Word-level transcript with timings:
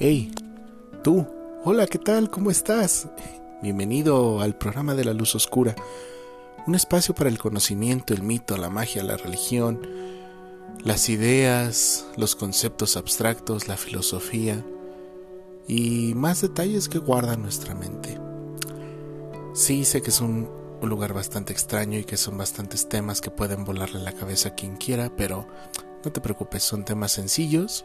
Hey, 0.00 0.30
tú, 1.02 1.26
hola, 1.64 1.88
¿qué 1.88 1.98
tal? 1.98 2.30
¿Cómo 2.30 2.52
estás? 2.52 3.08
Bienvenido 3.62 4.40
al 4.40 4.54
programa 4.56 4.94
de 4.94 5.04
la 5.04 5.12
luz 5.12 5.34
oscura, 5.34 5.74
un 6.68 6.76
espacio 6.76 7.16
para 7.16 7.28
el 7.28 7.40
conocimiento, 7.40 8.14
el 8.14 8.22
mito, 8.22 8.56
la 8.56 8.70
magia, 8.70 9.02
la 9.02 9.16
religión, 9.16 9.84
las 10.84 11.08
ideas, 11.08 12.06
los 12.16 12.36
conceptos 12.36 12.96
abstractos, 12.96 13.66
la 13.66 13.76
filosofía 13.76 14.64
y 15.66 16.14
más 16.14 16.42
detalles 16.42 16.88
que 16.88 16.98
guarda 16.98 17.36
nuestra 17.36 17.74
mente. 17.74 18.20
Sí, 19.52 19.84
sé 19.84 20.00
que 20.00 20.10
es 20.10 20.20
un, 20.20 20.48
lugar 20.80 21.12
bastante 21.12 21.52
extraño 21.52 21.98
y 21.98 22.04
que 22.04 22.16
son 22.16 22.38
bastantes 22.38 22.88
temas 22.88 23.20
que 23.20 23.32
pueden 23.32 23.64
volarle 23.64 23.98
la 23.98 24.12
cabeza 24.12 24.50
a 24.50 24.54
quien 24.54 24.76
quiera, 24.76 25.10
pero 25.16 25.48
no 26.04 26.12
te 26.12 26.20
preocupes, 26.20 26.62
son 26.62 26.84
temas 26.84 27.10
sencillos 27.10 27.84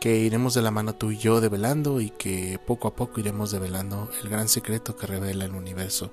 que 0.00 0.18
iremos 0.18 0.54
de 0.54 0.62
la 0.62 0.70
mano 0.70 0.94
tú 0.94 1.10
y 1.10 1.18
yo 1.18 1.40
develando 1.40 2.00
y 2.00 2.10
que 2.10 2.60
poco 2.64 2.88
a 2.88 2.94
poco 2.94 3.20
iremos 3.20 3.50
develando 3.50 4.08
el 4.22 4.28
gran 4.28 4.48
secreto 4.48 4.96
que 4.96 5.06
revela 5.06 5.44
el 5.44 5.54
universo. 5.54 6.12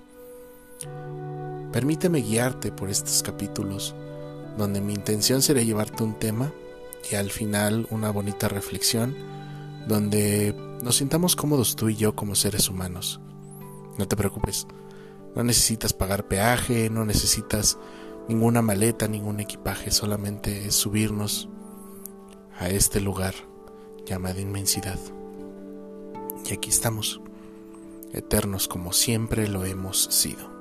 Permíteme 1.72 2.22
guiarte 2.22 2.72
por 2.72 2.90
estos 2.90 3.22
capítulos, 3.22 3.94
donde 4.58 4.82
mi 4.82 4.94
intención 4.94 5.42
será 5.42 5.62
llevarte 5.62 6.04
un 6.04 6.18
tema 6.18 6.52
y 7.12 7.16
al 7.16 7.30
final 7.30 7.88
una 7.92 8.12
bonita 8.12 8.48
reflexión, 8.48 9.16
donde 9.88 10.56
nos 10.82 10.98
sintamos 10.98 11.36
cómodos 11.36 11.76
tú 11.76 11.90
y 11.90 11.96
yo 11.96 12.16
como 12.16 12.34
seres 12.34 12.70
humanos. 12.70 13.20
No 13.98 14.08
te 14.08 14.16
preocupes, 14.16 14.66
no 15.36 15.44
necesitas 15.44 15.94
pagar 15.94 16.28
peaje, 16.28 16.90
no 16.90 17.06
necesitas 17.06 17.78
ninguna 18.28 18.64
maleta, 18.64 19.08
ningún 19.08 19.40
equipaje, 19.40 19.92
solamente 19.92 20.68
es 20.68 20.76
subirnos 20.76 21.50
a 22.58 22.70
este 22.70 23.00
lugar 23.00 23.36
llamado 24.06 24.40
inmensidad. 24.40 25.00
Y 26.46 26.54
aquí 26.54 26.70
estamos, 26.70 27.20
eternos 28.14 28.68
como 28.68 28.94
siempre 28.94 29.48
lo 29.48 29.66
hemos 29.66 30.04
sido. 30.06 30.54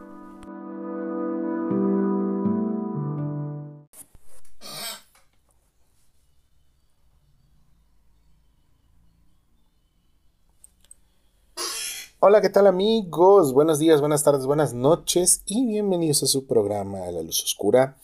Hola, 12.26 12.40
¿qué 12.40 12.48
tal 12.48 12.66
amigos? 12.66 13.52
Buenos 13.52 13.78
días, 13.78 14.00
buenas 14.00 14.24
tardes, 14.24 14.46
buenas 14.46 14.72
noches 14.72 15.42
y 15.44 15.66
bienvenidos 15.66 16.22
a 16.22 16.26
su 16.26 16.46
programa 16.46 17.00
La 17.10 17.20
Luz 17.20 17.42
Oscura, 17.44 17.98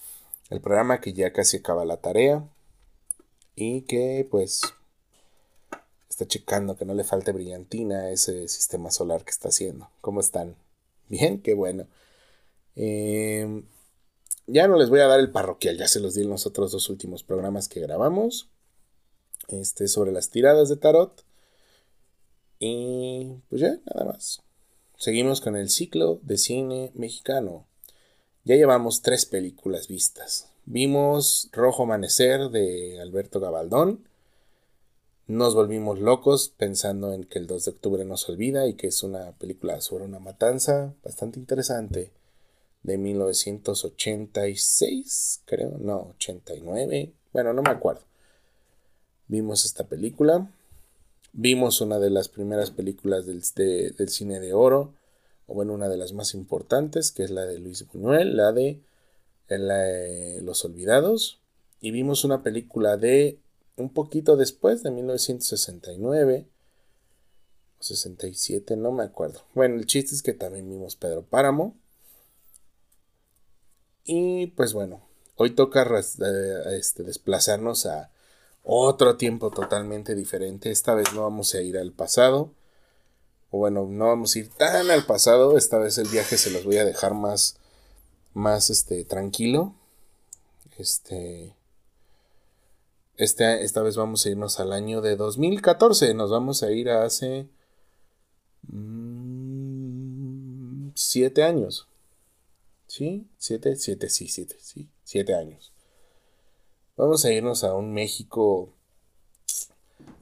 el 0.50 0.60
programa 0.60 1.00
que 1.00 1.14
ya 1.14 1.32
casi 1.32 1.56
acaba 1.56 1.86
la 1.86 1.96
tarea 1.96 2.46
y 3.56 3.80
que 3.82 4.28
pues 4.30 4.60
está 6.20 6.28
checando 6.28 6.76
que 6.76 6.84
no 6.84 6.92
le 6.92 7.02
falte 7.04 7.32
brillantina 7.32 8.00
a 8.00 8.10
ese 8.10 8.46
sistema 8.48 8.90
solar 8.90 9.24
que 9.24 9.30
está 9.30 9.48
haciendo. 9.48 9.88
¿Cómo 10.02 10.20
están? 10.20 10.54
Bien, 11.08 11.40
qué 11.40 11.54
bueno. 11.54 11.86
Em, 12.76 13.64
ya 14.46 14.68
no 14.68 14.76
les 14.76 14.90
voy 14.90 15.00
a 15.00 15.06
dar 15.06 15.18
el 15.18 15.30
parroquial, 15.30 15.78
ya 15.78 15.88
se 15.88 15.98
los 15.98 16.14
di 16.14 16.24
los 16.24 16.46
otros 16.46 16.72
dos 16.72 16.90
últimos 16.90 17.22
programas 17.22 17.68
que 17.68 17.80
grabamos. 17.80 18.50
Este 19.48 19.88
sobre 19.88 20.12
las 20.12 20.28
tiradas 20.28 20.68
de 20.68 20.76
tarot. 20.76 21.24
Y 22.58 23.36
pues 23.48 23.62
ya, 23.62 23.78
nada 23.86 24.12
más. 24.12 24.42
Seguimos 24.98 25.40
con 25.40 25.56
el 25.56 25.70
ciclo 25.70 26.20
de 26.22 26.36
cine 26.36 26.92
mexicano. 26.94 27.66
Ya 28.44 28.56
llevamos 28.56 29.00
tres 29.00 29.24
películas 29.24 29.88
vistas. 29.88 30.50
Vimos 30.66 31.48
Rojo 31.52 31.84
Amanecer 31.84 32.50
de 32.50 33.00
Alberto 33.00 33.40
Gabaldón. 33.40 34.09
Nos 35.30 35.54
volvimos 35.54 36.00
locos 36.00 36.52
pensando 36.56 37.12
en 37.12 37.22
que 37.22 37.38
el 37.38 37.46
2 37.46 37.64
de 37.64 37.70
octubre 37.70 38.04
nos 38.04 38.28
olvida 38.28 38.66
y 38.66 38.74
que 38.74 38.88
es 38.88 39.04
una 39.04 39.30
película 39.38 39.80
sobre 39.80 40.04
una 40.04 40.18
matanza 40.18 40.92
bastante 41.04 41.38
interesante 41.38 42.10
de 42.82 42.98
1986, 42.98 45.42
creo, 45.44 45.78
no, 45.78 46.08
89, 46.16 47.12
bueno, 47.32 47.52
no 47.52 47.62
me 47.62 47.70
acuerdo. 47.70 48.02
Vimos 49.28 49.64
esta 49.64 49.84
película 49.84 50.50
Vimos 51.32 51.80
una 51.80 52.00
de 52.00 52.10
las 52.10 52.28
primeras 52.28 52.72
películas 52.72 53.24
del, 53.24 53.44
cine 54.08 54.40
de 54.40 54.52
oro, 54.52 54.94
o 55.46 55.54
bueno, 55.54 55.74
una 55.74 55.88
de 55.88 55.96
las 55.96 56.12
más 56.12 56.34
importantes, 56.34 57.12
que 57.12 57.22
es 57.22 57.30
la 57.30 57.46
de 57.46 57.60
Luis 57.60 57.86
Buñuel, 57.86 58.36
la 58.36 58.50
de 58.50 58.80
Los 60.42 60.64
Olvidados. 60.64 61.38
Y 61.80 61.92
vimos 61.92 62.24
una 62.24 62.42
película 62.42 62.96
de 62.96 63.38
un 63.80 63.92
poquito 63.92 64.36
después, 64.36 64.82
de 64.82 64.90
1969 64.90 66.46
o 67.78 67.82
67, 67.82 68.76
no 68.76 68.92
me 68.92 69.04
acuerdo. 69.04 69.42
Bueno, 69.54 69.76
el 69.76 69.86
chiste 69.86 70.14
es 70.14 70.22
que 70.22 70.34
también 70.34 70.68
vimos 70.68 70.96
Pedro 70.96 71.22
Páramo. 71.22 71.76
Y 74.04 74.48
pues 74.48 74.72
bueno, 74.72 75.02
hoy 75.36 75.50
toca 75.50 75.82
eh, 75.82 76.78
este, 76.78 77.02
desplazarnos 77.02 77.86
a 77.86 78.10
otro 78.62 79.16
tiempo 79.16 79.50
totalmente 79.50 80.14
diferente. 80.14 80.70
Esta 80.70 80.94
vez 80.94 81.12
no 81.14 81.22
vamos 81.22 81.54
a 81.54 81.62
ir 81.62 81.78
al 81.78 81.92
pasado. 81.92 82.52
O 83.50 83.58
bueno, 83.58 83.86
no 83.86 84.08
vamos 84.08 84.34
a 84.34 84.40
ir 84.40 84.48
tan 84.50 84.90
al 84.90 85.06
pasado. 85.06 85.56
Esta 85.56 85.78
vez 85.78 85.98
el 85.98 86.08
viaje 86.08 86.36
se 86.36 86.50
los 86.50 86.64
voy 86.64 86.76
a 86.78 86.84
dejar 86.84 87.14
más, 87.14 87.56
más 88.34 88.70
este, 88.70 89.04
tranquilo. 89.04 89.74
Este, 90.78 91.54
este, 93.20 93.62
esta 93.64 93.82
vez 93.82 93.96
vamos 93.96 94.24
a 94.24 94.30
irnos 94.30 94.60
al 94.60 94.72
año 94.72 95.02
de 95.02 95.14
2014. 95.14 96.14
Nos 96.14 96.30
vamos 96.30 96.62
a 96.62 96.72
ir 96.72 96.88
a 96.88 97.04
hace 97.04 97.46
mm, 98.62 99.72
siete 100.94 101.42
años. 101.42 101.86
¿Sí? 102.86 103.26
¿Siete? 103.36 103.76
Siete, 103.76 104.08
sí, 104.08 104.26
siete, 104.26 104.56
sí. 104.58 104.88
Siete 105.04 105.34
años. 105.34 105.70
Vamos 106.96 107.26
a 107.26 107.30
irnos 107.30 107.62
a 107.62 107.74
un 107.74 107.92
México, 107.92 108.70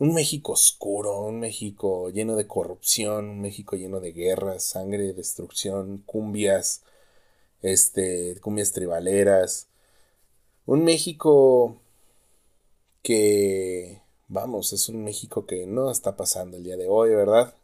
un 0.01 0.13
México 0.13 0.53
oscuro, 0.53 1.21
un 1.21 1.39
México 1.39 2.11
lleno 2.11 2.35
de 2.35 2.49
corrupción, 2.49 3.29
un 3.29 3.41
México 3.41 3.77
lleno 3.77 4.01
de 4.01 4.13
guerras, 4.13 4.65
sangre, 4.65 5.13
destrucción, 5.13 6.03
cumbias, 6.05 6.83
este, 7.63 8.41
cumbias 8.41 8.73
tribaleras, 8.73 9.69
un 10.67 10.83
México 10.83 11.81
que, 13.03 14.03
vamos, 14.29 14.73
es 14.73 14.89
un 14.89 15.05
México 15.05 15.47
que 15.47 15.67
no 15.67 15.91
está 15.91 16.17
pasando 16.17 16.57
el 16.57 16.65
día 16.65 16.77
de 16.77 16.89
hoy, 16.89 17.11
¿verdad? 17.11 17.55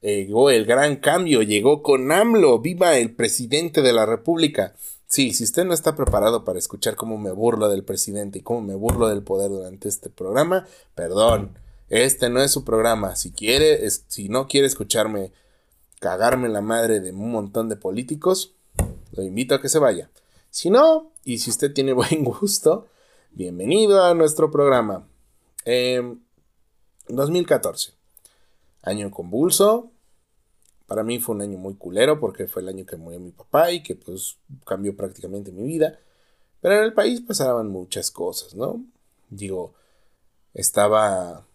Llegó 0.00 0.50
el 0.50 0.66
gran 0.66 0.96
cambio, 0.96 1.42
llegó 1.42 1.82
con 1.82 2.10
AMLO, 2.10 2.58
viva 2.58 2.98
el 2.98 3.14
presidente 3.14 3.82
de 3.82 3.92
la 3.92 4.04
República. 4.04 4.74
Sí, 5.06 5.32
si 5.32 5.44
usted 5.44 5.64
no 5.64 5.74
está 5.74 5.94
preparado 5.94 6.44
para 6.44 6.58
escuchar 6.58 6.96
cómo 6.96 7.18
me 7.18 7.30
burlo 7.30 7.68
del 7.68 7.84
presidente 7.84 8.38
y 8.38 8.42
cómo 8.42 8.62
me 8.62 8.74
burlo 8.74 9.08
del 9.08 9.22
poder 9.22 9.50
durante 9.50 9.88
este 9.88 10.10
programa, 10.10 10.66
perdón, 10.94 11.56
este 11.88 12.30
no 12.30 12.42
es 12.42 12.50
su 12.50 12.64
programa. 12.64 13.14
Si 13.14 13.30
quiere, 13.30 13.88
si 13.90 14.28
no 14.28 14.48
quiere 14.48 14.66
escucharme 14.66 15.32
cagarme 16.00 16.48
la 16.48 16.62
madre 16.62 16.98
de 16.98 17.12
un 17.12 17.30
montón 17.30 17.68
de 17.68 17.76
políticos, 17.76 18.54
lo 19.12 19.22
invito 19.22 19.54
a 19.54 19.60
que 19.60 19.68
se 19.68 19.78
vaya. 19.78 20.10
Si 20.50 20.68
no, 20.68 21.12
y 21.24 21.38
si 21.38 21.50
usted 21.50 21.72
tiene 21.72 21.92
buen 21.94 22.24
gusto, 22.24 22.88
bienvenido 23.34 24.04
a 24.04 24.14
nuestro 24.14 24.50
programa. 24.50 25.08
2014. 27.08 27.90
Em, 27.90 27.96
año 28.82 29.10
convulso, 29.10 29.90
para 30.86 31.02
mí 31.02 31.18
fue 31.18 31.34
un 31.34 31.42
año 31.42 31.58
muy 31.58 31.74
culero 31.74 32.20
porque 32.20 32.46
fue 32.46 32.62
el 32.62 32.68
año 32.68 32.84
que 32.84 32.96
murió 32.96 33.20
mi 33.20 33.30
papá 33.30 33.70
y 33.70 33.82
que 33.82 33.94
pues 33.94 34.38
cambió 34.66 34.96
prácticamente 34.96 35.50
mi 35.52 35.62
vida. 35.62 35.98
Pero 36.60 36.76
en 36.76 36.84
el 36.84 36.92
país 36.92 37.20
pasaban 37.20 37.68
muchas 37.68 38.10
cosas, 38.10 38.54
¿no? 38.54 38.84
Digo, 39.30 39.74
estaba 40.54 41.46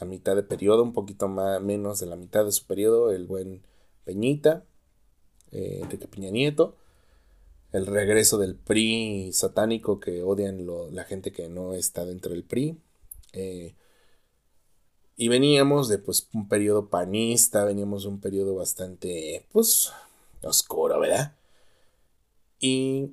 a 0.00 0.04
mitad 0.04 0.34
de 0.34 0.42
periodo, 0.42 0.82
un 0.82 0.92
poquito 0.92 1.28
más, 1.28 1.60
menos 1.60 2.00
de 2.00 2.06
la 2.06 2.16
mitad 2.16 2.44
de 2.44 2.52
su 2.52 2.66
periodo, 2.66 3.12
el 3.12 3.26
buen 3.26 3.62
Peñita, 4.04 4.64
eh, 5.52 5.80
Enrique 5.82 6.08
Nieto, 6.16 6.76
el 7.74 7.86
regreso 7.86 8.38
del 8.38 8.54
PRI 8.54 9.32
satánico 9.32 9.98
que 9.98 10.22
odian 10.22 10.64
la 10.94 11.02
gente 11.02 11.32
que 11.32 11.48
no 11.48 11.74
está 11.74 12.04
dentro 12.04 12.30
del 12.30 12.44
PRI, 12.44 12.78
eh, 13.32 13.74
y 15.16 15.26
veníamos 15.26 15.88
de 15.88 15.98
pues 15.98 16.28
un 16.32 16.48
periodo 16.48 16.88
panista, 16.88 17.64
veníamos 17.64 18.04
de 18.04 18.10
un 18.10 18.20
periodo 18.20 18.54
bastante 18.54 19.44
pues 19.50 19.90
oscuro, 20.44 21.00
¿verdad? 21.00 21.34
Y 22.60 23.10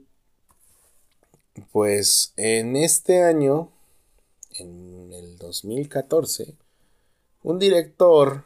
pues 1.71 2.33
en 2.37 2.75
este 2.75 3.23
año, 3.23 3.71
en 4.59 5.11
el 5.11 5.39
2014, 5.39 6.53
un 7.41 7.57
director 7.57 8.45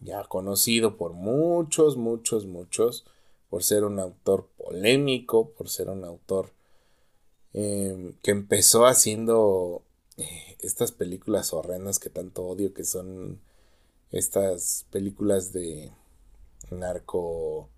ya 0.00 0.24
conocido 0.24 0.96
por 0.96 1.12
muchos, 1.12 1.98
muchos, 1.98 2.46
muchos, 2.46 3.04
por 3.52 3.64
ser 3.64 3.84
un 3.84 3.98
autor 4.00 4.48
polémico, 4.56 5.50
por 5.50 5.68
ser 5.68 5.90
un 5.90 6.04
autor 6.04 6.54
eh, 7.52 8.14
que 8.22 8.30
empezó 8.30 8.86
haciendo 8.86 9.82
eh, 10.16 10.56
estas 10.60 10.90
películas 10.90 11.52
horrendas 11.52 11.98
que 11.98 12.08
tanto 12.08 12.46
odio, 12.46 12.72
que 12.72 12.84
son 12.84 13.42
estas 14.10 14.86
películas 14.90 15.52
de 15.52 15.92
narco 16.70 17.68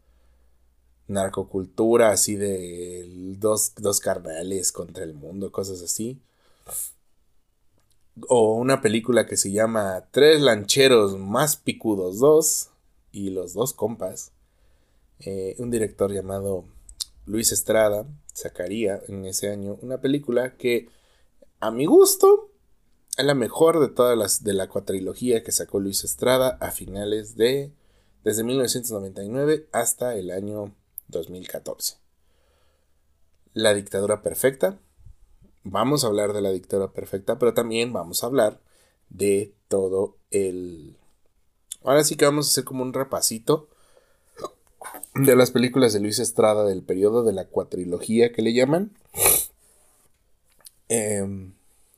narcocultura, 1.08 2.10
así 2.10 2.36
de 2.36 3.34
dos, 3.40 3.72
dos 3.74 3.98
carnales 3.98 4.70
contra 4.70 5.02
el 5.02 5.14
mundo, 5.14 5.50
cosas 5.50 5.82
así. 5.82 6.20
O 8.28 8.54
una 8.54 8.80
película 8.80 9.26
que 9.26 9.36
se 9.36 9.50
llama 9.50 10.06
Tres 10.12 10.40
lancheros 10.40 11.18
más 11.18 11.56
picudos 11.56 12.20
dos 12.20 12.68
y 13.10 13.30
los 13.30 13.54
dos 13.54 13.72
compas. 13.72 14.33
Eh, 15.20 15.54
un 15.58 15.70
director 15.70 16.12
llamado 16.12 16.64
Luis 17.26 17.52
Estrada 17.52 18.06
sacaría 18.32 19.00
en 19.08 19.24
ese 19.24 19.48
año 19.48 19.78
una 19.80 20.00
película 20.00 20.56
que 20.56 20.88
a 21.60 21.70
mi 21.70 21.86
gusto 21.86 22.50
es 23.16 23.24
la 23.24 23.34
mejor 23.34 23.80
de 23.80 23.88
todas 23.88 24.18
las 24.18 24.42
de 24.42 24.54
la 24.54 24.68
cuatrilogía 24.68 25.42
que 25.42 25.52
sacó 25.52 25.78
Luis 25.78 26.04
Estrada 26.04 26.58
a 26.60 26.72
finales 26.72 27.36
de 27.36 27.72
desde 28.24 28.42
1999 28.42 29.68
hasta 29.72 30.16
el 30.16 30.30
año 30.30 30.74
2014. 31.08 31.98
La 33.52 33.74
dictadura 33.74 34.22
perfecta. 34.22 34.78
Vamos 35.62 36.04
a 36.04 36.08
hablar 36.08 36.32
de 36.32 36.40
la 36.42 36.50
dictadura 36.50 36.92
perfecta, 36.92 37.38
pero 37.38 37.54
también 37.54 37.92
vamos 37.92 38.22
a 38.22 38.26
hablar 38.26 38.60
de 39.10 39.54
todo 39.68 40.16
el... 40.30 40.98
Ahora 41.82 42.02
sí 42.02 42.16
que 42.16 42.24
vamos 42.24 42.46
a 42.46 42.50
hacer 42.50 42.64
como 42.64 42.82
un 42.82 42.92
repasito 42.92 43.68
de 45.14 45.36
las 45.36 45.50
películas 45.50 45.92
de 45.92 46.00
Luis 46.00 46.18
Estrada 46.18 46.64
del 46.64 46.82
periodo 46.82 47.24
de 47.24 47.32
la 47.32 47.46
cuatrilogía 47.46 48.32
que 48.32 48.42
le 48.42 48.52
llaman. 48.52 48.92
Em, 50.88 51.54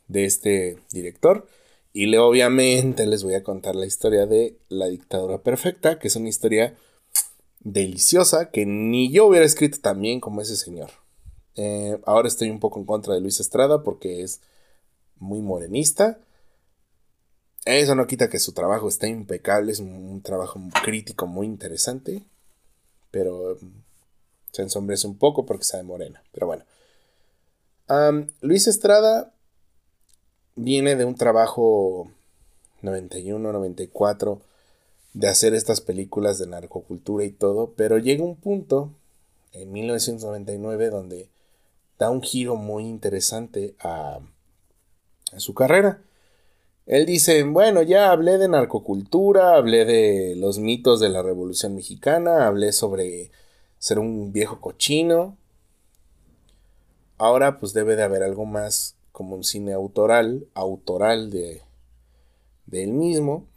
de 0.09 0.25
este 0.25 0.79
director. 0.93 1.47
Y 1.93 2.06
le, 2.06 2.19
obviamente 2.19 3.06
les 3.06 3.25
voy 3.25 3.35
a 3.35 3.43
contar 3.43 3.75
la 3.75 3.87
historia 3.87 4.27
de 4.27 4.59
La 4.69 4.87
dictadura 4.87 5.38
perfecta, 5.38 5.99
que 5.99 6.09
es 6.09 6.17
una 6.17 6.29
historia 6.29 6.77
deliciosa 7.61 8.50
que 8.50 8.65
ni 8.67 9.11
yo 9.11 9.27
hubiera 9.27 9.44
escrito 9.44 9.79
tan 9.81 10.00
bien 10.00 10.21
como 10.21 10.41
ese 10.41 10.56
señor. 10.56 10.91
Eh, 11.56 11.99
ahora 12.05 12.29
estoy 12.29 12.50
un 12.50 12.61
poco 12.61 12.79
en 12.79 12.85
contra 12.87 13.15
de 13.15 13.21
Luis 13.21 13.41
Estrada 13.41 13.83
porque 13.83 14.23
es 14.23 14.41
muy 15.19 15.41
morenista. 15.41 16.21
Eso 17.65 17.97
no 17.97 18.06
quita 18.06 18.29
que 18.29 18.38
su 18.38 18.53
trabajo 18.53 18.88
está 18.88 19.09
impecable, 19.09 19.73
es 19.73 19.81
un, 19.81 20.23
trabajo 20.23 20.61
crítico 20.85 21.27
muy 21.27 21.47
interesante, 21.47 22.23
pero 23.11 23.56
mm, 23.61 23.82
se 24.53 24.62
ensombrece 24.62 25.06
un 25.06 25.19
poco 25.19 25.47
porque 25.47 25.64
sabe 25.64 25.82
morena. 25.82 26.23
Pero 26.32 26.47
bueno. 26.47 26.64
Luis 28.41 28.67
Estrada 28.67 29.32
viene 30.56 30.97
de 30.97 31.05
un 31.05 31.14
trabajo 31.14 32.11
91, 32.82 33.53
94 33.53 34.41
de 35.12 35.29
hacer 35.29 35.55
estas 35.55 35.81
películas 35.81 36.38
de 36.38 36.47
narcocultura 36.47 37.25
y 37.25 37.31
todo, 37.31 37.73
pero 37.76 37.99
llega 37.99 38.25
un 38.25 38.37
punto 38.37 38.91
en 39.52 39.73
1999 39.73 40.91
donde 40.91 41.29
da 41.99 42.11
un 42.11 42.23
giro 42.23 42.56
muy 42.56 42.85
interesante 42.85 43.75
a, 43.81 44.19
a 45.32 45.41
su 45.41 45.55
carrera. 45.55 46.02
Él 46.87 47.05
dice, 47.05 47.43
bueno, 47.43 47.83
ya 47.83 48.12
hablé 48.12 48.38
de 48.38 48.47
narcocultura, 48.49 49.56
hablé 49.56 49.85
de 49.85 50.37
los 50.37 50.61
mitos 50.61 51.00
de 51.00 51.09
la 51.09 51.21
Revolución 51.21 51.75
Mexicana, 51.75 52.47
hablé 52.47 52.73
sobre 52.73 53.33
ser 53.79 53.99
un 53.99 54.33
viejo 54.33 54.61
cochino. 54.61 55.37
Ahora 57.19 57.59
pues 57.59 57.73
debe 57.73 57.97
de 57.97 58.05
haber 58.05 58.23
algo 58.23 58.44
más 58.44 58.97
como 59.11 59.35
un 59.35 59.43
cine 59.43 59.73
autoral, 59.73 60.47
autoral 60.55 61.31
de, 61.31 61.62
de 62.67 62.85
él 62.85 62.93
mismo, 62.93 63.49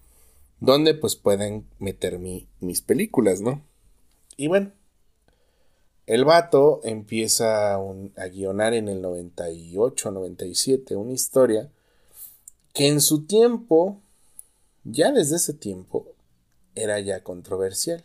donde 0.60 0.96
pues 0.96 1.16
pueden 1.16 1.68
meter 1.78 2.18
mis 2.18 2.82
películas, 2.82 3.42
¿no? 3.42 3.62
Y 4.38 4.48
bueno, 4.48 4.72
el 6.08 6.26
vato 6.26 6.80
empieza 6.84 7.76
a 7.76 8.28
guionar 8.32 8.74
en 8.74 8.88
el 8.88 9.02
98, 9.02 10.10
97 10.10 10.96
una 10.96 11.12
historia 11.12 11.70
que 12.80 12.88
en 12.88 13.02
su 13.02 13.26
tiempo, 13.26 14.02
ya 14.86 15.12
desde 15.12 15.36
ese 15.36 15.54
tiempo, 15.54 16.16
era 16.76 16.98
ya 17.02 17.26
controversial. 17.26 18.02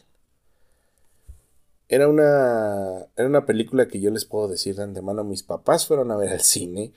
Era 1.86 2.08
una, 2.08 3.06
era 3.14 3.28
una 3.28 3.46
película 3.46 3.86
que 3.86 4.00
yo 4.00 4.10
les 4.10 4.24
puedo 4.24 4.48
decir 4.48 4.74
de 4.74 4.82
antemano, 4.82 5.22
mis 5.22 5.44
papás 5.44 5.86
fueron 5.86 6.10
a 6.10 6.16
ver 6.16 6.30
al 6.30 6.40
cine 6.40 6.92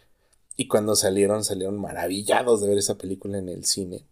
y 0.56 0.68
cuando 0.68 0.96
salieron, 0.96 1.44
salieron 1.44 1.80
maravillados 1.80 2.62
de 2.62 2.68
ver 2.68 2.80
esa 2.80 2.98
película 2.98 3.38
en 3.38 3.48
el 3.48 3.64
cine. 3.64 4.08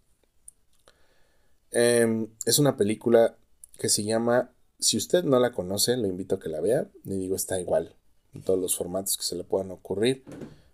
Em, 1.71 2.27
es 2.45 2.59
una 2.59 2.77
película 2.77 3.35
que 3.79 3.89
se 3.89 4.03
llama, 4.03 4.51
si 4.77 4.95
usted 4.95 5.23
no 5.23 5.39
la 5.39 5.53
conoce, 5.53 5.97
lo 5.97 6.05
invito 6.05 6.35
a 6.35 6.39
que 6.39 6.49
la 6.49 6.61
vea. 6.61 6.87
Le 7.03 7.15
digo, 7.15 7.35
está 7.35 7.59
igual 7.59 7.95
en 8.35 8.43
todos 8.43 8.59
los 8.59 8.77
formatos 8.77 9.17
que 9.17 9.23
se 9.23 9.35
le 9.35 9.43
puedan 9.43 9.71
ocurrir. 9.71 10.23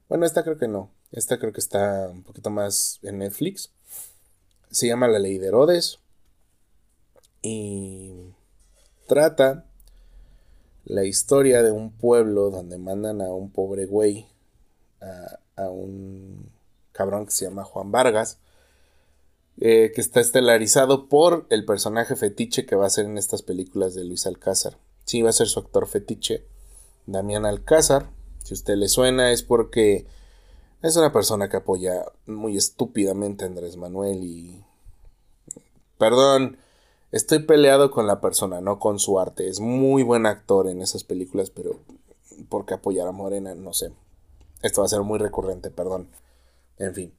Bueno, 0.10 0.26
esta 0.26 0.44
creo 0.44 0.58
que 0.58 0.68
no. 0.68 0.92
Esta 1.12 1.40
creo 1.40 1.52
que 1.52 1.60
está 1.60 2.10
un 2.10 2.24
poquito 2.24 2.50
más 2.50 3.00
en 3.04 3.20
Netflix. 3.20 3.72
Se 4.70 4.88
llama 4.88 5.08
La 5.08 5.20
Ley 5.20 5.38
de 5.38 5.48
Herodes. 5.48 6.00
Y 7.42 8.14
trata 9.08 9.66
la 10.86 11.04
historia 11.04 11.64
de 11.64 11.72
un 11.72 11.92
pueblo 11.92 12.50
donde 12.50 12.78
mandan 12.78 13.22
a 13.22 13.34
un 13.34 13.52
pobre 13.52 13.86
güey 13.86 14.28
a, 15.02 15.40
a 15.56 15.70
un 15.70 16.50
cabrón 16.92 17.26
que 17.26 17.32
se 17.32 17.46
llama 17.46 17.64
Juan 17.64 17.92
Vargas, 17.92 18.38
eh, 19.60 19.92
que 19.94 20.02
está 20.02 20.20
estelarizado 20.20 21.08
por 21.08 21.46
el 21.50 21.66
personaje 21.66 22.16
fetiche 22.16 22.66
que 22.66 22.76
va 22.76 22.88
a 22.88 22.90
ser 22.90 23.06
en 23.06 23.18
estas 23.18 23.42
películas 23.42 23.94
de 23.94 24.04
Luis 24.04 24.26
Alcázar. 24.26 24.78
Sí, 25.06 25.22
va 25.22 25.30
a 25.30 25.34
ser 25.34 25.48
su 25.48 25.60
actor 25.60 25.88
fetiche, 25.88 26.46
Damián 27.06 27.46
Alcázar. 27.46 28.10
Si 28.44 28.54
usted 28.54 28.76
le 28.76 28.88
suena 28.88 29.32
es 29.32 29.44
porque 29.44 30.06
es 30.82 30.96
una 30.96 31.14
persona 31.14 31.50
que 31.50 31.58
apoya 31.58 32.06
muy 32.26 32.58
estúpidamente 32.58 33.44
a 33.44 33.48
Andrés 33.48 33.78
Manuel 33.78 34.24
y... 34.24 34.64
Perdón, 35.98 36.58
estoy 37.12 37.40
peleado 37.40 37.92
con 37.92 38.08
la 38.08 38.20
persona, 38.22 38.62
no 38.62 38.80
con 38.80 38.98
su 38.98 39.20
arte. 39.20 39.48
Es 39.48 39.60
muy 39.60 40.02
buen 40.02 40.26
actor 40.26 40.68
en 40.68 40.82
esas 40.82 41.04
películas, 41.04 41.52
pero 41.52 41.80
porque 42.50 42.74
apoyar 42.74 43.08
a 43.08 43.12
Morena, 43.12 43.54
no 43.54 43.74
sé. 43.74 43.92
Esto 44.64 44.82
va 44.82 44.86
a 44.86 44.90
ser 44.90 45.02
muy 45.02 45.20
recurrente, 45.20 45.70
perdón. 45.70 46.10
En 46.78 46.96
fin. 46.96 47.14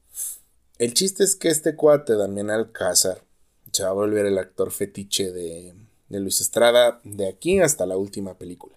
El 0.77 0.93
chiste 0.93 1.23
es 1.23 1.35
que 1.35 1.49
este 1.49 1.75
cuate, 1.75 2.15
Damián 2.15 2.49
Alcázar, 2.49 3.23
se 3.71 3.83
va 3.83 3.89
a 3.89 3.93
volver 3.93 4.25
el 4.25 4.37
actor 4.37 4.71
fetiche 4.71 5.31
de, 5.31 5.73
de 6.09 6.19
Luis 6.19 6.41
Estrada 6.41 6.99
de 7.03 7.27
aquí 7.27 7.59
hasta 7.61 7.85
la 7.85 7.95
última 7.95 8.33
película. 8.33 8.75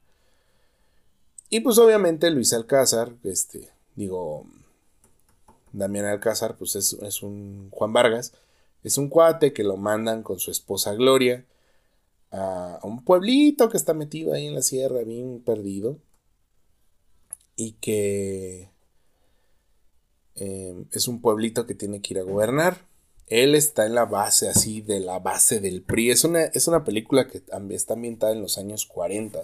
Y 1.49 1.61
pues 1.61 1.79
obviamente 1.79 2.31
Luis 2.31 2.53
Alcázar, 2.53 3.13
este, 3.23 3.71
digo, 3.95 4.47
Damián 5.79 6.07
Alcázar, 6.07 6.57
pues 6.57 6.77
es, 6.77 6.95
es, 6.95 7.23
un 7.23 7.69
Juan 7.71 7.93
Vargas, 7.93 8.33
es 8.83 8.99
un 8.99 9.09
cuate 9.09 9.53
que 9.53 9.65
lo 9.65 9.77
mandan 9.77 10.23
con 10.23 10.39
su 10.39 10.51
esposa 10.51 10.95
Gloria 10.95 11.45
a, 12.31 12.81
un 12.83 13.05
pueblito 13.05 13.69
que 13.69 13.77
está 13.77 13.95
metido 13.95 14.33
ahí 14.33 14.47
en 14.47 14.55
la 14.55 14.63
sierra, 14.63 15.03
bien 15.03 15.41
perdido 15.41 15.99
y 17.57 17.73
que 17.73 18.71
em, 20.35 20.87
es 20.93 21.09
un 21.09 21.21
pueblito 21.21 21.67
que 21.67 21.75
tiene 21.75 22.01
que 22.01 22.15
ir 22.15 22.21
a 22.21 22.25
gobernar. 22.25 22.87
Él 23.29 23.55
está 23.55 23.87
en 23.87 23.95
la 23.95 24.05
base 24.05 24.49
así 24.49 24.83
de 24.83 25.01
la 25.01 25.19
base 25.19 25.61
del 25.61 25.83
PRI. 25.83 26.11
Es 26.11 26.25
una, 26.25 26.45
es 26.45 26.69
una 26.69 26.85
película 26.85 27.27
que 27.27 27.43
está 27.71 27.95
ambientada 27.95 28.33
en 28.33 28.43
los 28.43 28.57
años 28.59 28.87
40. 28.87 29.43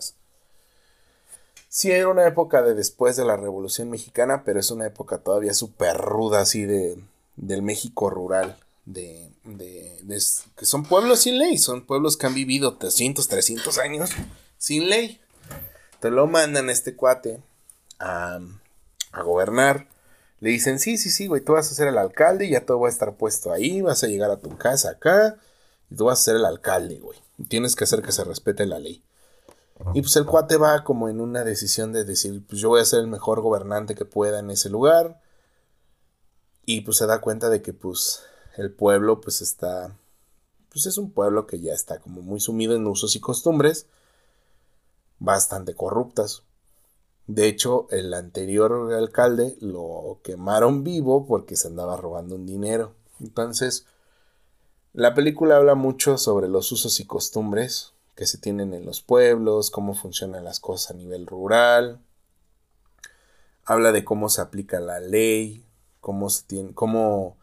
Sí, 1.75 1.91
era 1.91 2.09
una 2.09 2.27
época 2.27 2.61
de 2.61 2.75
después 2.75 3.17
de 3.17 3.25
la 3.25 3.39
Revolución 3.39 3.89
Mexicana, 3.89 4.43
pero 4.45 4.61
es 4.61 4.71
una 4.71 4.87
época 4.87 5.17
todavía 5.17 5.55
súper 5.55 5.97
ruda 5.97 6.43
así 6.43 6.67
de, 6.67 7.03
del 7.37 7.63
México 7.63 8.11
rural. 8.11 8.59
De, 8.85 9.31
de, 9.45 9.99
que 10.55 10.67
son 10.67 10.83
pueblos 10.85 11.21
sin 11.21 11.39
ley, 11.39 11.57
son 11.57 11.87
pueblos 11.87 12.19
que 12.19 12.27
han 12.27 12.35
vivido 12.35 12.77
300, 12.77 13.27
300 13.27 13.79
años 13.79 14.11
sin 14.59 14.91
ley. 14.91 15.23
Te 15.99 16.11
lo 16.11 16.27
mandan 16.27 16.69
este 16.69 16.95
cuate 16.95 17.41
a, 17.99 18.39
gobernar. 19.25 19.89
Le 20.41 20.51
dicen, 20.51 20.79
sí, 20.79 20.99
sí, 20.99 21.11
sí, 21.11 21.27
güey, 21.27 21.41
tú 21.41 21.55
vas 21.55 21.73
a 21.73 21.75
ser 21.75 21.89
el 21.89 21.97
alcalde 21.97 22.45
y 22.45 22.51
ya 22.51 22.67
todo 22.67 22.81
va 22.81 22.89
a 22.89 22.93
estar 22.93 23.15
puesto 23.15 23.51
ahí, 23.51 23.81
vas 23.81 24.05
a 24.05 24.09
llegar 24.09 24.31
a 24.31 24.41
tu 24.41 24.59
casa 24.59 24.91
acá 24.91 25.39
y 25.91 25.95
tú 25.95 26.05
vas 26.05 26.21
a 26.21 26.25
ser 26.25 26.37
el 26.37 26.45
alcalde, 26.45 26.99
güey. 26.99 27.19
Tienes 27.49 27.77
que 27.77 27.85
hacer 27.85 28.03
que 28.03 28.13
se 28.13 28.25
respete 28.25 28.67
la 28.67 28.79
ley. 28.79 29.03
Y 29.95 30.01
pues 30.01 30.17
el 30.17 30.27
cuate 30.27 30.57
va 30.57 30.85
como 30.85 31.09
en 31.09 31.21
una 31.21 31.45
decisión 31.45 31.93
de 31.93 32.05
decir, 32.05 32.43
pues 32.49 32.61
yo 32.61 32.71
voy 32.71 32.81
a 32.81 32.85
ser 32.85 33.01
el 33.01 33.09
mejor 33.09 33.41
gobernante 33.41 33.95
que 33.95 34.05
pueda 34.05 34.39
en 34.39 34.51
ese 34.51 34.71
lugar. 34.71 35.21
Y 36.65 36.83
pues 36.83 36.99
se 36.99 37.07
da 37.07 37.21
cuenta 37.21 37.51
de 37.51 37.63
que 37.63 37.73
pues 37.73 38.23
el 38.57 38.73
pueblo 38.73 39.21
pues 39.21 39.41
está, 39.43 39.97
pues 40.71 40.87
es 40.87 40.99
un 40.99 41.11
pueblo 41.11 41.47
que 41.47 41.61
ya 41.61 41.75
está 41.75 41.99
como 42.01 42.23
muy 42.23 42.41
sumido 42.41 42.75
en 42.75 42.87
usos 42.87 43.17
y 43.17 43.21
costumbres 43.21 43.87
bastante 45.19 45.75
corruptas. 45.75 46.43
De 47.27 47.47
hecho, 47.47 47.87
el 47.91 48.13
anterior 48.15 48.93
alcalde 48.93 49.57
lo 49.61 50.21
quemaron 50.23 50.85
vivo 50.85 51.27
porque 51.27 51.57
se 51.57 51.69
andaba 51.69 51.97
robando 51.97 52.35
un 52.35 52.47
dinero. 52.47 52.95
Entonces, 53.21 53.87
la 54.93 55.15
película 55.15 55.57
habla 55.57 55.75
mucho 55.75 56.19
sobre 56.19 56.49
los 56.49 56.71
usos 56.73 56.99
y 57.01 57.07
costumbres 57.07 57.93
que 58.15 58.27
se 58.27 58.39
tienen 58.39 58.75
en 58.75 58.85
los 58.85 59.01
pueblos, 59.01 59.71
cómo 59.71 59.95
funcionan 59.95 60.45
las 60.45 60.61
cosas 60.61 60.93
a 60.93 60.95
nivel 60.95 61.27
rural. 61.27 62.01
Habla 63.65 63.93
de 63.93 64.05
cómo 64.05 64.29
se 64.29 64.41
aplica 64.41 64.81
la 64.81 65.01
ley, 65.01 65.65
cómo 66.01 66.29
se 66.31 66.45
tiene, 66.45 66.75
cómo, 66.75 67.37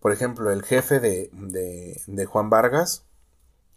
por 0.00 0.12
ejemplo, 0.12 0.50
el 0.50 0.62
jefe 0.62 1.00
de, 1.00 1.30
de 2.06 2.24
Juan 2.26 2.50
Vargas 2.50 3.04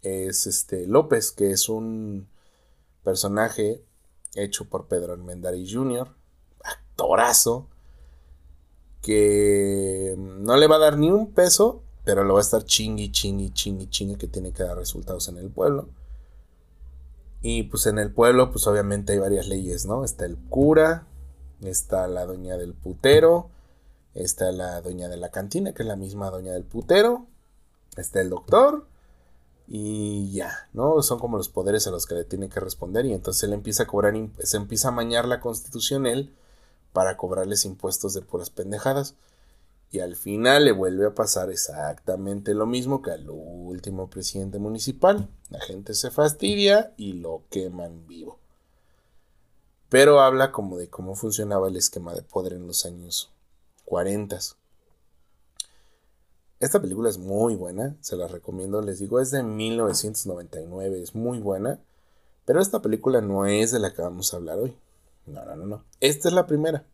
es 0.02 0.46
este 0.46 0.86
López, 0.86 1.32
que 1.32 1.50
es 1.50 1.68
un 1.68 2.28
personaje 3.02 3.82
hecho 4.34 4.66
por 4.66 4.86
Pedro 4.86 5.12
Almendaris 5.12 5.72
Jr., 5.72 6.08
actorazo, 6.62 7.68
que 9.02 10.14
no 10.16 10.56
le 10.56 10.66
va 10.66 10.76
a 10.76 10.80
dar 10.80 10.98
ni 10.98 11.10
un 11.10 11.32
peso, 11.32 11.82
pero 12.04 12.24
lo 12.24 12.34
va 12.34 12.40
a 12.40 12.42
estar 12.42 12.64
chingui, 12.64 13.12
chingui, 13.12 13.50
chingui, 13.52 13.88
chingui, 13.88 14.16
que 14.16 14.28
tiene 14.28 14.52
que 14.52 14.62
dar 14.62 14.76
resultados 14.76 15.28
en 15.28 15.38
el 15.38 15.50
pueblo. 15.50 15.88
Y 17.46 17.64
pues 17.64 17.84
en 17.84 17.98
el 17.98 18.10
pueblo, 18.10 18.50
pues 18.50 18.66
obviamente 18.66 19.12
hay 19.12 19.18
varias 19.18 19.48
leyes, 19.48 19.84
¿no? 19.84 20.02
Está 20.02 20.24
el 20.24 20.38
cura, 20.48 21.06
está 21.60 22.08
la 22.08 22.24
doña 22.24 22.56
del 22.56 22.72
putero, 22.72 23.50
está 24.14 24.50
la 24.50 24.80
doña 24.80 25.10
de 25.10 25.18
la 25.18 25.28
cantina, 25.28 25.74
que 25.74 25.82
es 25.82 25.86
la 25.86 25.94
misma 25.94 26.30
doña 26.30 26.52
del 26.52 26.64
putero, 26.64 27.26
está 27.98 28.22
el 28.22 28.30
doctor, 28.30 28.86
y 29.68 30.32
ya, 30.32 30.70
¿no? 30.72 31.02
Son 31.02 31.18
como 31.18 31.36
los 31.36 31.50
poderes 31.50 31.86
a 31.86 31.90
los 31.90 32.06
que 32.06 32.14
le 32.14 32.24
tiene 32.24 32.48
que 32.48 32.60
responder 32.60 33.04
y 33.04 33.12
entonces 33.12 33.42
él 33.42 33.52
empieza 33.52 33.82
a 33.82 33.86
cobrar, 33.88 34.14
se 34.42 34.56
empieza 34.56 34.88
a 34.88 34.92
mañar 34.92 35.28
la 35.28 35.40
constitución 35.40 36.06
él 36.06 36.34
para 36.94 37.18
cobrarles 37.18 37.66
impuestos 37.66 38.14
de 38.14 38.22
puras 38.22 38.48
pendejadas. 38.48 39.16
Y 39.90 40.00
al 40.00 40.16
final 40.16 40.64
le 40.64 40.72
vuelve 40.72 41.06
a 41.06 41.14
pasar 41.14 41.50
exactamente 41.50 42.52
lo 42.54 42.66
mismo 42.66 43.00
que 43.00 43.12
al 43.12 43.28
último 43.30 44.10
presidente 44.10 44.58
municipal. 44.58 45.28
La 45.50 45.60
gente 45.60 45.94
se 45.94 46.10
fastidia 46.10 46.92
y 46.96 47.12
lo 47.12 47.42
queman 47.50 48.06
vivo. 48.06 48.38
Pero 49.88 50.20
habla 50.20 50.50
como 50.50 50.76
de 50.76 50.88
cómo 50.88 51.14
funcionaba 51.14 51.68
el 51.68 51.76
esquema 51.76 52.14
de 52.14 52.22
poder 52.22 52.54
en 52.54 52.66
los 52.66 52.84
años 52.84 53.30
40. 53.84 54.38
Esta 56.60 56.80
película 56.80 57.10
es 57.10 57.18
muy 57.18 57.56
buena, 57.56 57.96
se 58.00 58.16
la 58.16 58.26
recomiendo, 58.26 58.80
les 58.80 58.98
digo, 58.98 59.20
es 59.20 59.30
de 59.30 59.42
1999, 59.42 61.02
es 61.02 61.14
muy 61.14 61.38
buena, 61.38 61.78
pero 62.46 62.60
esta 62.60 62.80
película 62.80 63.20
no 63.20 63.46
es 63.46 63.70
de 63.70 63.78
la 63.78 63.92
que 63.92 64.02
vamos 64.02 64.32
a 64.32 64.38
hablar 64.38 64.58
hoy. 64.58 64.76
No, 65.26 65.44
no, 65.44 65.56
no, 65.56 65.66
no. 65.66 65.84
Esta 66.00 66.28
es 66.28 66.34
la 66.34 66.46
primera. 66.46 66.84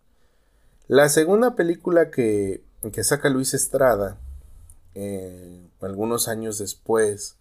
La 0.88 1.08
segunda 1.08 1.54
película 1.54 2.10
que, 2.10 2.64
que 2.88 3.04
saca 3.04 3.28
Luis 3.28 3.52
Estrada, 3.52 4.18
eh, 4.94 5.68
algunos 5.80 6.28
años 6.28 6.58
después, 6.58 7.36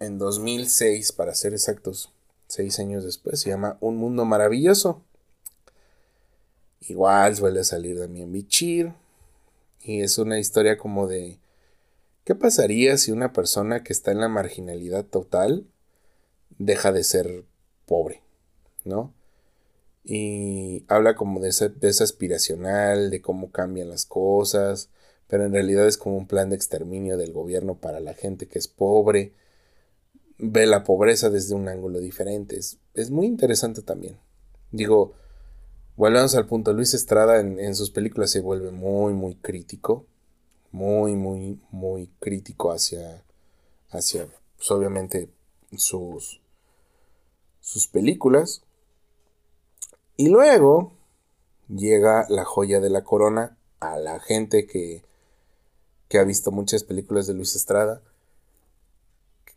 en 0.00 0.18
2006, 0.18 1.12
para 1.12 1.34
ser 1.34 1.52
exactos, 1.52 2.12
seis 2.48 2.80
años 2.80 3.04
después, 3.04 3.40
se 3.40 3.50
llama 3.50 3.78
Un 3.80 3.96
Mundo 3.96 4.24
Maravilloso. 4.24 5.04
Igual 6.80 7.36
suele 7.36 7.62
salir 7.64 7.98
Damien 7.98 8.32
Bichir. 8.32 8.94
Y 9.80 10.02
es 10.02 10.18
una 10.18 10.38
historia 10.38 10.76
como 10.76 11.06
de. 11.06 11.38
¿Qué 12.24 12.34
pasaría 12.34 12.98
si 12.98 13.12
una 13.12 13.32
persona 13.32 13.82
que 13.82 13.92
está 13.92 14.10
en 14.10 14.20
la 14.20 14.28
marginalidad 14.28 15.04
total 15.04 15.66
deja 16.58 16.92
de 16.92 17.04
ser 17.04 17.44
pobre? 17.86 18.22
¿No? 18.84 19.14
Y 20.04 20.84
habla 20.88 21.14
como 21.14 21.40
de 21.40 21.50
esa, 21.50 21.68
de 21.68 21.88
aspiracional, 21.88 23.10
de 23.10 23.20
cómo 23.20 23.50
cambian 23.50 23.90
las 23.90 24.06
cosas, 24.06 24.90
pero 25.26 25.44
en 25.44 25.52
realidad 25.52 25.86
es 25.86 25.98
como 25.98 26.16
un 26.16 26.26
plan 26.26 26.50
de 26.50 26.56
exterminio 26.56 27.16
del 27.16 27.32
gobierno 27.32 27.78
para 27.78 28.00
la 28.00 28.14
gente 28.14 28.48
que 28.48 28.58
es 28.58 28.68
pobre. 28.68 29.34
Ve 30.38 30.66
la 30.66 30.84
pobreza 30.84 31.30
desde 31.30 31.54
un 31.54 31.68
ángulo 31.68 32.00
diferente. 32.00 32.56
Es, 32.56 32.78
es 32.94 33.10
muy 33.10 33.26
interesante 33.26 33.82
también. 33.82 34.18
Digo, 34.70 35.14
Volvemos 35.98 36.36
al 36.36 36.46
punto. 36.46 36.72
Luis 36.72 36.94
Estrada 36.94 37.40
en, 37.40 37.74
sus 37.74 37.90
películas 37.90 38.30
se 38.30 38.38
vuelve 38.38 38.70
muy, 38.70 39.14
muy 39.14 39.34
crítico. 39.34 40.06
Muy, 40.70 41.16
muy, 41.16 41.60
muy 41.72 42.08
crítico 42.20 42.70
hacia, 42.70 43.24
hacia 43.90 44.28
pues, 44.56 44.70
obviamente, 44.70 45.28
sus, 45.76 46.40
sus 47.58 47.88
películas. 47.88 48.62
Y 50.18 50.28
luego 50.28 50.92
llega 51.74 52.26
la 52.28 52.44
joya 52.44 52.80
de 52.80 52.90
la 52.90 53.04
corona 53.04 53.56
a 53.80 53.96
la 53.96 54.20
gente 54.20 54.66
que, 54.66 55.02
que 56.08 56.18
ha 56.18 56.24
visto 56.24 56.50
muchas 56.50 56.84
películas 56.84 57.26
de 57.26 57.32
Luis 57.32 57.56
Estrada 57.56 58.02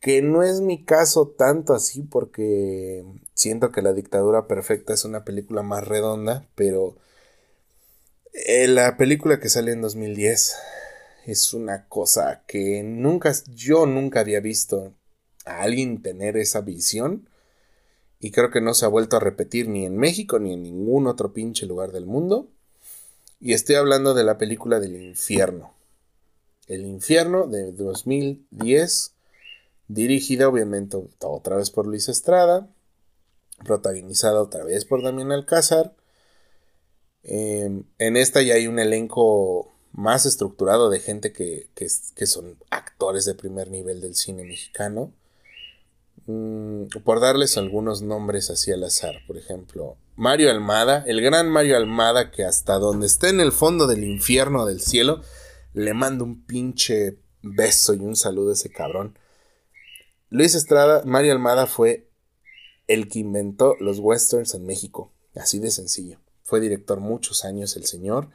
que 0.01 0.23
no 0.23 0.41
es 0.41 0.61
mi 0.61 0.83
caso 0.83 1.27
tanto 1.27 1.73
así 1.73 2.01
porque 2.01 3.05
siento 3.35 3.71
que 3.71 3.83
La 3.83 3.93
dictadura 3.93 4.47
perfecta 4.47 4.93
es 4.93 5.05
una 5.05 5.23
película 5.23 5.61
más 5.61 5.87
redonda, 5.87 6.47
pero 6.55 6.97
eh, 8.33 8.67
la 8.67 8.97
película 8.97 9.39
que 9.39 9.49
sale 9.49 9.71
en 9.71 9.81
2010 9.81 10.55
es 11.27 11.53
una 11.53 11.87
cosa 11.87 12.41
que 12.47 12.81
nunca, 12.81 13.31
yo 13.53 13.85
nunca 13.85 14.21
había 14.21 14.39
visto 14.39 14.91
a 15.45 15.61
alguien 15.61 16.01
tener 16.01 16.35
esa 16.35 16.61
visión 16.61 17.29
y 18.21 18.31
creo 18.31 18.51
que 18.51 18.61
no 18.61 18.73
se 18.73 18.85
ha 18.85 18.89
vuelto 18.89 19.17
a 19.17 19.19
repetir 19.19 19.67
ni 19.67 19.85
en 19.85 19.97
México 19.97 20.39
ni 20.39 20.53
en 20.53 20.63
ningún 20.63 21.07
otro 21.07 21.33
pinche 21.33 21.65
lugar 21.65 21.91
del 21.91 22.05
mundo. 22.05 22.47
Y 23.39 23.53
estoy 23.53 23.75
hablando 23.75 24.13
de 24.13 24.23
la 24.23 24.37
película 24.37 24.79
del 24.79 24.95
infierno. 24.95 25.73
El 26.67 26.85
infierno 26.85 27.47
de 27.47 27.71
2010 27.71 29.13
dirigida 29.87 30.47
obviamente 30.47 30.97
otra 31.19 31.57
vez 31.57 31.71
por 31.71 31.87
Luis 31.87 32.07
Estrada, 32.07 32.69
protagonizada 33.65 34.41
otra 34.41 34.63
vez 34.63 34.85
por 34.85 35.03
Damián 35.03 35.31
Alcázar. 35.31 35.95
Em, 37.23 37.83
en 37.97 38.17
esta 38.17 38.41
ya 38.41 38.53
hay 38.53 38.67
un 38.67 38.79
elenco 38.79 39.71
más 39.91 40.25
estructurado 40.25 40.89
de 40.89 40.99
gente 40.99 41.33
que, 41.33 41.67
son 42.25 42.57
actores 42.69 43.25
de 43.25 43.33
primer 43.33 43.69
nivel 43.69 43.99
del 43.99 44.15
cine 44.15 44.43
mexicano. 44.43 45.11
Mm, 46.27 46.85
por 47.03 47.19
darles 47.19 47.57
algunos 47.57 48.01
nombres 48.01 48.49
así 48.49 48.71
al 48.71 48.83
azar, 48.83 49.15
por 49.25 49.37
ejemplo, 49.37 49.97
Mario 50.15 50.51
Almada, 50.51 51.03
el 51.07 51.21
gran 51.21 51.49
Mario 51.49 51.77
Almada 51.77 52.29
que 52.31 52.45
hasta 52.45 52.77
donde 52.77 53.07
esté 53.07 53.29
en 53.29 53.39
el 53.39 53.51
fondo 53.51 53.87
del 53.87 54.03
infierno 54.03 54.65
del 54.65 54.81
cielo, 54.81 55.21
le 55.73 55.93
mando 55.93 56.23
un 56.23 56.45
pinche 56.45 57.17
beso 57.41 57.93
y 57.93 57.99
un 57.99 58.15
saludo 58.15 58.51
a 58.51 58.53
ese 58.53 58.69
cabrón. 58.69 59.17
Luis 60.29 60.55
Estrada, 60.55 61.01
Mario 61.05 61.33
Almada 61.33 61.65
fue 61.65 62.07
el 62.87 63.07
que 63.07 63.19
inventó 63.19 63.75
los 63.79 63.99
westerns 63.99 64.53
en 64.53 64.65
México. 64.65 65.11
Así 65.35 65.59
de 65.59 65.71
sencillo. 65.71 66.19
Fue 66.43 66.59
director 66.59 66.99
muchos 66.99 67.45
años 67.45 67.75
el 67.77 67.85
señor. 67.85 68.29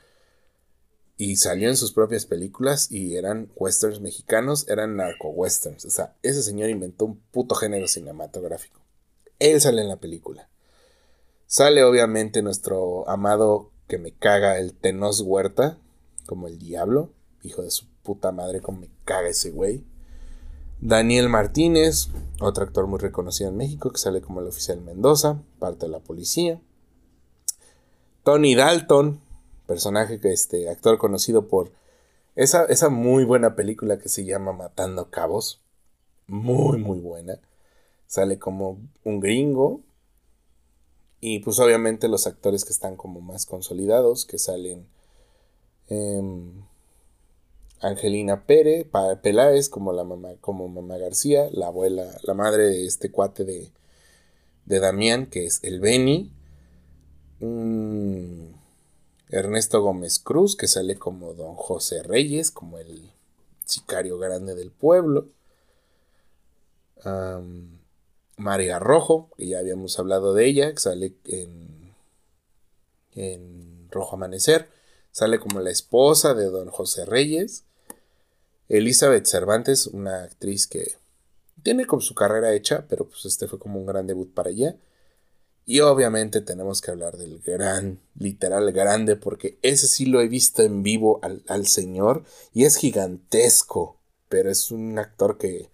Y 1.18 1.36
salió 1.36 1.68
en 1.68 1.76
sus 1.76 1.92
propias 1.92 2.26
películas 2.26 2.92
y 2.92 3.16
eran 3.16 3.50
westerns 3.56 4.00
mexicanos, 4.00 4.68
eran 4.68 4.96
narco 4.96 5.30
westerns. 5.30 5.84
O 5.86 5.90
sea, 5.90 6.14
ese 6.22 6.42
señor 6.42 6.68
inventó 6.68 7.06
un 7.06 7.20
puto 7.30 7.54
género 7.54 7.88
cinematográfico. 7.88 8.82
Él 9.38 9.60
sale 9.60 9.80
en 9.80 9.88
la 9.88 9.96
película. 9.96 10.48
Sale 11.46 11.84
obviamente 11.84 12.42
nuestro 12.42 13.08
amado 13.08 13.70
que 13.88 13.98
me 13.98 14.12
caga 14.12 14.58
el 14.58 14.74
Tenos 14.74 15.20
Huerta, 15.20 15.78
como 16.26 16.48
el 16.48 16.58
diablo, 16.58 17.12
hijo 17.42 17.62
de 17.62 17.70
su 17.70 17.86
puta 18.02 18.32
madre, 18.32 18.60
como 18.60 18.80
me 18.80 18.90
caga 19.04 19.28
ese 19.28 19.50
güey. 19.50 19.84
Daniel 20.80 21.28
Martínez, 21.28 22.08
otro 22.40 22.64
actor 22.64 22.86
muy 22.86 22.98
reconocido 22.98 23.48
en 23.48 23.56
México, 23.56 23.90
que 23.90 23.98
sale 23.98 24.20
como 24.20 24.40
el 24.40 24.46
oficial 24.46 24.80
Mendoza, 24.82 25.40
parte 25.58 25.86
de 25.86 25.92
la 25.92 26.00
policía. 26.00 26.60
Tony 28.24 28.54
Dalton, 28.54 29.20
personaje 29.66 30.20
este 30.22 30.68
actor 30.68 30.98
conocido 30.98 31.48
por 31.48 31.72
esa, 32.34 32.64
esa 32.66 32.88
muy 32.88 33.24
buena 33.24 33.56
película 33.56 33.98
que 33.98 34.08
se 34.08 34.24
llama 34.24 34.52
Matando 34.52 35.10
Cabos. 35.10 35.60
Muy, 36.26 36.78
muy 36.78 36.98
buena. 36.98 37.38
Sale 38.06 38.38
como 38.38 38.78
un 39.04 39.20
gringo. 39.20 39.80
Y 41.20 41.40
pues 41.40 41.58
obviamente 41.58 42.08
los 42.08 42.26
actores 42.26 42.64
que 42.64 42.72
están 42.72 42.96
como 42.96 43.20
más 43.20 43.46
consolidados, 43.46 44.26
que 44.26 44.38
salen... 44.38 44.86
Angelina 47.80 48.44
Pérez, 48.46 48.86
Peláez 49.22 49.68
como 49.68 49.92
la 49.92 50.04
mamá, 50.04 50.30
como 50.40 50.68
mamá 50.68 50.96
García, 50.98 51.48
la 51.52 51.68
abuela, 51.68 52.06
la 52.22 52.34
madre 52.34 52.64
de 52.64 52.86
este 52.86 53.10
cuate 53.10 53.44
de, 53.44 53.70
de 54.64 54.80
Damián, 54.80 55.26
que 55.26 55.46
es 55.46 55.62
el 55.62 55.80
Beni. 55.80 56.32
Ernesto 59.28 59.82
Gómez 59.82 60.18
Cruz, 60.18 60.56
que 60.56 60.68
sale 60.68 60.96
como 60.96 61.34
don 61.34 61.54
José 61.54 62.02
Reyes, 62.02 62.50
como 62.50 62.78
el 62.78 63.10
sicario 63.64 64.18
grande 64.18 64.54
del 64.54 64.70
pueblo. 64.70 65.28
María 68.36 68.78
Rojo, 68.78 69.30
que 69.36 69.48
ya 69.48 69.58
habíamos 69.58 69.98
hablado 69.98 70.34
de 70.34 70.46
ella, 70.46 70.72
que 70.72 70.80
sale 70.80 71.14
en, 71.24 71.94
en 73.14 73.88
Rojo 73.90 74.16
Amanecer, 74.16 74.68
sale 75.12 75.38
como 75.38 75.60
la 75.60 75.70
esposa 75.70 76.34
de 76.34 76.46
don 76.46 76.68
José 76.68 77.04
Reyes. 77.04 77.64
Elizabeth 78.68 79.26
Cervantes, 79.26 79.86
una 79.86 80.24
actriz 80.24 80.66
que 80.66 80.96
tiene 81.62 81.86
como 81.86 82.02
su 82.02 82.14
carrera 82.14 82.52
hecha, 82.52 82.86
pero 82.88 83.06
pues 83.06 83.24
este 83.24 83.46
fue 83.46 83.58
como 83.58 83.78
un 83.78 83.86
gran 83.86 84.06
debut 84.06 84.32
para 84.32 84.50
ella. 84.50 84.76
Y 85.68 85.80
obviamente 85.80 86.40
tenemos 86.40 86.80
que 86.80 86.92
hablar 86.92 87.16
del 87.16 87.40
gran, 87.40 88.00
literal 88.16 88.70
grande, 88.70 89.16
porque 89.16 89.58
ese 89.62 89.88
sí 89.88 90.06
lo 90.06 90.20
he 90.20 90.28
visto 90.28 90.62
en 90.62 90.84
vivo 90.84 91.18
al, 91.22 91.66
señor 91.66 92.22
y 92.54 92.66
es 92.66 92.76
gigantesco, 92.76 93.98
pero 94.28 94.48
es 94.48 94.70
un 94.70 94.96
actor 95.00 95.38
que 95.38 95.68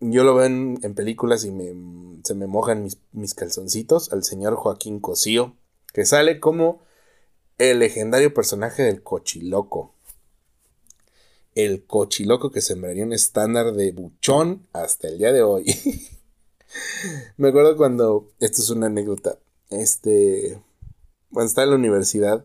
yo 0.00 0.24
lo 0.24 0.34
veo 0.34 0.46
en, 0.46 0.94
películas 0.96 1.44
y 1.44 1.52
se 2.24 2.34
me 2.34 2.46
mojan 2.48 2.82
mis, 2.82 2.98
mis, 3.12 3.34
calzoncitos, 3.34 4.12
al 4.12 4.24
señor 4.24 4.56
Joaquín 4.56 4.98
Cosío, 4.98 5.56
que 5.92 6.04
sale 6.04 6.40
como 6.40 6.82
el 7.58 7.78
legendario 7.78 8.34
personaje 8.34 8.82
del 8.82 9.04
cochiloco. 9.04 9.94
El 11.54 11.84
cochiloco 11.84 12.50
que 12.50 12.60
sembraría 12.60 13.04
un 13.04 13.12
estándar 13.12 13.72
de 13.72 13.92
buchón 13.92 14.66
hasta 14.72 15.06
el 15.06 15.18
día 15.18 15.32
de 15.32 15.42
hoy. 15.42 15.64
Me 17.36 17.48
acuerdo 17.48 17.76
cuando, 17.76 18.28
esto 18.40 18.62
es 18.62 18.70
una 18.70 18.86
anécdota, 18.86 19.38
este, 19.70 20.60
cuando 21.32 21.48
estaba 21.48 21.64
en 21.64 21.70
la 21.70 21.76
universidad, 21.76 22.44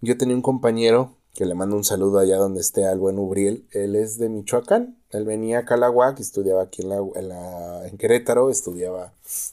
yo 0.00 0.16
tenía 0.16 0.36
un 0.36 0.42
compañero 0.42 1.14
que 1.34 1.46
le 1.46 1.54
mando 1.54 1.76
un 1.76 1.84
saludo 1.84 2.18
allá 2.18 2.36
donde 2.36 2.60
esté 2.60 2.86
al 2.86 2.98
buen 2.98 3.18
Ubriel, 3.18 3.64
él 3.72 3.96
es 3.96 4.18
de 4.18 4.28
Michoacán, 4.28 4.98
él 5.10 5.24
venía 5.24 5.60
a 5.60 5.64
Calahuac, 5.64 6.20
estudiaba 6.20 6.62
aquí 6.62 6.82
en, 6.82 6.92
en, 6.92 7.98
Querétaro, 7.98 8.50
estudiaba 8.50 9.12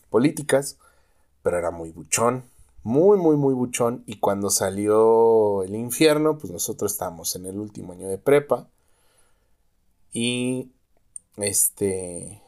políticas, 0.10 0.78
pero 1.42 1.58
era 1.58 1.72
muy 1.72 1.92
buchón, 1.92 2.44
muy, 2.84 3.18
muy, 3.18 3.38
muy 3.38 3.54
buchón, 3.54 4.04
y 4.08 4.18
cuando 4.20 4.50
salió 4.50 5.64
el 5.64 5.76
infierno, 5.76 6.38
pues 6.38 6.52
nosotros 6.52 6.92
estábamos 6.92 7.36
en 7.36 7.46
el 7.46 7.58
último 7.58 7.94
año 7.94 8.08
de 8.08 8.18
prepa, 8.18 8.68
y 10.12 10.70
este 11.38 12.42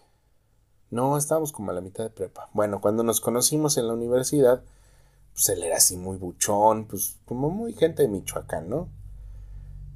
no, 0.92 1.18
estábamos 1.18 1.52
como 1.54 1.72
a 1.72 1.74
la 1.74 1.82
mitad 1.82 2.04
de 2.04 2.10
prepa. 2.10 2.50
Bueno, 2.54 2.82
cuando 2.82 3.04
nos 3.04 3.22
conocimos 3.22 3.78
en 3.78 3.88
la 3.88 3.94
universidad, 3.94 4.64
pues 5.34 5.50
él 5.50 5.64
era 5.64 5.78
así 5.78 5.96
muy 5.98 6.18
buchón, 6.18 6.86
pues 6.86 7.18
como 7.26 7.50
muy 7.50 7.74
gente 7.74 8.04
de 8.04 8.10
Michoacán, 8.10 8.70
¿no? 8.70 8.90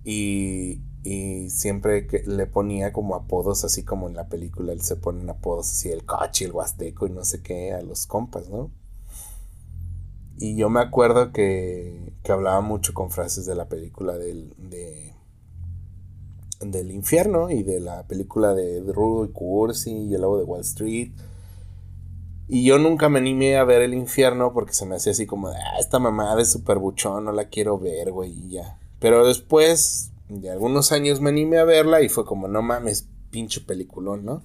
Y, 0.05 0.81
y 1.03 1.49
siempre 1.49 2.07
que 2.07 2.23
le 2.25 2.47
ponía 2.47 2.93
como 2.93 3.15
apodos, 3.15 3.65
así 3.65 3.83
como 3.83 4.07
en 4.07 4.15
la 4.15 4.29
película, 4.29 4.71
él 4.71 4.81
se 4.81 4.95
ponen 4.95 5.29
apodos 5.29 5.69
así, 5.71 5.89
el 5.89 6.05
coche, 6.05 6.45
el 6.45 6.53
huasteco 6.53 7.07
y 7.07 7.11
no 7.11 7.25
sé 7.25 7.41
qué, 7.41 7.73
a 7.73 7.81
los 7.81 8.07
compas, 8.07 8.49
¿no? 8.49 8.71
Y 10.37 10.55
yo 10.55 10.69
me 10.69 10.79
acuerdo 10.79 11.31
que, 11.31 12.13
que 12.23 12.31
hablaba 12.31 12.61
mucho 12.61 12.93
con 12.93 13.11
frases 13.11 13.45
de 13.45 13.55
la 13.55 13.67
película 13.67 14.17
del, 14.17 14.53
de 14.57 15.14
del 16.59 16.91
infierno 16.91 17.49
y 17.49 17.63
de 17.63 17.79
la 17.79 18.07
película 18.07 18.53
de 18.53 18.81
Rudo 18.81 19.25
y 19.25 19.31
Cursi 19.31 19.91
y 19.91 20.15
el 20.15 20.21
lobo 20.21 20.37
de 20.37 20.43
Wall 20.43 20.61
Street. 20.61 21.11
Y 22.47 22.63
yo 22.63 22.77
nunca 22.77 23.09
me 23.09 23.19
animé 23.19 23.57
a 23.57 23.63
ver 23.63 23.81
el 23.81 23.93
infierno 23.93 24.53
porque 24.53 24.73
se 24.73 24.85
me 24.85 24.95
hacía 24.95 25.13
así 25.13 25.25
como 25.25 25.49
de, 25.49 25.57
ah, 25.57 25.79
esta 25.79 25.99
mamá 25.99 26.35
de 26.35 26.45
super 26.45 26.77
buchón, 26.77 27.25
no 27.25 27.31
la 27.31 27.45
quiero 27.45 27.79
ver, 27.79 28.11
güey, 28.11 28.31
y 28.31 28.49
ya. 28.51 28.77
Pero 28.99 29.25
después 29.25 30.11
de 30.29 30.51
algunos 30.51 30.91
años 30.91 31.21
me 31.21 31.29
animé 31.29 31.57
a 31.57 31.63
verla 31.63 32.01
y 32.01 32.09
fue 32.09 32.25
como, 32.25 32.47
no 32.47 32.61
mames, 32.61 33.07
pinche 33.31 33.61
peliculón, 33.61 34.25
¿no? 34.25 34.43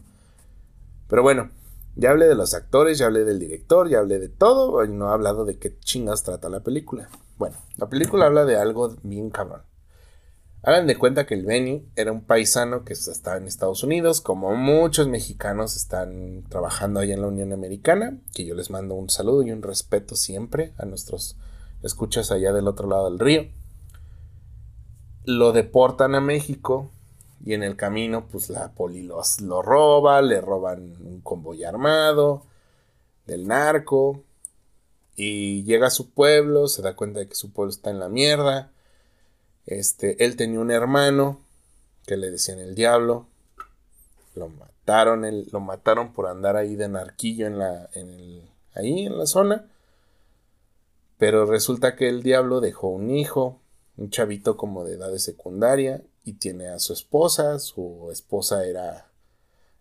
Pero 1.08 1.22
bueno, 1.22 1.50
ya 1.96 2.10
hablé 2.10 2.26
de 2.26 2.34
los 2.34 2.54
actores, 2.54 2.98
ya 2.98 3.06
hablé 3.06 3.24
del 3.24 3.38
director, 3.38 3.88
ya 3.88 3.98
hablé 3.98 4.18
de 4.18 4.28
todo, 4.28 4.82
y 4.84 4.88
no 4.88 5.10
he 5.10 5.12
hablado 5.12 5.44
de 5.44 5.58
qué 5.58 5.78
chingas 5.78 6.22
trata 6.22 6.48
la 6.48 6.60
película. 6.60 7.08
Bueno, 7.36 7.56
la 7.76 7.88
película 7.88 8.26
habla 8.26 8.44
de 8.44 8.56
algo 8.56 8.96
bien 9.02 9.30
cabrón. 9.30 9.62
Hagan 10.62 10.86
de 10.86 10.98
cuenta 10.98 11.24
que 11.24 11.34
el 11.34 11.46
Benny 11.46 11.86
era 11.96 12.12
un 12.12 12.20
paisano 12.20 12.84
que 12.84 12.92
estaba 12.92 13.38
en 13.38 13.46
Estados 13.46 13.82
Unidos, 13.82 14.20
como 14.20 14.54
muchos 14.56 15.08
mexicanos 15.08 15.74
están 15.74 16.44
trabajando 16.50 17.00
allá 17.00 17.14
en 17.14 17.22
la 17.22 17.28
Unión 17.28 17.54
Americana, 17.54 18.18
que 18.34 18.44
yo 18.44 18.54
les 18.54 18.68
mando 18.68 18.94
un 18.94 19.08
saludo 19.08 19.42
y 19.42 19.52
un 19.52 19.62
respeto 19.62 20.16
siempre 20.16 20.74
a 20.76 20.84
nuestros 20.84 21.38
escuchas 21.82 22.30
allá 22.30 22.52
del 22.52 22.68
otro 22.68 22.88
lado 22.88 23.08
del 23.08 23.18
río. 23.18 23.48
Lo 25.24 25.52
deportan 25.52 26.14
a 26.14 26.20
México 26.20 26.90
y 27.42 27.54
en 27.54 27.62
el 27.62 27.76
camino 27.76 28.26
pues 28.30 28.50
la 28.50 28.72
poli 28.72 29.02
los, 29.02 29.40
lo 29.40 29.62
roba, 29.62 30.20
le 30.20 30.42
roban 30.42 30.94
un 31.00 31.22
convoy 31.22 31.64
armado 31.64 32.44
del 33.26 33.48
narco 33.48 34.24
y 35.16 35.64
llega 35.64 35.86
a 35.86 35.90
su 35.90 36.10
pueblo, 36.10 36.68
se 36.68 36.82
da 36.82 36.96
cuenta 36.96 37.20
de 37.20 37.28
que 37.28 37.34
su 37.34 37.50
pueblo 37.50 37.70
está 37.70 37.88
en 37.88 37.98
la 37.98 38.10
mierda 38.10 38.72
este, 39.70 40.24
él 40.24 40.36
tenía 40.36 40.60
un 40.60 40.70
hermano 40.70 41.40
que 42.06 42.16
le 42.16 42.30
decían 42.30 42.58
el 42.58 42.74
diablo. 42.74 43.26
Lo 44.34 44.48
mataron, 44.48 45.24
lo 45.50 45.60
mataron 45.60 46.12
por 46.12 46.26
andar 46.26 46.56
ahí 46.56 46.76
de 46.76 46.88
narquillo 46.88 47.46
en 47.46 47.58
la, 47.58 47.88
en 47.94 48.48
ahí 48.74 49.06
en 49.06 49.16
la 49.16 49.26
zona. 49.26 49.70
Pero 51.18 51.46
resulta 51.46 51.96
que 51.96 52.08
el 52.08 52.22
diablo 52.22 52.60
dejó 52.60 52.88
un 52.88 53.10
hijo, 53.10 53.60
un 53.96 54.10
chavito 54.10 54.56
como 54.56 54.84
de 54.84 54.94
edad 54.94 55.10
de 55.10 55.18
secundaria, 55.18 56.02
y 56.24 56.34
tiene 56.34 56.68
a 56.68 56.78
su 56.78 56.92
esposa. 56.92 57.58
Su 57.58 58.08
esposa 58.10 58.64
era, 58.64 59.10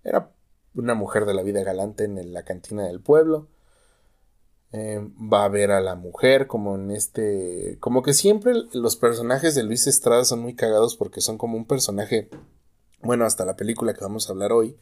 era 0.04 0.32
una 0.76 0.94
mujer 0.94 1.26
de 1.26 1.34
la 1.34 1.44
vida 1.44 1.64
galante 1.64 2.04
en 2.04 2.34
la 2.34 2.44
cantina 2.44 2.86
del 2.86 3.02
pueblo. 3.02 3.48
Em, 4.72 5.12
va 5.18 5.46
a 5.46 5.50
ver 5.50 5.72
a 5.72 5.82
la 5.82 5.96
mujer 5.96 6.46
como 6.46 6.76
en 6.76 6.92
este 6.92 7.78
como 7.80 8.04
que 8.04 8.14
siempre 8.14 8.54
los 8.72 8.96
personajes 8.98 9.56
de 9.56 9.64
Luis 9.64 9.88
Estrada 9.88 10.24
son 10.26 10.42
muy 10.42 10.54
cagados 10.54 10.96
porque 10.96 11.22
son 11.22 11.40
como 11.40 11.58
un 11.58 11.66
personaje 11.66 12.30
bueno 13.02 13.26
hasta 13.26 13.46
la 13.46 13.56
película 13.56 13.96
que 13.96 14.04
vamos 14.04 14.30
a 14.30 14.32
hablar 14.32 14.52
hoy 14.52 14.78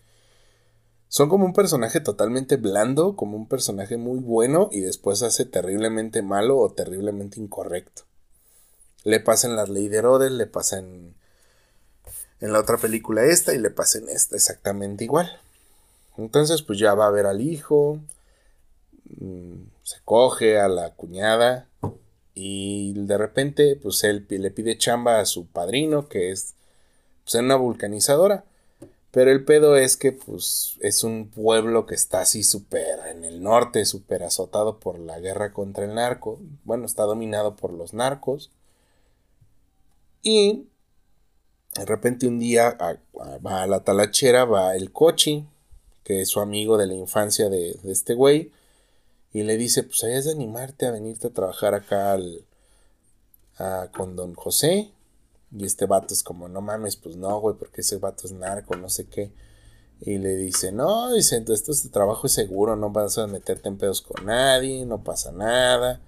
son 1.08 1.30
como 1.30 1.46
un 1.46 1.54
personaje 1.54 2.02
totalmente 2.02 2.58
blando 2.58 3.16
como 3.16 3.38
un 3.38 3.48
personaje 3.48 3.96
muy 3.96 4.20
bueno 4.20 4.68
y 4.74 4.82
después 4.82 5.24
hace 5.24 5.46
terriblemente 5.46 6.22
malo 6.22 6.58
o 6.58 6.70
terriblemente 6.70 7.40
incorrecto. 7.40 8.02
Le 9.06 9.22
pasa 9.22 9.48
en 9.48 9.56
la 9.56 9.68
ley 9.68 9.88
de 9.88 10.00
Herodes 10.00 10.34
le 10.34 10.48
pasa 10.48 10.80
en 10.80 11.16
en 12.42 12.52
la 12.52 12.60
otra 12.60 12.78
película 12.78 13.24
esta 13.24 13.54
y 13.54 13.58
le 13.58 13.70
pasa 13.70 14.00
en 14.00 14.10
esta 14.10 14.36
exactamente 14.36 15.06
igual. 15.06 15.32
Entonces 16.18 16.62
pues 16.62 16.78
ya 16.78 16.94
va 16.94 17.08
a 17.08 17.12
ver 17.12 17.26
al 17.26 17.40
hijo 17.40 18.02
Mm, 19.20 19.70
se 19.88 20.02
coge 20.04 20.60
a 20.60 20.68
la 20.68 20.96
cuñada 20.96 21.70
y 22.34 22.92
de 22.94 23.18
repente 23.18 23.78
pues 23.78 24.04
él 24.04 24.26
le 24.28 24.52
pide 24.52 24.78
chamba 24.78 25.22
a 25.22 25.26
su 25.26 25.48
padrino 25.48 26.10
que 26.10 26.30
es 26.30 26.56
pues, 27.24 27.36
una 27.36 27.56
vulcanizadora. 27.56 28.44
Pero 29.12 29.32
el 29.32 29.46
pedo 29.46 29.78
es 29.78 29.96
que 29.96 30.12
pues 30.12 30.76
es 30.82 31.06
un 31.06 31.30
pueblo 31.30 31.86
que 31.86 31.96
está 31.96 32.20
así 32.20 32.44
súper 32.44 33.00
en 33.08 33.24
el 33.24 33.42
norte, 33.42 33.86
súper 33.86 34.24
azotado 34.24 34.78
por 34.78 35.00
la 35.00 35.22
guerra 35.22 35.54
contra 35.54 35.86
el 35.86 35.96
narco. 35.96 36.38
Bueno, 36.66 36.86
está 36.86 37.04
dominado 37.04 37.56
por 37.56 37.72
los 37.72 37.94
narcos. 37.94 38.52
Y 40.22 40.68
de 41.76 41.86
repente 41.86 42.28
un 42.28 42.40
día 42.40 42.78
va 43.46 43.64
a 43.64 43.68
la 43.68 43.86
talachera, 43.86 44.44
va 44.44 44.76
el 44.76 44.92
coche, 44.92 45.46
que 46.04 46.20
es 46.20 46.28
su 46.28 46.42
amigo 46.42 46.78
de 46.78 46.88
la 46.88 46.94
infancia 46.94 47.48
de, 47.48 47.80
de 47.82 47.92
este 47.94 48.16
güey 48.16 48.52
y 49.38 49.44
le 49.44 49.56
dice, 49.56 49.84
pues 49.84 50.04
hayas 50.04 50.26
de 50.26 50.32
animarte 50.32 50.88
a 50.88 50.92
venirte 50.92 51.28
a 51.28 51.30
trabajar 51.32 51.76
acá 51.76 52.14
al, 52.14 52.44
con 53.96 54.16
don 54.16 54.34
José. 54.34 54.92
Y 55.56 55.64
este 55.64 55.86
vato 55.86 56.16
es 56.16 56.24
como, 56.24 56.48
no 56.48 56.60
mames, 56.60 56.96
pues 56.96 57.18
no, 57.18 57.40
güey, 57.40 57.56
porque 57.56 57.82
ese 57.82 57.98
vato 57.98 58.26
es 58.26 58.34
narco, 58.34 58.76
no 58.76 58.90
sé 58.90 59.06
qué. 59.06 59.32
Y 60.02 60.18
le 60.18 60.36
dice, 60.38 60.72
no, 60.72 61.14
dice, 61.14 61.36
entonces 61.36 61.70
este 61.70 61.90
trabajo 61.90 62.26
es 62.26 62.34
seguro, 62.34 62.76
no 62.76 62.90
vas 62.90 63.20
a 63.20 63.28
meterte 63.28 63.70
en 63.70 63.78
pedos 63.78 64.02
con 64.02 64.26
nadie, 64.26 64.88
no 64.88 65.04
pasa 65.04 65.32
nada. 65.32 66.02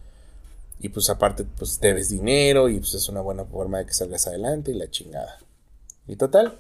Y 0.80 0.90
pues 0.90 1.08
aparte, 1.12 1.44
pues 1.44 1.80
debes 1.80 2.10
dinero 2.10 2.68
y 2.68 2.80
pues 2.80 2.96
es 2.96 3.10
una 3.10 3.22
buena 3.22 3.46
forma 3.46 3.78
de 3.78 3.86
que 3.86 3.94
salgas 3.94 4.26
adelante 4.26 4.72
y 4.72 4.74
la 4.74 4.90
chingada. 4.90 5.38
Y 6.08 6.16
total, 6.16 6.58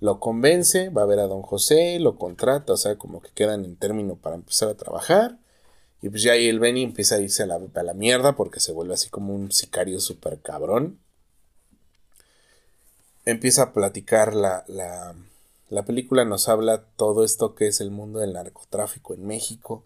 lo 0.00 0.20
convence, 0.20 0.88
va 0.88 1.02
a 1.02 1.06
ver 1.06 1.18
a 1.18 1.26
don 1.26 1.42
José, 1.42 1.98
lo 1.98 2.16
contrata, 2.16 2.72
o 2.72 2.78
sea, 2.78 2.96
como 2.96 3.20
que 3.20 3.28
quedan 3.34 3.66
en 3.66 3.76
término 3.76 4.16
para 4.16 4.36
empezar 4.36 4.70
a 4.70 4.74
trabajar. 4.74 5.41
Y 6.02 6.08
pues 6.08 6.22
ya 6.22 6.32
ahí 6.32 6.48
el 6.48 6.58
Benny 6.58 6.82
empieza 6.82 7.14
a 7.14 7.20
irse 7.20 7.44
a 7.44 7.46
la, 7.46 7.60
a 7.74 7.82
la 7.84 7.94
mierda 7.94 8.34
porque 8.34 8.58
se 8.58 8.72
vuelve 8.72 8.94
así 8.94 9.08
como 9.08 9.34
un 9.34 9.52
sicario 9.52 10.00
súper 10.00 10.40
cabrón. 10.40 10.98
Empieza 13.24 13.62
a 13.62 13.72
platicar 13.72 14.34
la, 14.34 14.64
la, 14.66 15.14
la 15.70 15.84
película, 15.84 16.24
nos 16.24 16.48
habla 16.48 16.82
todo 16.96 17.24
esto 17.24 17.54
que 17.54 17.68
es 17.68 17.80
el 17.80 17.92
mundo 17.92 18.18
del 18.18 18.32
narcotráfico 18.32 19.14
en 19.14 19.26
México. 19.26 19.84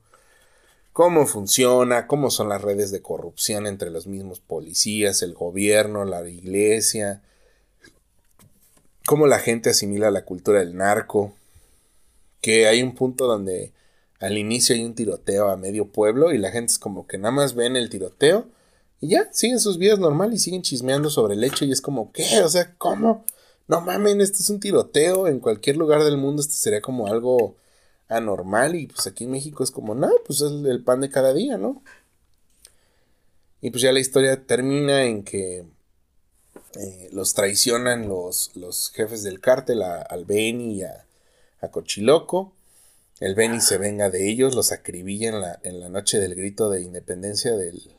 Cómo 0.94 1.26
funciona, 1.26 2.06
cómo 2.06 2.30
son 2.30 2.48
las 2.48 2.62
redes 2.62 2.90
de 2.90 3.02
corrupción 3.02 3.66
entre 3.66 3.90
los 3.90 4.06
mismos 4.06 4.40
policías, 4.40 5.20
el 5.20 5.34
gobierno, 5.34 6.06
la 6.06 6.26
iglesia, 6.26 7.20
cómo 9.06 9.26
la 9.26 9.38
gente 9.38 9.68
asimila 9.68 10.10
la 10.10 10.24
cultura 10.24 10.60
del 10.60 10.74
narco, 10.74 11.34
que 12.40 12.66
hay 12.66 12.82
un 12.82 12.94
punto 12.94 13.26
donde 13.26 13.72
al 14.20 14.38
inicio 14.38 14.74
hay 14.74 14.84
un 14.84 14.94
tiroteo 14.94 15.48
a 15.48 15.56
medio 15.56 15.90
pueblo 15.92 16.32
y 16.32 16.38
la 16.38 16.50
gente 16.50 16.72
es 16.72 16.78
como 16.78 17.06
que 17.06 17.18
nada 17.18 17.32
más 17.32 17.54
ven 17.54 17.76
el 17.76 17.90
tiroteo 17.90 18.46
y 19.00 19.08
ya, 19.08 19.28
siguen 19.32 19.60
sus 19.60 19.78
vidas 19.78 19.98
normal 19.98 20.32
y 20.32 20.38
siguen 20.38 20.62
chismeando 20.62 21.10
sobre 21.10 21.34
el 21.34 21.44
hecho 21.44 21.64
y 21.64 21.72
es 21.72 21.80
como, 21.80 22.12
¿qué? 22.12 22.40
O 22.42 22.48
sea, 22.48 22.74
¿cómo? 22.78 23.24
No 23.68 23.80
mamen, 23.80 24.20
esto 24.20 24.38
es 24.40 24.48
un 24.48 24.60
tiroteo, 24.60 25.26
en 25.28 25.40
cualquier 25.40 25.76
lugar 25.76 26.02
del 26.04 26.16
mundo 26.16 26.40
esto 26.40 26.54
sería 26.54 26.80
como 26.80 27.06
algo 27.06 27.56
anormal 28.08 28.74
y 28.74 28.86
pues 28.86 29.06
aquí 29.06 29.24
en 29.24 29.32
México 29.32 29.64
es 29.64 29.70
como, 29.70 29.94
no, 29.94 30.10
pues 30.24 30.40
es 30.40 30.52
el 30.64 30.82
pan 30.84 31.00
de 31.00 31.10
cada 31.10 31.34
día, 31.34 31.58
¿no? 31.58 31.82
Y 33.60 33.70
pues 33.70 33.82
ya 33.82 33.92
la 33.92 34.00
historia 34.00 34.46
termina 34.46 35.04
en 35.04 35.24
que 35.24 35.66
eh, 36.78 37.08
los 37.12 37.34
traicionan 37.34 38.08
los, 38.08 38.54
los, 38.54 38.90
jefes 38.90 39.22
del 39.22 39.40
cártel 39.40 39.82
a, 39.82 40.02
al 40.02 40.24
Beni 40.24 40.76
y 40.76 40.82
a, 40.82 41.06
a, 41.60 41.70
Cochiloco. 41.70 42.52
El 43.20 43.34
Beni 43.34 43.60
se 43.60 43.78
venga 43.78 44.10
de 44.10 44.28
ellos, 44.28 44.54
los 44.54 44.72
acribilla 44.72 45.30
en 45.30 45.40
la, 45.40 45.60
en 45.62 45.80
la 45.80 45.88
noche 45.88 46.18
del 46.18 46.34
grito 46.34 46.68
de 46.70 46.82
independencia 46.82 47.56
del, 47.56 47.94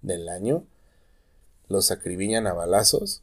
del 0.00 0.28
año. 0.28 0.64
Los 1.68 1.90
acribillan 1.90 2.46
a 2.46 2.52
balazos 2.52 3.22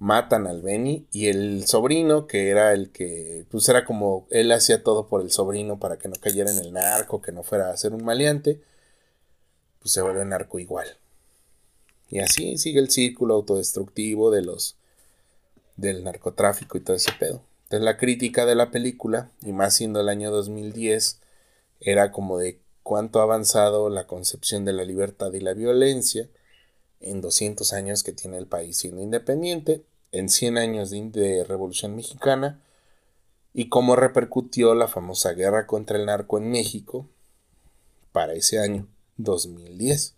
matan 0.00 0.46
al 0.46 0.62
Benny 0.62 1.06
y 1.12 1.28
el 1.28 1.66
sobrino, 1.66 2.26
que 2.26 2.48
era 2.48 2.72
el 2.72 2.90
que, 2.90 3.46
pues 3.50 3.68
era 3.68 3.84
como, 3.84 4.26
él 4.30 4.50
hacía 4.50 4.82
todo 4.82 5.06
por 5.06 5.20
el 5.20 5.30
sobrino 5.30 5.78
para 5.78 5.98
que 5.98 6.08
no 6.08 6.14
cayera 6.18 6.50
en 6.50 6.58
el 6.58 6.72
narco, 6.72 7.20
que 7.20 7.32
no 7.32 7.42
fuera 7.42 7.70
a 7.70 7.76
ser 7.76 7.92
un 7.92 8.02
maleante, 8.02 8.62
pues 9.78 9.92
se 9.92 10.00
vuelve 10.00 10.24
narco 10.24 10.58
igual. 10.58 10.96
Y 12.08 12.20
así 12.20 12.56
sigue 12.56 12.80
el 12.80 12.90
círculo 12.90 13.34
autodestructivo 13.34 14.30
de 14.30 14.42
los, 14.42 14.76
del 15.76 16.02
narcotráfico 16.02 16.78
y 16.78 16.80
todo 16.80 16.96
ese 16.96 17.12
pedo. 17.18 17.42
Entonces 17.70 17.84
la 17.84 17.98
crítica 17.98 18.46
de 18.46 18.56
la 18.56 18.72
película, 18.72 19.30
y 19.42 19.52
más 19.52 19.76
siendo 19.76 20.00
el 20.00 20.08
año 20.08 20.32
2010, 20.32 21.20
era 21.78 22.10
como 22.10 22.36
de 22.36 22.58
cuánto 22.82 23.20
ha 23.20 23.22
avanzado 23.22 23.88
la 23.90 24.08
concepción 24.08 24.64
de 24.64 24.72
la 24.72 24.82
libertad 24.82 25.32
y 25.34 25.38
la 25.38 25.54
violencia 25.54 26.28
en 26.98 27.20
200 27.20 27.72
años 27.72 28.02
que 28.02 28.10
tiene 28.10 28.38
el 28.38 28.48
país 28.48 28.76
siendo 28.76 29.02
independiente 29.02 29.84
en 30.10 30.30
100 30.30 30.58
años 30.58 30.90
de, 30.90 31.44
Revolución 31.44 31.94
Mexicana 31.94 32.60
y 33.54 33.68
cómo 33.68 33.94
repercutió 33.94 34.74
la 34.74 34.88
famosa 34.88 35.30
guerra 35.34 35.68
contra 35.68 35.96
el 35.96 36.06
narco 36.06 36.38
en 36.38 36.50
México 36.50 37.06
para 38.10 38.32
ese 38.32 38.58
año 38.58 38.88
2010. 39.16 40.16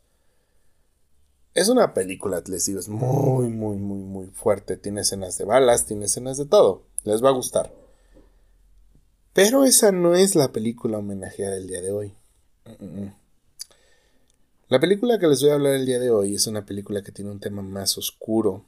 Es 1.53 1.69
una 1.69 1.93
película, 1.93 2.43
les 2.47 2.65
digo, 2.65 2.81
es 2.81 2.89
muy, 2.89 3.49
muy, 3.49 3.77
muy, 3.77 3.99
muy 3.99 4.27
fuerte. 4.29 4.79
Tiene 4.79 5.03
escenas 5.03 5.37
de 5.37 5.45
balas, 5.45 5.85
tiene 5.85 6.07
escenas 6.07 6.39
de 6.39 6.47
todo. 6.47 6.91
Les 7.05 7.23
va 7.23 7.31
a 7.31 7.33
gustar. 7.33 7.73
Pero 9.33 9.65
esa 9.65 9.93
no 9.93 10.15
es 10.15 10.35
la 10.35 10.53
película 10.53 10.99
homenajeada 10.99 11.55
del 11.55 11.67
día 11.67 11.81
de 11.81 11.93
hoy. 11.93 12.15
La 14.69 14.81
película 14.81 15.19
que 15.19 15.27
les 15.27 15.41
voy 15.43 15.51
a 15.51 15.55
hablar 15.55 15.75
el 15.75 15.87
día 15.87 15.99
de 15.99 16.11
hoy 16.11 16.35
es 16.35 16.47
una 16.47 16.65
película 16.65 17.03
que 17.03 17.13
tiene 17.13 17.31
un 17.31 17.41
tema 17.41 17.63
más 17.63 17.99
oscuro, 17.99 18.65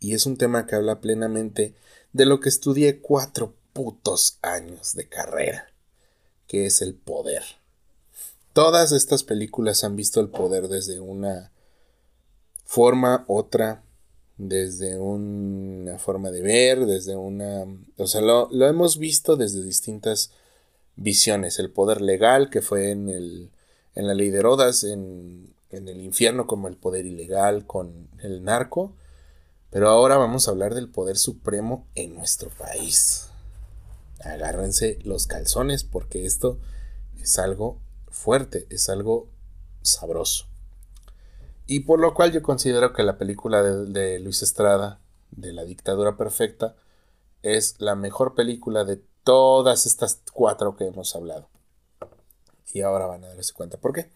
y 0.00 0.14
es 0.14 0.26
un 0.26 0.36
tema 0.36 0.66
que 0.66 0.76
habla 0.76 1.00
plenamente 1.00 1.74
de 2.12 2.26
lo 2.26 2.40
que 2.40 2.48
estudié 2.48 3.00
cuatro 3.00 3.54
putos 3.72 4.38
años 4.42 4.94
de 4.94 5.08
carrera, 5.08 5.72
que 6.46 6.66
es 6.66 6.82
el 6.82 6.94
poder. 6.94 7.42
Todas 8.52 8.92
estas 8.92 9.24
películas 9.24 9.84
han 9.84 9.96
visto 9.96 10.20
el 10.20 10.28
poder 10.28 10.68
desde 10.68 11.00
una 11.00 11.52
forma, 12.64 13.24
otra, 13.28 13.82
desde 14.38 14.98
una 14.98 15.98
forma 15.98 16.30
de 16.30 16.42
ver, 16.42 16.86
desde 16.86 17.16
una... 17.16 17.64
O 17.96 18.06
sea, 18.06 18.20
lo, 18.20 18.48
hemos 18.66 18.98
visto 18.98 19.36
desde 19.36 19.62
distintas 19.62 20.30
visiones. 20.96 21.58
El 21.58 21.70
poder 21.70 22.00
legal, 22.00 22.48
que 22.48 22.62
fue 22.62 22.92
en, 22.92 23.08
el, 23.08 23.50
en 23.94 24.06
la 24.06 24.14
ley 24.14 24.30
de 24.30 24.40
Rodas, 24.40 24.84
en, 24.84 25.52
en 25.70 25.88
el 25.88 26.00
infierno 26.00 26.46
como 26.46 26.68
el 26.68 26.76
poder 26.76 27.04
ilegal 27.04 27.66
con 27.66 28.08
el 28.22 28.44
narco, 28.44 28.94
pero 29.70 29.90
ahora 29.90 30.16
vamos 30.16 30.48
a 30.48 30.52
hablar 30.52 30.74
del 30.74 30.88
poder 30.88 31.18
supremo 31.18 31.86
en 31.94 32.14
nuestro 32.14 32.48
país. 32.50 33.26
Agárrense 34.20 34.98
los 35.02 35.26
calzones 35.26 35.84
porque 35.84 36.24
esto 36.24 36.58
es 37.20 37.38
algo 37.38 37.78
fuerte, 38.08 38.66
es 38.70 38.88
algo 38.88 39.28
sabroso. 39.82 40.47
Y 41.68 41.80
por 41.80 42.00
lo 42.00 42.14
cual 42.14 42.32
yo 42.32 42.42
considero 42.42 42.92
que 42.92 43.04
la 43.04 43.16
película 43.16 43.62
de, 43.62 44.18
Luis 44.18 44.42
Estrada, 44.42 44.98
de 45.30 45.52
la 45.52 45.64
dictadura 45.64 46.16
perfecta, 46.16 46.74
es 47.42 47.76
la 47.78 47.94
mejor 47.94 48.34
película 48.34 48.84
de 48.84 49.00
todas 49.22 49.86
estas 49.86 50.20
cuatro 50.32 50.74
que 50.74 50.86
hemos 50.86 51.14
hablado. 51.14 51.48
Y 52.72 52.80
ahora 52.80 53.06
van 53.06 53.22
a 53.22 53.28
darse 53.28 53.52
cuenta 53.52 53.76
por 53.76 53.92
qué. 53.92 54.10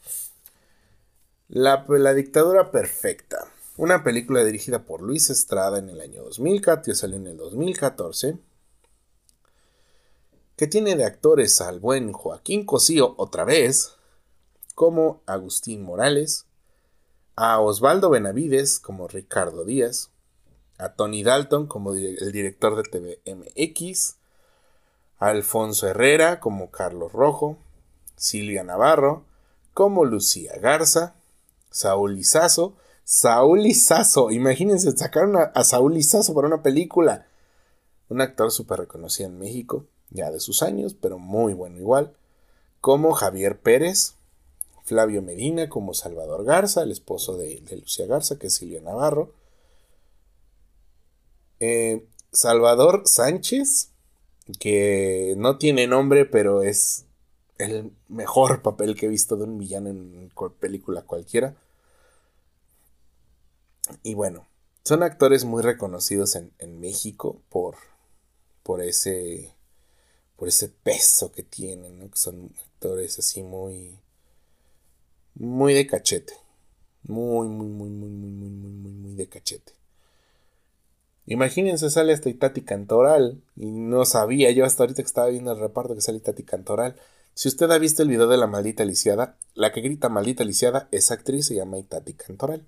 La, 1.49 1.85
la 1.87 2.15
dictadura 2.15 2.73
perfecta 2.73 3.47
una 3.79 4.05
película 4.05 4.45
dirigida 4.45 4.85
por 4.85 5.01
Luis 5.01 5.31
Estrada 5.31 5.79
en 5.79 5.89
el 5.89 6.01
año 6.01 6.23
2014, 6.23 6.95
salió 6.95 7.17
en 7.17 7.27
el 7.27 7.37
2014, 7.39 8.37
que 10.57 10.67
tiene 10.67 10.95
de 10.95 11.05
actores 11.05 11.61
al 11.63 11.81
buen 11.81 12.13
Joaquín 12.13 12.67
Cosío 12.67 13.15
otra 13.17 13.45
vez, 13.45 13.95
como 14.75 15.23
Agustín 15.27 15.83
Morales, 15.83 16.45
a 17.37 17.61
Osvaldo 17.61 18.11
Benavides 18.11 18.79
como 18.79 19.09
Ricardo 19.09 19.65
Díaz, 19.65 20.11
a 20.79 20.95
Tony 20.95 21.23
Dalton 21.23 21.67
como 21.67 21.93
el 21.95 22.33
director 22.33 22.77
de 22.77 22.83
TVMX, 23.25 24.17
a 25.19 25.29
Alfonso 25.29 25.89
Herrera 25.89 26.41
como 26.41 26.71
Carlos 26.71 27.13
Rojo, 27.13 27.59
Silvia 28.17 28.65
Navarro 28.65 29.25
como 29.75 30.05
Lucía 30.05 30.53
Garza, 30.61 31.15
Saúl 31.71 32.17
Lizazo 32.17 32.77
Saúl 33.05 33.63
Lizazo. 33.63 34.31
Imagínense, 34.31 34.97
sacaron 34.97 35.37
a, 35.37 35.65
Saúl 35.65 35.95
Lizazo 35.95 36.35
para 36.35 36.47
una 36.47 36.63
película. 36.63 37.27
Un 38.09 38.21
actor 38.21 38.51
súper 38.51 38.81
reconocido 38.81 39.29
en 39.29 39.39
México, 39.39 39.87
ya 40.11 40.31
de 40.31 40.41
sus 40.41 40.63
años, 40.63 40.95
pero 40.95 41.19
muy 41.19 41.55
bueno 41.55 41.79
igual. 41.79 42.15
Como 42.81 43.13
Javier 43.13 43.61
Pérez, 43.61 44.15
Flavio 44.85 45.23
Medina, 45.23 45.69
como 45.69 45.95
Salvador 45.95 46.45
Garza, 46.45 46.83
el 46.83 46.91
esposo 46.91 47.37
de, 47.37 47.63
Lucía 47.81 48.07
Garza, 48.07 48.39
que 48.39 48.49
es 48.49 48.55
Silvia 48.55 48.81
Navarro. 48.81 49.33
Eh, 51.61 52.07
Salvador 52.33 53.03
Sánchez, 53.07 53.91
que 54.59 55.35
no 55.37 55.59
tiene 55.59 55.87
nombre, 55.87 56.25
pero 56.25 56.63
es 56.63 57.05
el 57.59 57.93
mejor 58.09 58.63
papel 58.63 58.97
que 58.97 59.07
he 59.07 59.09
visto 59.09 59.37
de 59.37 59.45
un 59.45 59.59
villano 59.59 59.91
en 59.91 60.33
película 60.59 61.03
cualquiera. 61.03 61.55
Y 64.03 64.15
bueno, 64.15 64.47
son 64.85 65.03
actores 65.03 65.45
muy 65.45 65.63
reconocidos 65.63 66.37
en, 66.37 66.81
México 66.81 67.41
por, 67.49 67.77
por, 68.63 68.83
ese, 68.83 69.55
por 70.37 70.49
ese 70.49 70.69
peso 70.69 71.31
que 71.33 71.43
tienen, 71.43 71.99
¿no? 71.99 72.11
que 72.11 72.17
son 72.17 72.53
actores 72.65 73.19
así 73.19 73.43
muy, 73.43 73.99
muy 75.35 75.75
de 75.75 75.87
cachete. 75.87 76.35
Muy, 77.05 77.49
muy, 77.49 77.67
muy, 77.67 77.91
muy, 77.91 78.11
muy, 78.11 78.31
muy, 78.31 78.51
muy, 78.51 78.71
muy, 78.71 78.93
muy 78.93 79.15
de 79.15 79.29
cachete. 79.29 79.73
Imagínense, 81.27 81.91
sale 81.91 82.13
hasta 82.13 82.29
Itati 82.29 82.63
Cantoral. 82.63 83.43
Y 83.57 83.71
no 83.71 84.05
sabía 84.05 84.51
yo 84.51 84.65
hasta 84.65 84.83
ahorita 84.83 85.03
que 85.03 85.07
estaba 85.07 85.29
viendo 85.29 85.53
el 85.53 85.61
reparto 85.61 85.95
que 85.95 86.01
sale 86.01 86.19
Itati 86.19 86.43
Cantoral. 86.43 86.97
Si 87.35 87.49
usted 87.49 87.71
ha 87.71 87.79
visto 87.79 88.03
el 88.03 88.09
video 88.09 88.29
de 88.29 88.37
la 88.37 88.47
maldita 88.47 88.85
lisiada, 88.85 89.39
la 89.55 89.73
que 89.73 89.81
grita 89.81 90.09
maldita 90.09 90.45
lisiada, 90.45 90.89
esa 90.91 91.15
actriz 91.15 91.47
se 91.47 91.55
llama 91.55 91.79
Itati 91.79 92.15
Cantoral. 92.15 92.67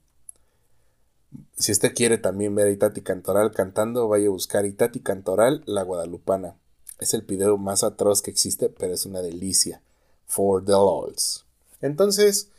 Si 1.57 1.73
usted 1.73 1.95
quiere 1.95 2.19
también 2.19 2.55
ver 2.55 2.69
a 2.69 2.71
Itati 2.71 3.03
Cantoral 3.03 3.53
cantando, 3.53 4.09
vaya 4.09 4.29
a 4.29 4.31
buscar 4.31 4.65
Itati 4.65 5.01
Cantoral, 5.01 5.63
la 5.67 5.83
guadalupana. 5.83 6.57
Es 6.99 7.13
el 7.13 7.23
video 7.23 7.59
más 7.59 7.83
atroz 7.85 8.23
que 8.23 8.31
existe, 8.31 8.69
pero 8.69 8.95
es 8.95 9.05
una 9.05 9.21
delicia. 9.21 9.83
For 10.27 10.65
the 10.65 10.73
LOLs. 10.73 11.45
Entonces, 11.83 12.51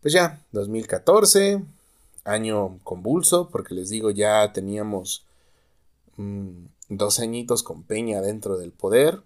pues 0.00 0.14
ya, 0.14 0.42
2014, 0.52 1.62
año 2.24 2.78
convulso, 2.84 3.48
porque 3.50 3.74
les 3.74 3.90
digo, 3.90 4.10
ya 4.10 4.52
teníamos 4.52 5.26
mm, 6.16 6.64
dos 6.88 7.20
añitos 7.20 7.62
con 7.62 7.82
Peña 7.82 8.20
dentro 8.20 8.58
del 8.58 8.72
poder. 8.72 9.22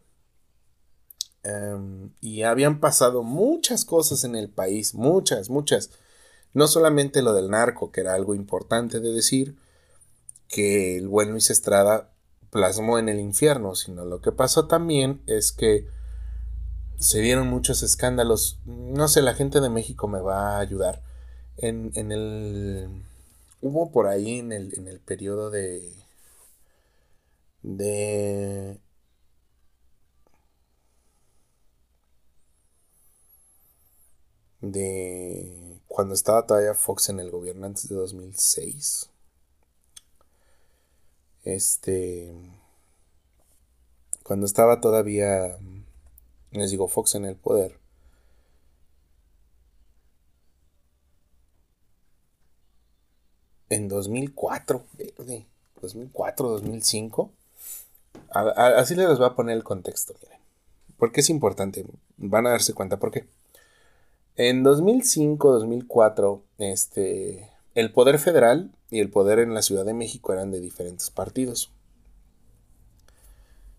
Em, 1.43 2.11
y 2.21 2.43
habían 2.43 2.81
pasado 2.81 3.23
muchas 3.23 3.85
cosas 3.85 4.25
en 4.25 4.35
el 4.35 4.49
país, 4.49 4.95
muchas, 4.95 5.51
muchas. 5.51 5.91
No 6.55 6.69
solamente 6.69 7.23
lo 7.23 7.35
del 7.35 7.51
narco, 7.51 7.93
que 7.93 8.01
era 8.01 8.15
algo 8.15 8.35
importante 8.35 9.01
de 9.01 9.13
decir, 9.13 9.57
que 10.49 10.97
el 10.97 11.09
buen 11.09 11.31
Luis 11.31 11.51
Estrada 11.51 12.11
plasmó 12.51 12.99
en 12.99 13.09
el 13.09 13.21
infierno, 13.21 13.75
sino 13.75 14.05
lo 14.05 14.21
que 14.21 14.33
pasó 14.33 14.67
también 14.67 15.21
es 15.27 15.53
que 15.53 15.87
se 16.99 17.21
dieron 17.21 17.49
muchos 17.49 17.83
escándalos. 17.83 18.59
No 18.67 19.09
sé, 19.09 19.23
la 19.23 19.35
gente 19.35 19.61
de 19.61 19.71
México 19.71 20.09
me 20.09 20.21
va 20.21 20.57
a 20.57 20.61
ayudar. 20.61 21.03
En, 21.57 21.93
en 21.95 22.13
el. 22.13 23.05
Hubo 23.61 23.91
por 23.93 24.07
ahí 24.07 24.39
en 24.39 24.53
el, 24.53 24.75
en 24.79 24.89
el 24.89 25.01
periodo 25.01 25.51
de. 25.51 25.93
de. 27.63 28.81
de 34.61 35.81
cuando 35.87 36.15
estaba 36.15 36.47
todavía 36.47 36.75
Fox 36.75 37.09
en 37.11 37.21
el 37.21 37.31
gobierno 37.31 37.67
antes 37.67 37.89
de 37.89 37.95
2006. 37.95 39.11
Este 41.45 42.35
cuando 44.25 44.47
estaba 44.47 44.81
todavía 44.81 45.59
les 46.61 46.71
digo, 46.71 46.88
Fox 46.88 47.14
en 47.14 47.25
el 47.25 47.37
poder. 47.37 47.79
En 53.69 53.88
2004, 53.88 54.85
2004, 55.81 56.49
2005. 56.49 57.31
así 58.31 58.95
les 58.95 59.19
voy 59.19 59.27
a 59.27 59.35
poner 59.35 59.57
el 59.57 59.64
contexto, 59.64 60.14
miren. 60.23 60.38
Porque 60.99 61.21
es 61.21 61.31
importante, 61.31 61.85
van 62.17 62.47
a 62.47 62.51
darse 62.51 62.73
cuenta 62.73 62.99
por 62.99 63.11
qué. 63.11 63.27
En 64.37 64.62
2005, 64.62 65.53
2004, 65.53 66.43
este, 66.59 67.51
el 67.75 67.93
poder 67.93 68.19
federal 68.19 68.71
y 68.90 69.01
el 69.01 69.11
poder 69.11 69.38
en 69.40 69.55
la 69.55 69.62
Ciudad 69.62 69.85
de 69.85 69.95
México 69.95 70.33
eran 70.33 70.51
de 70.51 70.61
diferentes 70.61 71.11
partidos. 71.11 71.73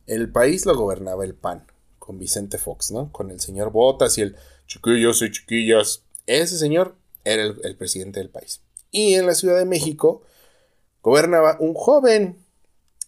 El 0.08 0.32
país 0.32 0.66
lo 0.66 0.76
gobernaba 0.76 1.24
el 1.24 1.36
PAN, 1.36 1.66
con 2.06 2.20
Vicente 2.20 2.58
Fox, 2.58 2.92
¿no? 2.92 3.12
Con 3.12 3.32
el 3.32 3.40
señor 3.40 3.72
Botas 3.72 4.18
y 4.18 4.22
el 4.22 4.36
chiquillos 4.68 5.22
y 5.24 5.32
chiquillas. 5.32 6.04
Ese 6.28 6.58
señor 6.58 6.96
era 7.24 7.44
el, 7.44 7.76
presidente 7.78 8.20
del 8.20 8.30
país. 8.30 8.62
Y 8.92 9.16
en 9.16 9.26
la 9.26 9.34
Ciudad 9.34 9.58
de 9.58 9.66
México 9.66 10.22
gobernaba 11.02 11.58
un 11.60 11.74
joven, 11.74 12.38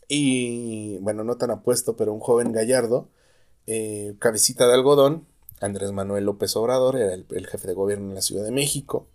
y 0.08 0.98
bueno, 1.00 1.24
no 1.24 1.38
tan 1.38 1.52
apuesto, 1.52 1.96
pero 1.96 2.14
un 2.14 2.20
joven 2.20 2.52
gallardo, 2.52 3.10
eh, 3.68 4.16
cabecita 4.20 4.68
de 4.68 4.74
algodón, 4.74 5.28
Andrés 5.60 5.92
Manuel 5.92 6.26
López 6.26 6.56
Obrador 6.56 6.96
era 6.96 7.14
el, 7.14 7.48
jefe 7.48 7.68
de 7.68 7.74
gobierno 7.74 8.10
en 8.10 8.16
la 8.16 8.22
Ciudad 8.22 8.44
de 8.44 8.52
México. 8.52 9.08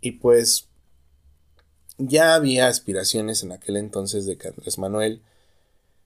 Y 0.00 0.12
pues 0.12 0.68
ya 1.98 2.34
había 2.34 2.68
aspiraciones 2.68 3.42
en 3.42 3.52
aquel 3.52 3.76
entonces 3.76 4.26
de 4.26 4.36
que 4.36 4.48
Andrés 4.48 4.78
Manuel 4.78 5.22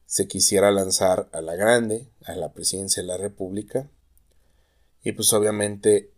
se 0.07 0.29
quisiera 0.29 0.71
lanzar 0.71 1.29
a 1.33 1.40
la 1.40 1.55
grande, 1.57 2.09
a 2.25 2.35
la 2.35 2.53
presidencia 2.53 3.03
de 3.03 3.09
la 3.09 3.16
República. 3.16 3.88
Y 5.03 5.12
pues 5.12 5.33
obviamente 5.33 6.11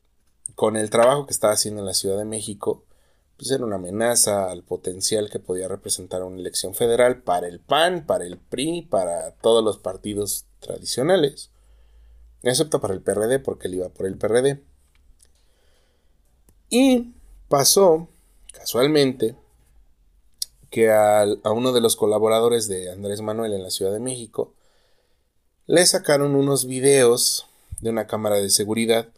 con 0.54 0.76
el 0.76 0.90
trabajo 0.90 1.26
que 1.26 1.32
estaba 1.32 1.52
haciendo 1.52 1.80
en 1.80 1.86
la 1.86 1.94
Ciudad 1.94 2.18
de 2.18 2.24
México, 2.24 2.84
pues 3.36 3.50
era 3.50 3.64
una 3.64 3.76
amenaza 3.76 4.50
al 4.50 4.62
potencial 4.62 5.30
que 5.30 5.38
podía 5.38 5.68
representar 5.68 6.22
una 6.22 6.38
elección 6.38 6.74
federal 6.74 7.22
para 7.22 7.46
el 7.46 7.60
PAN, 7.60 8.06
para 8.06 8.24
el 8.24 8.38
PRI, 8.38 8.82
para 8.82 9.32
todos 9.32 9.64
los 9.64 9.78
partidos 9.78 10.46
tradicionales 10.60 11.50
excepto 12.42 12.80
para 12.80 12.94
el 12.94 13.02
PRD, 13.02 13.38
porque 13.38 13.68
él 13.68 13.74
iba 13.74 13.88
por 13.88 14.06
el 14.06 14.16
PRD. 14.16 14.62
Y 16.70 17.14
pasó, 17.48 18.08
casualmente, 18.52 19.36
que 20.70 20.90
a 20.90 21.24
uno 21.52 21.72
de 21.72 21.80
los 21.80 21.96
colaboradores 21.96 22.68
de 22.68 22.90
Andrés 22.90 23.20
Manuel 23.20 23.52
en 23.52 23.62
la 23.62 23.70
Ciudad 23.70 23.92
de 23.92 24.00
México 24.00 24.54
le 25.66 25.84
sacaron 25.86 26.34
unos 26.34 26.66
videos 26.66 27.46
de 27.80 27.90
una 27.90 28.06
cámara 28.06 28.36
de 28.36 28.50
seguridad 28.50 29.08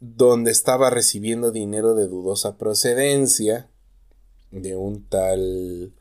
donde 0.00 0.50
estaba 0.50 0.90
recibiendo 0.90 1.50
dinero 1.50 1.94
de 1.94 2.06
dudosa 2.06 2.56
procedencia 2.56 3.68
de 4.50 4.76
un 4.76 5.04
tal 5.04 5.92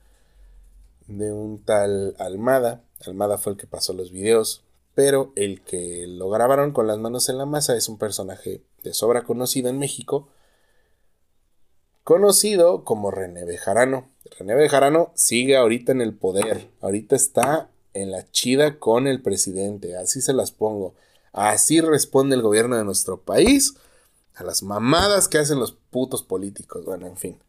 de 1.07 1.31
un 1.31 1.63
tal 1.63 2.15
Almada. 2.19 2.83
Almada 3.05 3.38
fue 3.38 3.53
el 3.53 3.57
que 3.57 3.67
pasó 3.67 3.93
los 3.93 4.12
videos 4.12 4.63
pero 4.97 5.31
el 5.36 5.62
que 5.62 6.07
lo 6.07 6.27
grabaron 6.27 6.71
con 6.71 6.88
las 6.88 6.97
manos 6.97 7.29
en 7.29 7.38
la 7.38 7.45
masa 7.45 7.77
es 7.77 7.88
un 7.88 7.99
personaje 7.99 8.63
de 8.81 8.95
sobra 8.95 9.25
conocido 9.25 9.69
en 9.69 9.77
México, 9.77 10.27
conocido 12.03 12.83
como 12.83 13.12
René 13.12 13.45
Bejarano. 13.45 14.10
René 14.38 14.56
Bejarano 14.56 15.12
sigue 15.16 15.58
ahorita 15.58 15.92
en 15.92 16.02
el 16.02 16.13
poder, 16.13 16.70
ahorita 16.82 17.16
está 17.16 17.70
en 17.94 18.12
la 18.12 18.30
chida 18.32 18.80
con 18.80 19.08
el 19.08 19.22
presidente, 19.22 19.98
así 19.98 20.22
se 20.22 20.34
las 20.34 20.52
pongo. 20.52 20.94
Así 21.34 21.82
responde 21.82 22.36
el 22.36 22.42
gobierno 22.42 22.78
de 22.78 22.84
nuestro 22.84 23.22
país 23.22 23.76
a 24.36 24.44
las 24.44 24.63
mamadas 24.63 25.28
que 25.28 25.38
hacen 25.38 25.60
los 25.60 25.72
putos 25.72 26.24
políticos. 26.24 26.86
Bueno, 26.86 27.08
en 27.08 27.18
fin. 27.18 27.40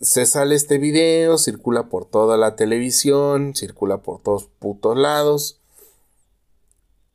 Se 0.00 0.26
sale 0.26 0.54
este 0.54 0.78
video, 0.78 1.38
circula 1.38 1.88
por 1.88 2.04
toda 2.04 2.36
la 2.36 2.54
televisión, 2.54 3.54
circula 3.56 4.02
por 4.02 4.22
todos 4.22 4.48
putos 4.58 4.96
lados. 4.96 5.60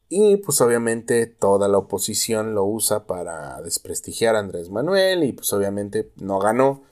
Y 0.09 0.37
pues 0.37 0.61
obviamente 0.61 1.25
toda 1.25 1.67
la 1.67 1.77
oposición 1.77 2.53
lo 2.53 2.65
usa 2.65 3.07
para 3.07 3.61
desprestigiar 3.61 4.35
a 4.35 4.39
Andrés 4.39 4.69
Manuel 4.69 5.23
y 5.23 5.31
pues 5.31 5.51
obviamente 5.53 6.11
no 6.17 6.39
ganó 6.39 6.83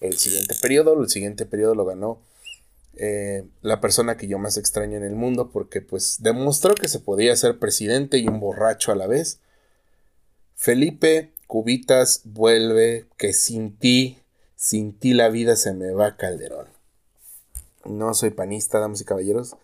el 0.00 0.16
siguiente 0.16 0.54
periodo, 0.60 1.00
el 1.00 1.08
siguiente 1.08 1.46
periodo 1.46 1.74
lo 1.74 1.84
ganó 1.84 2.20
eh, 2.98 3.46
la 3.60 3.80
persona 3.82 4.16
que 4.16 4.26
yo 4.26 4.38
más 4.38 4.56
extraño 4.56 4.96
en 4.96 5.04
el 5.04 5.14
mundo 5.14 5.50
porque 5.50 5.82
pues 5.82 6.16
demostró 6.20 6.74
que 6.74 6.88
se 6.88 6.98
podía 6.98 7.36
ser 7.36 7.58
presidente 7.58 8.16
y 8.16 8.26
un 8.26 8.40
borracho 8.40 8.90
a 8.90 8.96
la 8.96 9.06
vez. 9.06 9.40
Felipe 10.54 11.32
Cubitas 11.46 12.22
vuelve 12.24 13.06
que 13.18 13.34
sin 13.34 13.76
ti, 13.76 14.18
sin 14.54 14.98
ti 14.98 15.12
la 15.12 15.28
vida 15.28 15.56
se 15.56 15.74
me 15.74 15.92
va 15.92 16.16
Calderón. 16.16 16.68
No 17.84 18.14
soy 18.14 18.30
panista, 18.30 18.80
damas 18.80 19.02
y 19.02 19.04
caballeros. 19.04 19.56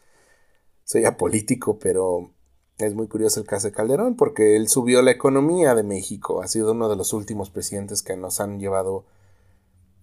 Soy 0.85 1.07
apolítico, 1.07 1.79
pero 1.79 2.31
es 2.77 2.95
muy 2.95 3.09
curioso 3.09 3.41
el 3.41 3.47
caso 3.47 3.69
de 3.69 3.73
Calderón 3.73 4.15
porque 4.17 4.57
él 4.57 4.69
subió 4.69 5.01
la 5.01 5.11
economía 5.11 5.75
de 5.75 5.83
México. 5.83 6.43
Ha 6.43 6.49
sido 6.49 6.73
uno 6.73 6.91
de 6.91 6.97
los 6.97 7.15
últimos 7.15 7.49
presidentes 7.49 8.03
que 8.03 8.17
nos 8.17 8.41
han 8.41 8.61
llevado 8.61 9.07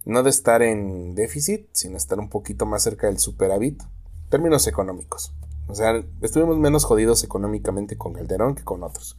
no 0.04 0.22
de 0.22 0.30
estar 0.30 0.62
en 0.62 1.14
déficit, 1.14 1.68
sino 1.72 1.96
estar 1.96 2.18
un 2.18 2.28
poquito 2.28 2.66
más 2.66 2.82
cerca 2.82 3.06
del 3.06 3.18
superávit. 3.18 3.82
Términos 4.28 4.66
económicos. 4.66 5.32
O 5.68 5.74
sea, 5.74 6.04
estuvimos 6.20 6.58
menos 6.58 6.84
jodidos 6.84 7.22
económicamente 7.24 7.96
con 7.96 8.14
Calderón 8.14 8.54
que 8.54 8.64
con 8.64 8.82
otros. 8.82 9.16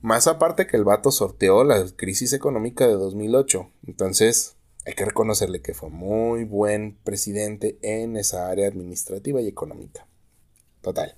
Más 0.00 0.26
aparte 0.26 0.66
que 0.66 0.76
el 0.76 0.84
vato 0.84 1.10
sorteó 1.10 1.64
la 1.64 1.84
crisis 1.96 2.32
económica 2.32 2.86
de 2.86 2.94
2008. 2.94 3.70
Entonces, 3.86 4.56
hay 4.86 4.94
que 4.94 5.04
reconocerle 5.04 5.60
que 5.60 5.74
fue 5.74 5.90
muy 5.90 6.44
buen 6.44 6.96
presidente 7.02 7.78
en 7.82 8.16
esa 8.16 8.48
área 8.48 8.68
administrativa 8.68 9.40
y 9.40 9.48
económica. 9.48 10.06
Total 10.82 11.16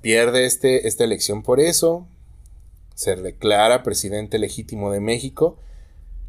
pierde 0.00 0.46
este, 0.46 0.88
esta 0.88 1.04
elección 1.04 1.42
por 1.42 1.60
eso. 1.60 2.06
Se 2.94 3.16
declara 3.16 3.82
presidente 3.82 4.38
legítimo 4.38 4.90
de 4.90 5.00
México. 5.00 5.58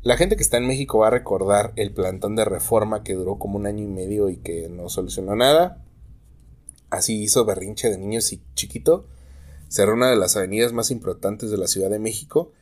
La 0.02 0.16
gente 0.16 0.38
que 0.38 0.44
está 0.44 0.56
en 0.56 0.66
México 0.66 1.00
va 1.00 1.08
a 1.08 1.12
recordar 1.12 1.74
el 1.76 1.92
plantón 1.92 2.38
de 2.38 2.46
reforma 2.46 3.04
que 3.04 3.16
duró 3.16 3.38
como 3.38 3.58
un 3.58 3.66
año 3.66 3.84
y 3.84 3.88
medio 3.88 4.30
y 4.30 4.38
que 4.38 4.70
no 4.70 4.88
solucionó 4.88 5.36
nada. 5.36 5.84
Así 6.90 7.22
hizo 7.22 7.44
berrinche 7.44 7.90
de 7.90 7.98
niños 7.98 8.32
y 8.32 8.42
chiquito. 8.56 9.08
Cerró 9.68 9.96
una 9.96 10.10
de 10.10 10.16
las 10.16 10.38
avenidas 10.38 10.72
más 10.72 10.90
importantes 10.90 11.52
de 11.52 11.58
la 11.58 11.68
Ciudad 11.68 11.90
de 11.90 12.00
México, 12.00 12.54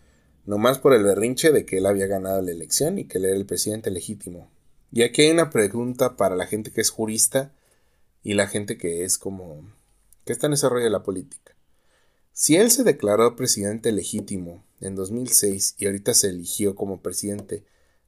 nomás 0.45 0.79
por 0.79 0.95
el 0.95 1.03
berrinche 1.03 1.51
de 1.51 1.63
que 1.63 1.77
él 1.77 1.85
había 1.85 2.07
ganado 2.07 2.41
la 2.41 2.51
elección 2.51 2.97
y 2.97 3.05
que 3.05 3.19
él 3.19 3.25
era 3.25 3.35
el 3.35 3.45
presidente 3.45 3.91
legítimo. 3.91 4.49
Y 4.91 5.03
aquí 5.03 5.21
hay 5.21 5.29
una 5.29 5.51
pregunta 5.51 6.17
para 6.17 6.35
la 6.35 6.47
gente 6.47 6.71
que 6.71 6.81
es 6.81 6.89
jurista 6.89 7.53
y 8.23 8.33
la 8.33 8.47
gente 8.47 8.79
que 8.79 9.03
es 9.03 9.19
como 9.19 9.61
que 10.25 10.33
está 10.33 10.47
en 10.47 10.53
ese 10.53 10.67
rollo 10.69 10.85
de 10.85 10.89
la 10.89 11.03
política. 11.03 11.55
Si 12.33 12.55
él 12.55 12.71
se 12.71 12.83
declaró 12.83 13.35
presidente 13.35 13.91
legítimo 13.91 14.63
en 14.81 14.95
2006 14.95 15.75
y 15.77 15.85
ahorita 15.85 16.13
se 16.13 16.29
eligió 16.29 16.75
como 16.75 17.01
presidente, 17.01 17.65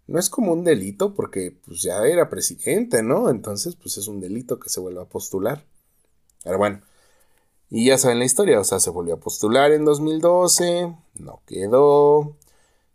no 0.07 0.19
es 0.19 0.29
como 0.29 0.53
un 0.53 0.63
delito 0.63 1.13
porque 1.13 1.51
pues 1.65 1.81
ya 1.81 2.05
era 2.05 2.29
presidente, 2.29 3.03
¿no? 3.03 3.29
Entonces 3.29 3.75
pues 3.75 3.97
es 3.97 4.07
un 4.07 4.19
delito 4.19 4.59
que 4.59 4.69
se 4.69 4.79
vuelva 4.79 5.03
a 5.03 5.09
postular. 5.09 5.65
Pero 6.43 6.57
bueno, 6.57 6.81
y 7.69 7.85
ya 7.85 7.97
saben 7.97 8.19
la 8.19 8.25
historia, 8.25 8.59
o 8.59 8.63
sea, 8.63 8.79
se 8.79 8.89
volvió 8.89 9.15
a 9.15 9.19
postular 9.19 9.71
en 9.71 9.85
2012, 9.85 10.95
no 11.19 11.41
quedó, 11.45 12.35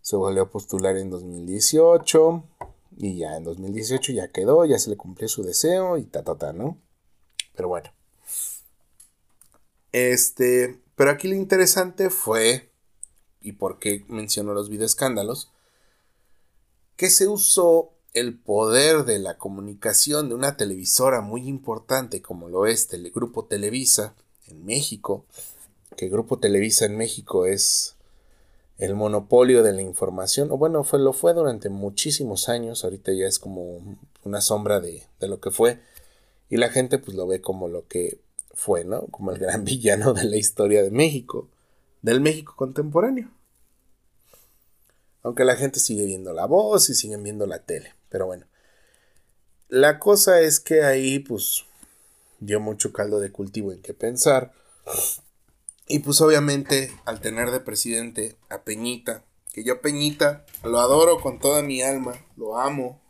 se 0.01 0.17
volvió 0.17 0.43
a 0.43 0.51
postular 0.51 0.97
en 0.97 1.11
2018 1.11 2.45
y 2.97 3.19
ya 3.19 3.37
en 3.37 3.45
2018 3.45 4.13
ya 4.13 4.29
quedó, 4.29 4.65
ya 4.65 4.79
se 4.79 4.91
le 4.91 4.97
cumplió 4.97 5.29
su 5.29 5.43
deseo 5.45 5.97
y 5.97 6.05
ta 6.05 6.25
ta 6.25 6.37
ta, 6.37 6.53
¿no? 6.53 6.79
Pero 7.55 7.69
bueno. 7.69 7.91
Este, 9.93 10.81
pero 10.97 11.11
aquí 11.11 11.29
lo 11.29 11.37
interesante 11.37 12.11
fue, 12.11 12.73
y 13.45 13.53
por 13.53 13.79
qué 13.79 14.05
menciono 14.09 14.55
los 14.55 14.69
videoescándalos, 14.69 15.51
que 16.97 17.11
se 17.11 17.29
usó 17.29 17.93
el 18.15 18.39
poder 18.39 19.05
de 19.05 19.19
la 19.19 19.37
comunicación 19.37 20.29
de 20.29 20.35
una 20.35 20.57
televisora 20.57 21.21
muy 21.21 21.47
importante 21.47 22.23
como 22.23 22.49
lo 22.49 22.67
es 22.67 22.93
el 22.93 23.11
Grupo 23.11 23.45
Televisa 23.45 24.15
en 24.47 24.65
México, 24.65 25.25
que 25.97 26.09
Grupo 26.09 26.39
Televisa 26.39 26.87
en 26.87 26.97
México 26.97 27.47
es 27.47 27.97
el 28.79 28.95
monopolio 28.95 29.63
de 29.63 29.73
la 29.73 29.83
información, 29.83 30.51
o 30.51 30.57
bueno, 30.57 30.83
fue, 30.83 30.99
lo 30.99 31.13
fue 31.13 31.35
durante 31.35 31.69
muchísimos 31.69 32.49
años, 32.49 32.83
ahorita 32.83 33.13
ya 33.13 33.27
es 33.27 33.39
como 33.39 33.81
una 34.25 34.41
sombra 34.41 34.81
de, 34.81 35.05
de 35.21 35.29
lo 35.29 35.41
que 35.41 35.51
fue, 35.51 35.81
y 36.49 36.57
la 36.57 36.71
gente 36.71 36.99
pues 36.99 37.17
lo 37.17 37.27
ve 37.27 37.41
como 37.41 37.69
lo 37.69 37.87
que 37.87 38.19
fue, 38.55 38.85
¿no? 38.85 39.07
Como 39.09 39.33
el 39.33 39.39
gran 39.39 39.65
villano 39.65 40.15
de 40.15 40.25
la 40.25 40.37
historia 40.37 40.83
de 40.83 40.91
México. 40.91 41.49
Del 42.05 42.21
México 42.21 42.55
contemporáneo. 42.55 43.31
Aunque 45.23 45.45
la 45.45 45.57
gente 45.57 45.81
sigue 45.81 46.05
viendo 46.05 46.35
la 46.35 46.45
voz 46.45 46.91
y 46.91 46.95
siguen 46.95 47.23
viendo 47.23 47.47
la 47.47 47.61
tele. 47.61 47.95
Pero 48.11 48.27
bueno. 48.27 48.47
La 49.69 49.99
cosa 49.99 50.41
es 50.41 50.61
que 50.61 50.85
ahí 50.85 51.19
pues 51.19 51.65
dio 52.41 52.61
mucho 52.61 52.93
caldo 52.93 53.21
de 53.21 53.33
cultivo 53.33 53.73
en 53.73 53.81
qué 53.81 53.95
pensar. 53.95 54.53
Y 55.89 56.01
pues 56.01 56.21
obviamente 56.21 56.93
al 57.07 57.23
tener 57.23 57.51
de 57.51 57.61
presidente 57.61 58.37
a 58.51 58.65
Peñita, 58.65 59.25
que 59.55 59.65
yo 59.65 59.81
Peñita 59.81 60.45
lo 60.63 60.81
adoro 60.81 61.21
con 61.21 61.39
toda 61.39 61.63
mi 61.63 61.81
alma, 61.81 62.23
lo 62.37 62.59
amo. 62.59 63.01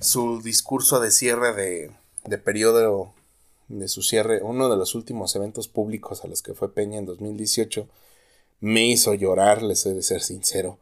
Su 0.00 0.40
discurso 0.40 1.00
de 1.00 1.10
cierre 1.10 1.52
de, 1.52 1.90
de 2.24 2.38
periodo 2.38 3.12
de 3.78 3.88
su 3.88 4.02
cierre, 4.02 4.42
uno 4.42 4.68
de 4.68 4.76
los 4.76 4.94
últimos 4.94 5.34
eventos 5.34 5.68
públicos 5.68 6.24
a 6.24 6.28
los 6.28 6.42
que 6.42 6.54
fue 6.54 6.72
Peña 6.72 6.98
en 6.98 7.06
2018, 7.06 7.88
me 8.60 8.86
hizo 8.86 9.14
llorar, 9.14 9.62
les 9.62 9.84
he 9.86 9.94
de 9.94 10.02
ser 10.02 10.20
sincero. 10.20 10.78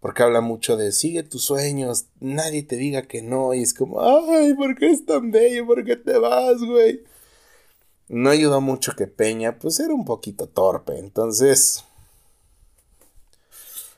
Porque 0.00 0.22
habla 0.22 0.40
mucho 0.40 0.76
de 0.76 0.92
sigue 0.92 1.22
tus 1.22 1.44
sueños, 1.44 2.06
nadie 2.20 2.62
te 2.62 2.76
diga 2.76 3.02
que 3.02 3.22
no, 3.22 3.52
y 3.54 3.62
es 3.62 3.74
como, 3.74 4.00
ay, 4.00 4.54
¿por 4.54 4.76
qué 4.76 4.90
es 4.90 5.04
tan 5.04 5.30
bello? 5.30 5.66
¿Por 5.66 5.84
qué 5.84 5.96
te 5.96 6.18
vas, 6.18 6.62
güey? 6.62 7.02
No 8.08 8.30
ayudó 8.30 8.60
mucho 8.60 8.92
que 8.96 9.06
Peña, 9.06 9.58
pues 9.58 9.80
era 9.80 9.94
un 9.94 10.04
poquito 10.04 10.46
torpe, 10.46 10.98
entonces... 10.98 11.84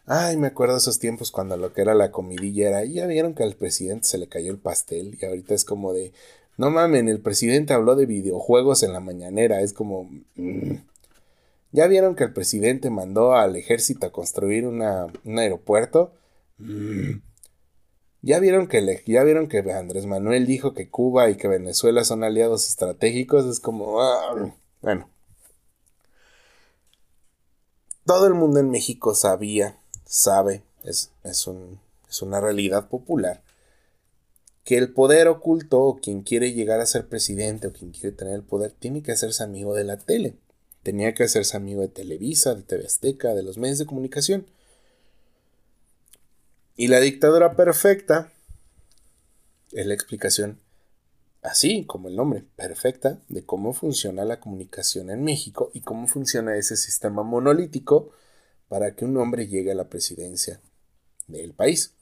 Ay, 0.04 0.36
me 0.36 0.48
acuerdo 0.48 0.76
esos 0.76 0.98
tiempos 0.98 1.30
cuando 1.30 1.56
lo 1.56 1.72
que 1.72 1.80
era 1.80 1.94
la 1.94 2.10
comidilla 2.10 2.68
era, 2.68 2.84
ya 2.84 3.06
vieron 3.06 3.34
que 3.34 3.44
al 3.44 3.54
presidente 3.54 4.08
se 4.08 4.18
le 4.18 4.28
cayó 4.28 4.50
el 4.50 4.58
pastel 4.58 5.16
y 5.20 5.24
ahorita 5.24 5.54
es 5.54 5.64
como 5.64 5.92
de, 5.92 6.12
no 6.56 6.70
mamen, 6.70 7.08
el 7.08 7.20
presidente 7.20 7.74
habló 7.74 7.96
de 7.96 8.06
videojuegos 8.06 8.82
en 8.82 8.92
la 8.92 9.00
mañanera, 9.00 9.60
es 9.60 9.72
como... 9.72 10.10
Mm, 10.36 10.76
¿Ya 11.74 11.86
vieron 11.86 12.14
que 12.16 12.24
el 12.24 12.34
presidente 12.34 12.90
mandó 12.90 13.34
al 13.34 13.56
ejército 13.56 14.06
a 14.06 14.12
construir 14.12 14.66
un 14.66 14.82
aeropuerto? 15.38 16.12
Mm. 16.58 17.20
¿Ya 18.20 18.38
vieron, 18.38 18.68
que 18.68 19.02
¿Ya 19.06 19.24
vieron 19.24 19.48
que 19.48 19.58
Andrés 19.72 20.06
Manuel 20.06 20.46
dijo 20.46 20.74
que 20.74 20.88
Cuba 20.88 21.28
y 21.30 21.36
que 21.36 21.48
Venezuela 21.48 22.04
son 22.04 22.22
aliados 22.22 22.68
estratégicos? 22.68 23.46
Es 23.46 23.58
como... 23.58 24.00
Ah, 24.00 24.52
bueno. 24.80 25.08
Todo 28.04 28.26
el 28.26 28.34
mundo 28.34 28.60
en 28.60 28.70
México 28.70 29.14
sabía, 29.14 29.76
sabe, 30.04 30.62
es, 30.84 31.10
es, 31.24 31.46
un, 31.46 31.80
es 32.08 32.20
una 32.22 32.40
realidad 32.40 32.88
popular, 32.88 33.42
que 34.64 34.78
el 34.78 34.92
poder 34.92 35.28
oculto 35.28 35.80
o 35.80 35.96
quien 35.96 36.22
quiere 36.22 36.52
llegar 36.52 36.80
a 36.80 36.86
ser 36.86 37.08
presidente 37.08 37.66
o 37.66 37.72
quien 37.72 37.90
quiere 37.90 38.12
tener 38.12 38.34
el 38.34 38.44
poder 38.44 38.72
tiene 38.72 39.02
que 39.02 39.12
hacerse 39.12 39.42
amigo 39.42 39.74
de 39.74 39.84
la 39.84 39.98
tele. 39.98 40.36
Tenía 40.82 41.14
que 41.14 41.24
hacerse 41.24 41.56
amigo 41.56 41.82
de 41.82 41.88
Televisa, 41.88 42.54
de 42.54 42.62
TV 42.62 42.84
Azteca, 42.84 43.34
de 43.34 43.42
los 43.42 43.58
medios 43.58 43.78
de 43.78 43.86
comunicación. 43.86 44.46
Y 46.76 46.88
la 46.88 47.00
dictadura 47.00 47.54
perfecta 47.54 48.32
es 49.72 49.86
la 49.86 49.94
explicación, 49.94 50.60
así 51.42 51.84
como 51.86 52.08
el 52.08 52.16
nombre, 52.16 52.44
perfecta, 52.56 53.20
de 53.28 53.44
cómo 53.44 53.72
funciona 53.72 54.24
la 54.24 54.40
comunicación 54.40 55.10
en 55.10 55.22
México 55.24 55.70
y 55.74 55.80
cómo 55.80 56.06
funciona 56.06 56.56
ese 56.56 56.76
sistema 56.76 57.22
monolítico 57.22 58.10
para 58.68 58.94
que 58.94 59.04
un 59.04 59.16
hombre 59.16 59.48
llegue 59.48 59.72
a 59.72 59.76
la 59.76 59.88
presidencia 59.88 60.60
del 61.26 61.52
país. 61.52 61.94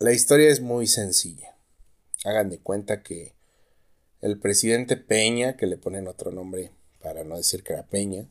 La 0.00 0.12
historia 0.12 0.50
es 0.50 0.60
muy 0.60 0.88
sencilla. 0.88 1.54
Hagan 2.24 2.50
de 2.50 2.58
cuenta 2.58 3.02
que 3.02 3.34
el 4.20 4.38
presidente 4.38 4.96
Peña, 4.96 5.56
que 5.56 5.66
le 5.66 5.76
ponen 5.76 6.08
otro 6.08 6.32
nombre 6.32 6.72
para 7.00 7.22
no 7.22 7.36
decir 7.36 7.62
que 7.62 7.74
era 7.74 7.86
Peña, 7.86 8.26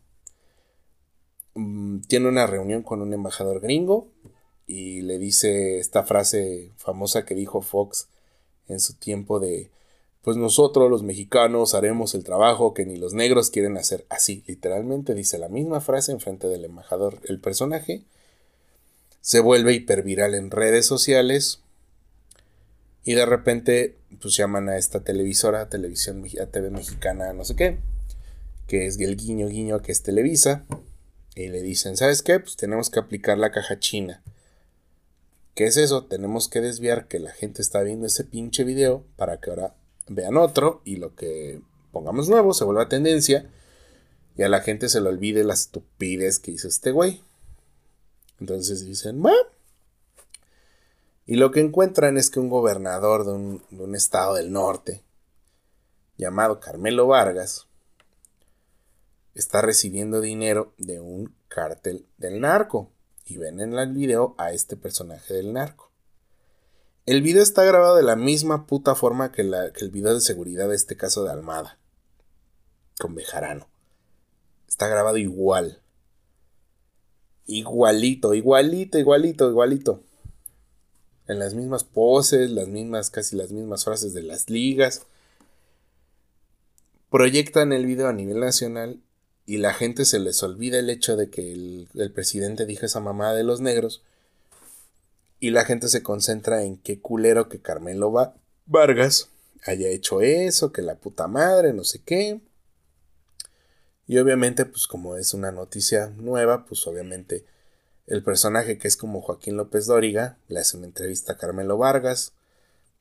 mm, 1.54 2.02
tiene 2.02 2.28
una 2.28 2.48
reunión 2.48 2.84
con 2.84 3.02
un 3.02 3.14
embajador 3.14 3.62
gringo 3.62 4.10
y 4.68 5.02
le 5.02 5.18
dice 5.20 5.78
esta 5.80 6.04
frase 6.04 6.72
famosa 6.78 7.26
que 7.26 7.36
dijo 7.36 7.62
Fox 7.62 8.08
en 8.68 8.80
su 8.80 8.96
tiempo 8.96 9.40
de 9.40 9.70
pues 10.22 10.38
nosotros 10.38 10.90
los 10.90 11.04
mexicanos 11.04 11.76
haremos 11.76 12.16
el 12.16 12.24
trabajo 12.24 12.74
que 12.74 12.86
ni 12.86 12.96
los 12.96 13.14
negros 13.14 13.50
quieren 13.50 13.78
hacer. 13.78 14.06
Así, 14.10 14.42
literalmente 14.48 15.14
dice 15.14 15.38
la 15.38 15.50
misma 15.50 15.82
frase 15.82 16.14
en 16.14 16.22
frente 16.22 16.48
del 16.48 16.64
embajador. 16.64 17.20
El 17.26 17.42
personaje 17.42 18.04
se 19.24 19.40
vuelve 19.40 19.74
hiperviral 19.74 20.36
en 20.36 20.52
redes 20.52 20.86
sociales 20.86 21.62
y 23.06 23.14
de 23.14 23.26
repente 23.26 23.96
pues 24.22 24.36
llaman 24.36 24.68
a 24.68 24.78
esta 24.78 25.00
televisora, 25.00 25.70
televisión, 25.70 26.26
a 26.42 26.46
TV 26.48 26.70
mexicana, 26.70 27.32
no 27.32 27.46
sé 27.46 27.56
qué, 27.56 27.78
que 28.68 28.86
es 28.86 29.00
el 29.00 29.16
guiño 29.16 29.48
guiño 29.48 29.82
que 29.82 29.94
es 29.94 30.04
Televisa, 30.04 30.66
y 31.36 31.48
le 31.48 31.62
dicen, 31.62 31.96
¿sabes 31.96 32.22
qué? 32.22 32.40
Pues 32.42 32.58
tenemos 32.58 32.90
que 32.90 33.00
aplicar 33.00 33.38
la 33.38 33.52
caja 33.52 33.80
china. 33.80 34.22
¿Qué 35.56 35.66
es 35.66 35.78
eso? 35.78 36.04
Tenemos 36.04 36.50
que 36.50 36.60
desviar 36.60 37.08
que 37.08 37.20
la 37.20 37.32
gente 37.32 37.62
está 37.62 37.82
viendo 37.82 38.06
ese 38.06 38.26
pinche 38.26 38.66
video 38.66 39.06
para 39.16 39.40
que 39.40 39.52
ahora 39.52 39.74
vean 40.10 40.36
otro 40.36 40.82
y 40.84 40.98
lo 40.98 41.16
que 41.16 41.62
pongamos 41.94 42.28
nuevo 42.28 42.54
se 42.54 42.66
vuelva 42.66 42.90
tendencia 42.90 43.50
y 44.38 44.44
a 44.44 44.50
la 44.50 44.60
gente 44.60 44.90
se 44.90 45.00
le 45.00 45.08
olvide 45.08 45.46
la 45.46 45.54
estupidez 45.54 46.40
que 46.40 46.52
hizo 46.52 46.68
este 46.68 46.92
güey. 46.92 47.22
Entonces 48.40 48.86
dicen, 48.86 49.24
¿va? 49.24 49.34
Y 51.26 51.36
lo 51.36 51.52
que 51.52 51.62
encuentran 51.62 52.18
es 52.18 52.30
que 52.30 52.40
un 52.40 52.50
gobernador 52.50 53.26
de 53.26 53.32
un, 53.32 53.64
de 53.70 53.84
un 53.84 53.96
estado 53.96 54.36
del 54.36 54.52
norte, 54.52 55.04
llamado 56.18 56.60
Carmelo 56.60 57.08
Vargas, 57.08 57.68
está 59.34 59.62
recibiendo 59.62 60.22
dinero 60.22 60.74
de 60.78 61.00
un 61.00 61.36
cártel 61.48 62.06
del 62.18 62.42
narco. 62.42 62.92
Y 63.26 63.38
ven 63.38 63.62
en 63.62 63.74
el 63.74 63.94
video 63.94 64.36
a 64.38 64.52
este 64.52 64.76
personaje 64.76 65.34
del 65.34 65.54
narco. 65.54 65.92
El 67.06 67.22
video 67.22 67.42
está 67.44 67.64
grabado 67.64 67.96
de 67.96 68.04
la 68.04 68.16
misma 68.16 68.66
puta 68.66 68.96
forma 68.96 69.32
que, 69.32 69.44
la, 69.44 69.72
que 69.72 69.84
el 69.86 69.92
video 69.92 70.14
de 70.14 70.22
seguridad 70.22 70.70
de 70.70 70.76
este 70.76 70.98
caso 70.98 71.24
de 71.24 71.32
Almada. 71.32 71.78
Con 73.00 73.16
Bejarano. 73.16 73.68
Está 74.68 74.88
grabado 74.88 75.18
igual. 75.18 75.83
Igualito, 77.48 78.34
igualito, 78.34 78.98
igualito, 78.98 79.50
igualito. 79.50 80.04
En 81.28 81.40
las 81.40 81.54
mismas 81.54 81.84
poses, 81.84 82.52
las 82.52 82.68
mismas, 82.68 83.10
casi 83.10 83.36
las 83.36 83.52
mismas 83.52 83.84
frases 83.84 84.14
de 84.14 84.24
las 84.24 84.50
ligas. 84.50 85.04
Proyectan 87.10 87.74
el 87.74 87.86
video 87.86 88.08
a 88.08 88.14
nivel 88.14 88.40
nacional 88.40 89.00
y 89.46 89.58
la 89.58 89.74
gente 89.74 90.06
se 90.06 90.20
les 90.20 90.42
olvida 90.42 90.80
el 90.80 90.90
hecho 90.90 91.16
de 91.16 91.30
que 91.30 91.52
el, 91.52 92.12
presidente 92.14 92.66
dijo 92.66 92.86
esa 92.86 93.00
mamá 93.00 93.34
de 93.34 93.44
los 93.44 93.62
negros 93.62 94.02
y 95.40 95.52
la 95.52 95.66
gente 95.66 95.90
se 95.90 96.02
concentra 96.02 96.64
en 96.64 96.78
qué 96.78 97.00
culero 97.00 97.50
que 97.50 97.60
Carmelo 97.60 98.14
Vargas 98.66 99.30
haya 99.66 99.90
hecho 99.90 100.22
eso, 100.22 100.72
que 100.72 100.82
la 100.82 100.96
puta 100.96 101.28
madre, 101.28 101.74
no 101.74 101.84
sé 101.84 102.00
qué. 102.04 102.40
Y 104.14 104.20
obviamente, 104.20 104.68
pues 104.68 104.86
como 104.86 105.18
es 105.18 105.34
una 105.34 105.52
noticia 105.52 106.14
nueva, 106.16 106.66
pues 106.66 106.86
obviamente 106.86 107.48
el 108.06 108.22
personaje 108.22 108.78
que 108.78 108.88
es 108.88 108.96
como 108.96 109.22
Joaquín 109.22 109.58
López 109.58 109.88
Dóriga 109.88 110.38
le 110.50 110.60
hace 110.60 110.78
una 110.78 110.86
entrevista 110.86 111.34
a 111.34 111.38
Carmelo 111.38 111.80
Vargas 111.80 112.34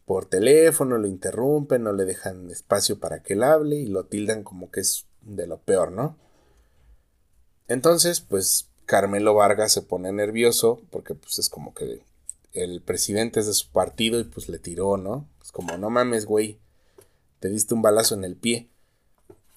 por 0.06 0.24
teléfono, 0.24 0.96
lo 0.96 1.06
interrumpen, 1.06 1.82
no 1.82 1.92
le 1.92 2.06
dejan 2.06 2.50
espacio 2.50 2.98
para 2.98 3.22
que 3.22 3.34
él 3.34 3.42
hable 3.42 3.76
y 3.76 3.88
lo 3.88 4.04
tildan 4.04 4.42
como 4.42 4.70
que 4.70 4.80
es 4.80 5.04
de 5.20 5.46
lo 5.46 5.58
peor, 5.58 5.92
¿no? 5.92 6.16
Entonces, 7.68 8.22
pues 8.22 8.70
Carmelo 8.86 9.34
Vargas 9.34 9.70
se 9.70 9.82
pone 9.82 10.12
nervioso 10.12 10.80
porque 10.88 11.14
pues 11.14 11.38
es 11.38 11.50
como 11.50 11.74
que 11.74 12.00
el 12.54 12.80
presidente 12.80 13.40
es 13.40 13.46
de 13.46 13.52
su 13.52 13.68
partido 13.68 14.18
y 14.18 14.24
pues 14.24 14.48
le 14.48 14.58
tiró, 14.58 14.96
¿no? 14.96 15.28
Es 15.42 15.52
como, 15.52 15.76
no 15.76 15.90
mames, 15.90 16.24
güey, 16.24 16.58
te 17.38 17.50
diste 17.50 17.74
un 17.74 17.82
balazo 17.82 18.14
en 18.14 18.24
el 18.24 18.34
pie. 18.34 18.71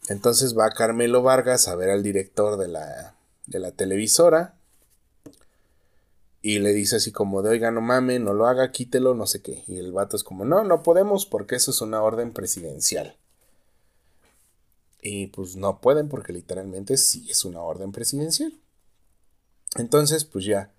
Entonces 0.10 0.58
va 0.58 0.70
Carmelo 0.70 1.24
Vargas 1.24 1.68
a 1.68 1.76
ver 1.76 1.90
al 1.90 2.04
director 2.04 2.58
de 2.58 2.68
la, 2.68 3.16
de 3.48 3.60
la 3.60 3.72
televisora 3.72 4.56
y 6.46 6.60
le 6.60 6.74
dice 6.74 6.98
así 6.98 7.12
como 7.12 7.42
de, 7.42 7.50
oiga, 7.50 7.72
no 7.72 7.82
mames, 7.82 8.22
no 8.22 8.34
lo 8.36 8.46
haga, 8.46 8.72
quítelo, 8.72 9.16
no 9.16 9.26
sé 9.26 9.42
qué. 9.42 9.64
Y 9.68 9.78
el 9.78 9.92
vato 9.92 10.16
es 10.16 10.24
como, 10.24 10.46
no, 10.46 10.64
no 10.64 10.84
podemos 10.84 11.26
porque 11.26 11.56
eso 11.56 11.72
es 11.72 11.82
una 11.82 12.04
orden 12.04 12.34
presidencial. 12.34 13.18
Y 15.02 15.28
pues 15.28 15.56
no 15.56 15.82
pueden 15.82 16.08
porque 16.08 16.34
literalmente 16.34 16.98
sí 16.98 17.28
es 17.32 17.46
una 17.46 17.62
orden 17.62 17.92
presidencial. 17.92 18.54
Entonces, 19.76 20.24
pues 20.24 20.46
ya, 20.46 20.72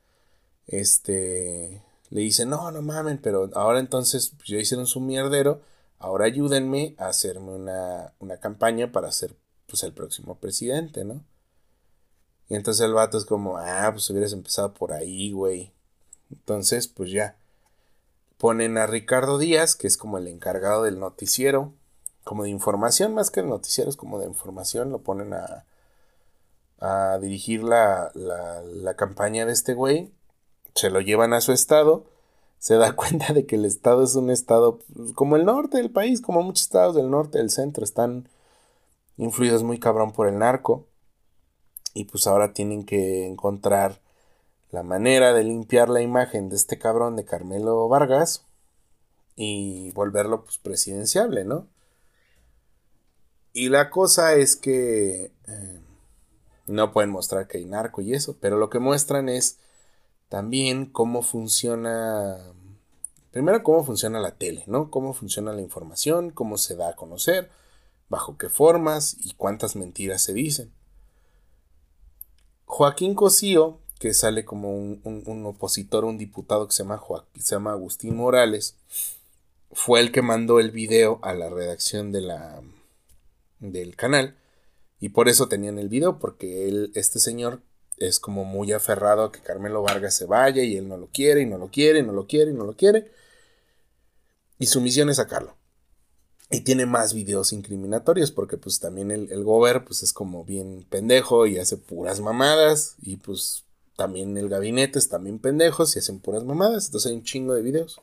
este, 0.68 1.83
le 2.11 2.20
dicen, 2.20 2.49
no, 2.49 2.70
no 2.70 2.83
mamen, 2.83 3.18
pero 3.18 3.51
ahora 3.55 3.81
entonces 3.81 4.35
pues 4.37 4.49
ya 4.49 4.59
hicieron 4.59 4.87
su 4.87 5.01
mierdero, 5.01 5.62
ahora 5.99 6.26
ayúdenme 6.26 6.94
a 6.99 7.09
hacerme 7.09 7.53
una, 7.53 8.12
una 8.18 8.38
campaña 8.38 8.92
para 8.92 9.11
ser 9.12 9.36
pues 9.66 9.82
el 9.82 9.92
próximo 9.92 10.38
presidente, 10.38 11.05
¿no? 11.05 11.24
Y 12.49 12.55
entonces 12.55 12.84
el 12.84 12.94
vato 12.94 13.18
es 13.18 13.24
como, 13.24 13.59
ah, 13.59 13.90
pues 13.92 14.09
hubieras 14.11 14.32
empezado 14.32 14.72
por 14.72 14.92
ahí, 14.92 15.32
güey. 15.32 15.72
Entonces, 16.30 16.88
pues 16.88 17.11
ya. 17.11 17.36
Ponen 18.38 18.78
a 18.78 18.86
Ricardo 18.86 19.38
Díaz, 19.38 19.74
que 19.74 19.86
es 19.86 19.97
como 19.97 20.18
el 20.18 20.28
encargado 20.28 20.82
del 20.82 21.01
noticiero, 21.01 21.72
como 22.22 22.44
de 22.44 22.51
información, 22.51 23.14
más 23.14 23.30
que 23.30 23.40
el 23.40 23.49
noticiero, 23.49 23.88
es 23.88 23.97
como 23.97 24.18
de 24.18 24.26
información, 24.26 24.90
lo 24.90 25.01
ponen 25.01 25.32
a, 25.32 25.64
a 26.78 27.18
dirigir 27.18 27.62
la, 27.64 28.11
la, 28.14 28.62
la 28.62 28.94
campaña 28.94 29.47
de 29.47 29.53
este 29.53 29.74
güey. 29.74 30.12
Se 30.74 30.90
lo 30.90 31.01
llevan 31.01 31.32
a 31.32 31.40
su 31.40 31.53
estado. 31.53 32.05
Se 32.59 32.77
da 32.77 32.93
cuenta 32.97 33.33
de 33.33 33.47
que 33.47 33.57
el 33.57 33.65
estado 33.65 34.03
es 34.03 34.15
un 34.15 34.31
estado 34.31 34.79
pues, 34.95 35.13
como 35.13 35.37
el 35.37 35.45
norte 35.45 35.79
del 35.79 35.91
país, 35.91 36.21
como 36.21 36.43
muchos 36.43 36.65
estados 36.65 36.95
del 36.97 37.11
norte, 37.11 37.39
del 37.39 37.51
centro, 37.51 37.85
están 37.85 38.29
influidos 39.17 39.63
muy 39.63 39.79
cabrón 39.79 40.13
por 40.13 40.29
el 40.29 40.39
narco. 40.39 40.87
Y 41.95 42.05
pues 42.05 42.27
ahora 42.27 42.53
tienen 42.53 42.85
que 42.85 43.27
encontrar 43.27 44.01
la 44.71 44.83
manera 44.83 45.33
de 45.33 45.45
limpiar 45.45 45.89
la 45.89 46.03
imagen 46.03 46.49
de 46.51 46.57
este 46.57 46.79
cabrón 46.79 47.17
de 47.17 47.25
Carmelo 47.25 47.89
Vargas 47.89 48.45
y 49.37 49.91
volverlo 49.93 50.45
pues 50.45 50.59
presidenciable, 50.59 51.45
¿no? 51.45 51.67
Y 53.53 53.71
la 53.71 53.89
cosa 53.89 54.35
es 54.35 54.57
que 54.57 55.31
eh, 55.47 55.81
no 56.67 56.93
pueden 56.93 57.11
mostrar 57.11 57.47
que 57.47 57.59
hay 57.59 57.65
narco 57.65 58.03
y 58.03 58.13
eso, 58.13 58.37
pero 58.41 58.59
lo 58.59 58.69
que 58.69 58.79
muestran 58.79 59.31
es 59.31 59.59
también 60.29 60.87
cómo 60.87 61.22
funciona, 61.22 62.39
primero 63.31 63.62
cómo 63.62 63.85
funciona 63.85 64.20
la 64.20 64.33
tele, 64.33 64.64
¿no? 64.66 64.91
Cómo 64.91 65.12
funciona 65.12 65.53
la 65.53 65.62
información, 65.62 66.31
cómo 66.31 66.59
se 66.59 66.77
da 66.77 66.91
a 66.91 66.97
conocer, 66.97 67.51
bajo 68.09 68.37
qué 68.37 68.49
formas 68.49 69.16
y 69.20 69.35
cuántas 69.35 69.77
mentiras 69.77 70.22
se 70.22 70.33
dicen. 70.33 70.72
Joaquín 72.64 73.14
Cosío, 73.14 73.79
que 73.99 74.12
sale 74.12 74.45
como 74.45 74.74
un, 74.77 75.47
opositor, 75.47 76.05
un 76.05 76.18
diputado 76.18 76.66
que 76.66 76.74
se 76.74 76.83
llama, 76.83 77.01
se 77.39 77.55
llama 77.55 77.72
Agustín 77.72 78.16
Morales, 78.16 78.77
fue 79.72 80.01
el 80.01 80.12
que 80.12 80.22
mandó 80.22 80.61
el 80.61 80.70
video 80.70 81.18
a 81.22 81.35
la 81.35 81.49
redacción 81.49 82.12
de 82.12 82.20
la, 82.20 82.61
del 83.61 83.97
canal 83.97 84.37
y 85.01 85.11
por 85.11 85.29
eso 85.29 85.49
tenían 85.49 85.79
el 85.79 85.89
video, 85.89 86.18
porque 86.18 86.68
él, 86.68 86.93
este 86.95 87.18
señor 87.20 87.61
es 87.99 88.18
como 88.18 88.44
muy 88.44 88.72
aferrado 88.72 89.24
a 89.24 89.32
que 89.32 89.40
Carmelo 89.40 89.82
Vargas 89.82 90.14
se 90.14 90.26
vaya 90.26 90.62
y 90.62 90.76
él 90.76 90.88
no 90.88 90.97
lo 90.97 91.09
quiere 91.09 91.42
y 91.42 91.47
no 91.47 91.59
lo 91.59 91.68
quiere 91.68 92.01
y 92.01 92.03
no 92.03 92.12
lo 92.12 92.26
quiere 92.26 92.51
y 92.51 92.55
no 92.55 92.64
lo 92.64 92.74
quiere. 92.74 93.11
Y 94.59 94.66
su 94.66 94.80
misión 94.80 95.11
es 95.11 95.16
sacarlo. 95.16 95.55
Y 96.51 96.61
tiene 96.61 96.86
más 96.86 97.12
videos 97.12 97.53
incriminatorios 97.53 98.30
porque 98.30 98.57
pues 98.57 98.78
también 98.78 99.11
el, 99.11 99.30
el 99.32 99.42
gober 99.42 99.84
pues 99.84 100.03
es 100.03 100.12
como 100.12 100.44
bien 100.44 100.86
pendejo 100.88 101.47
y 101.47 101.59
hace 101.59 101.76
puras 101.76 102.20
mamadas 102.20 102.94
y 103.03 103.16
pues 103.16 103.64
también 103.97 104.36
el 104.36 104.49
gabinete 104.49 104.99
es 104.99 105.09
también 105.09 105.38
pendejos 105.38 105.97
y 105.97 105.99
hacen 105.99 106.20
puras 106.20 106.44
mamadas. 106.44 106.86
Entonces 106.86 107.11
hay 107.11 107.16
un 107.16 107.24
chingo 107.24 107.55
de 107.55 107.62
videos. 107.62 108.01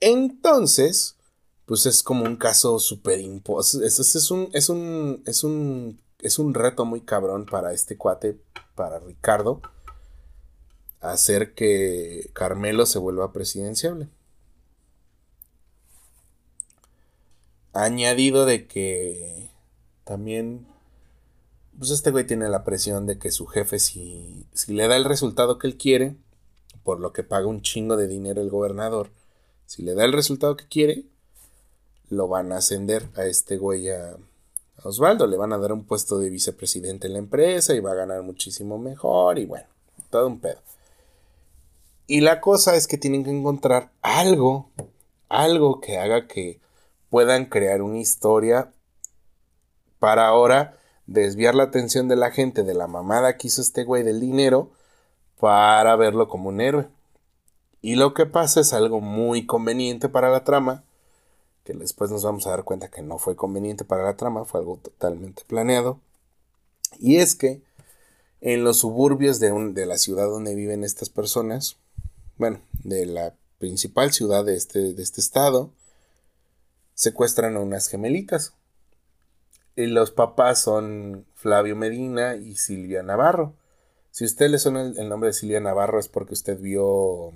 Entonces, 0.00 1.16
pues 1.64 1.86
es 1.86 2.02
como 2.02 2.24
un 2.24 2.36
caso 2.36 2.78
súper 2.78 3.20
imposible. 3.20 3.86
Es, 3.86 3.98
es, 3.98 4.30
un, 4.30 4.50
es, 4.52 4.68
un, 4.68 5.22
es, 5.26 5.44
un, 5.44 5.98
es 6.20 6.38
un 6.38 6.54
reto 6.54 6.84
muy 6.84 7.00
cabrón 7.00 7.46
para 7.46 7.72
este 7.72 7.96
cuate, 7.96 8.38
para 8.74 8.98
Ricardo, 8.98 9.60
hacer 11.00 11.54
que 11.54 12.30
Carmelo 12.32 12.86
se 12.86 12.98
vuelva 12.98 13.32
presidenciable. 13.32 14.08
Añadido 17.72 18.46
de 18.46 18.66
que 18.66 19.50
también, 20.04 20.66
pues 21.78 21.90
este 21.90 22.10
güey 22.10 22.26
tiene 22.26 22.48
la 22.48 22.64
presión 22.64 23.06
de 23.06 23.18
que 23.18 23.30
su 23.30 23.46
jefe, 23.46 23.78
si, 23.78 24.46
si 24.54 24.72
le 24.72 24.88
da 24.88 24.96
el 24.96 25.04
resultado 25.04 25.58
que 25.58 25.66
él 25.66 25.76
quiere, 25.76 26.16
por 26.82 27.00
lo 27.00 27.12
que 27.12 27.22
paga 27.22 27.46
un 27.46 27.60
chingo 27.60 27.96
de 27.96 28.06
dinero 28.08 28.40
el 28.40 28.48
gobernador, 28.48 29.10
si 29.66 29.82
le 29.82 29.94
da 29.94 30.04
el 30.04 30.12
resultado 30.12 30.56
que 30.56 30.66
quiere, 30.66 31.04
lo 32.08 32.28
van 32.28 32.52
a 32.52 32.58
ascender 32.58 33.08
a 33.16 33.26
este 33.26 33.58
güey 33.58 33.90
a, 33.90 34.16
Osvaldo, 34.82 35.26
le 35.26 35.36
van 35.36 35.52
a 35.52 35.58
dar 35.58 35.72
un 35.72 35.84
puesto 35.84 36.18
de 36.18 36.30
vicepresidente 36.30 37.06
en 37.06 37.14
la 37.14 37.18
empresa 37.18 37.74
y 37.74 37.80
va 37.80 37.92
a 37.92 37.96
ganar 37.96 38.22
muchísimo 38.22 38.78
mejor 38.78 39.38
y 39.38 39.46
bueno, 39.46 39.66
todo 40.10 40.26
un 40.26 40.38
pedo. 40.40 40.60
Y 42.06 42.20
la 42.20 42.40
cosa 42.40 42.76
es 42.76 42.86
que 42.86 42.98
tienen 42.98 43.24
que 43.24 43.30
encontrar 43.30 43.90
algo, 44.02 44.70
algo 45.28 45.80
que 45.80 45.98
haga 45.98 46.28
que 46.28 46.60
puedan 47.10 47.46
crear 47.46 47.82
una 47.82 47.98
historia 47.98 48.72
para 49.98 50.28
ahora 50.28 50.78
desviar 51.06 51.54
la 51.54 51.64
atención 51.64 52.08
de 52.08 52.16
la 52.16 52.30
gente 52.30 52.62
de 52.62 52.74
la 52.74 52.86
mamada 52.86 53.36
que 53.36 53.48
hizo 53.48 53.60
este 53.60 53.84
güey 53.84 54.02
del 54.02 54.20
dinero 54.20 54.70
para 55.40 55.96
verlo 55.96 56.28
como 56.28 56.48
un 56.48 56.60
héroe. 56.60 56.88
Y 57.80 57.96
lo 57.96 58.14
que 58.14 58.26
pasa 58.26 58.60
es 58.60 58.72
algo 58.72 59.00
muy 59.00 59.46
conveniente 59.46 60.08
para 60.08 60.30
la 60.30 60.44
trama, 60.44 60.84
que 61.66 61.74
después 61.74 62.12
nos 62.12 62.22
vamos 62.22 62.46
a 62.46 62.50
dar 62.50 62.62
cuenta 62.62 62.88
que 62.88 63.02
no 63.02 63.18
fue 63.18 63.34
conveniente 63.34 63.84
para 63.84 64.04
la 64.04 64.16
trama, 64.16 64.44
fue 64.44 64.60
algo 64.60 64.76
totalmente 64.76 65.42
planeado. 65.46 66.00
Y 66.98 67.16
es 67.16 67.34
que 67.34 67.60
en 68.40 68.62
los 68.62 68.78
suburbios 68.78 69.40
de, 69.40 69.50
de 69.72 69.86
la 69.86 69.98
ciudad 69.98 70.26
donde 70.26 70.54
viven 70.54 70.84
estas 70.84 71.10
personas, 71.10 71.76
bueno, 72.38 72.60
de 72.84 73.04
la 73.06 73.34
principal 73.58 74.12
ciudad 74.12 74.44
de 74.44 74.54
este, 74.54 74.94
de 74.94 75.02
este 75.02 75.20
estado, 75.20 75.72
secuestran 76.94 77.56
a 77.56 77.60
unas 77.60 77.88
gemelitas. 77.88 78.54
Y 79.74 79.86
los 79.86 80.12
papás 80.12 80.62
son 80.62 81.26
Flavio 81.34 81.74
Medina 81.74 82.36
y 82.36 82.54
Silvia 82.56 83.02
Navarro. 83.02 83.54
Si 84.12 84.24
usted 84.24 84.48
le 84.50 84.60
suena 84.60 84.82
el 84.82 85.08
nombre 85.08 85.30
de 85.30 85.34
Silvia 85.34 85.60
Navarro 85.60 85.98
es 85.98 86.08
porque 86.08 86.34
usted 86.34 86.58
vio 86.60 87.32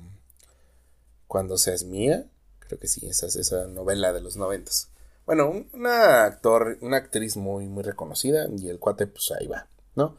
cuando 1.27 1.59
seas 1.59 1.83
mía. 1.83 2.27
Creo 2.71 2.79
que 2.79 2.87
sí, 2.87 3.05
esa 3.09 3.27
es 3.27 3.35
esa 3.35 3.67
novela 3.67 4.13
de 4.13 4.21
los 4.21 4.37
noventas. 4.37 4.91
Bueno, 5.27 5.65
una 5.73 6.25
actor, 6.25 6.79
una 6.83 6.99
actriz 6.99 7.37
muy, 7.37 7.67
muy 7.67 7.83
reconocida 7.83 8.47
y 8.57 8.69
el 8.69 8.79
cuate, 8.79 9.09
pues 9.09 9.33
ahí 9.33 9.49
va, 9.49 9.67
¿no? 9.97 10.17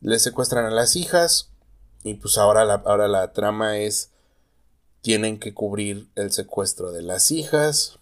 Le 0.00 0.20
secuestran 0.20 0.66
a 0.66 0.70
las 0.70 0.94
hijas 0.94 1.50
y 2.04 2.14
pues 2.14 2.38
ahora 2.38 2.64
la, 2.64 2.74
ahora 2.74 3.08
la 3.08 3.32
trama 3.32 3.76
es, 3.78 4.10
tienen 5.00 5.40
que 5.40 5.52
cubrir 5.52 6.06
el 6.14 6.30
secuestro 6.30 6.92
de 6.92 7.02
las 7.02 7.32
hijas, 7.32 7.98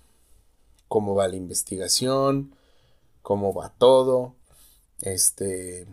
cómo 0.87 1.15
va 1.15 1.27
la 1.27 1.37
investigación, 1.37 2.55
cómo 3.23 3.55
va 3.55 3.73
todo, 3.79 4.35
este, 5.01 5.87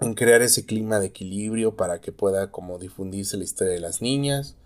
en 0.00 0.14
crear 0.14 0.40
ese 0.40 0.64
clima 0.64 1.00
de 1.00 1.08
equilibrio 1.08 1.76
para 1.76 2.00
que 2.00 2.12
pueda 2.12 2.50
como 2.50 2.78
difundirse 2.78 3.36
la 3.36 3.44
historia 3.44 3.74
de 3.74 3.80
las 3.80 4.00
niñas 4.00 4.56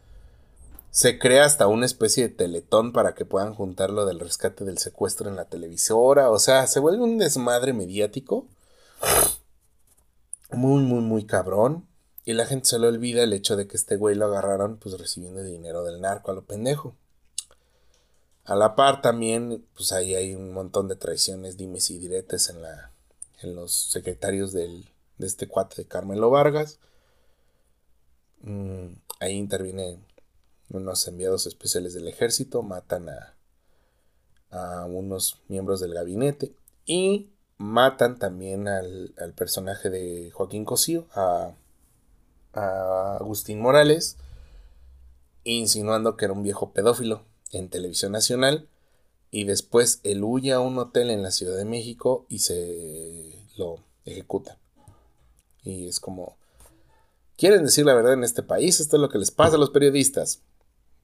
se 0.97 1.18
crea 1.18 1.44
hasta 1.44 1.66
una 1.66 1.84
especie 1.84 2.26
de 2.26 2.34
teletón 2.34 2.94
para 2.94 3.14
que 3.14 3.26
puedan 3.26 3.53
juntar 3.53 3.90
lo 3.90 4.07
del 4.07 4.18
rescate 4.18 4.64
del 4.64 4.78
secuestro 4.78 5.28
en 5.28 5.36
la 5.36 5.44
televisora. 5.44 6.30
O 6.30 6.38
sea, 6.38 6.66
se 6.66 6.80
vuelve 6.80 7.05
un 7.05 7.18
desmadre 7.18 7.74
mediático. 7.74 8.49
Muy, 10.51 10.82
muy, 10.82 11.01
muy 11.01 11.26
cabrón. 11.26 11.86
Y 12.24 12.32
la 12.32 12.47
gente 12.47 12.70
se 12.70 12.78
le 12.78 12.86
olvida 12.86 13.22
el 13.22 13.34
hecho 13.34 13.57
de 13.57 13.68
que 13.68 13.76
este 13.76 13.97
güey 13.97 14.16
lo 14.16 14.24
agarraron 14.24 14.78
pues 14.78 14.99
recibiendo 14.99 15.42
dinero 15.42 15.84
del 15.84 16.01
narco 16.01 16.30
a 16.30 16.34
lo 16.34 16.47
pendejo. 16.47 16.97
A 18.44 18.55
la 18.55 18.74
par 18.74 19.03
también, 19.03 19.66
pues 19.74 19.92
ahí 19.92 20.14
hay 20.14 20.34
un 20.34 20.51
montón 20.55 20.88
de 20.88 20.97
traiciones, 20.97 21.59
dimes 21.59 21.90
y 21.90 21.99
diretes 21.99 22.49
en, 22.49 22.62
la, 22.62 22.90
en 23.42 23.55
los 23.55 23.90
secretarios 23.90 24.55
del, 24.55 24.88
de 25.18 25.26
este 25.26 25.47
cuate 25.47 25.76
de 25.76 25.88
Carmelo 25.88 26.30
Vargas. 26.30 26.78
Mm, 28.40 28.94
ahí 29.20 29.34
interviene 29.34 29.99
unos 30.70 31.06
enviados 31.06 31.46
especiales 31.46 31.94
del 31.94 32.08
ejército 32.08 32.62
matan 32.62 33.08
a, 33.08 33.36
a 34.50 34.84
unos 34.86 35.40
miembros 35.48 35.80
del 35.80 35.94
gabinete 35.94 36.54
y 36.84 37.30
matan 37.58 38.18
también 38.18 38.68
al, 38.68 39.14
personaje 39.36 39.90
de 39.90 40.30
Joaquín 40.30 40.64
Cosío, 40.64 41.06
a, 41.12 41.52
a, 42.52 43.16
Agustín 43.16 43.60
Morales, 43.60 44.16
insinuando 45.44 46.16
que 46.16 46.26
era 46.26 46.34
un 46.34 46.42
viejo 46.42 46.72
pedófilo 46.72 47.24
en 47.52 47.68
televisión 47.68 48.12
nacional. 48.12 48.68
Y 49.30 49.44
después 49.44 50.00
él 50.04 50.22
huye 50.22 50.52
a 50.52 50.60
un 50.60 50.78
hotel 50.78 51.10
en 51.10 51.22
la 51.22 51.30
Ciudad 51.30 51.56
de 51.56 51.64
México 51.64 52.26
y 52.28 52.38
se 52.38 53.44
lo 53.56 53.76
ejecutan. 54.04 54.56
Y 55.64 55.88
es 55.88 55.98
como, 55.98 56.36
quieren 57.36 57.64
decir 57.64 57.84
la 57.84 57.94
verdad 57.94 58.12
en 58.12 58.24
este 58.24 58.42
país, 58.42 58.80
esto 58.80 58.96
es 58.96 59.00
lo 59.00 59.08
que 59.08 59.18
les 59.18 59.32
pasa 59.32 59.56
a 59.56 59.58
los 59.58 59.70
periodistas 59.70 60.42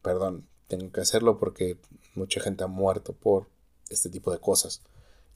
perdón, 0.02 0.46
tengo 0.68 0.90
que 0.92 1.00
hacerlo 1.00 1.38
porque 1.38 1.78
mucha 2.14 2.40
gente 2.40 2.64
ha 2.64 2.68
muerto 2.68 3.12
por 3.12 3.46
este 3.88 4.10
tipo 4.10 4.32
de 4.32 4.38
cosas. 4.38 4.82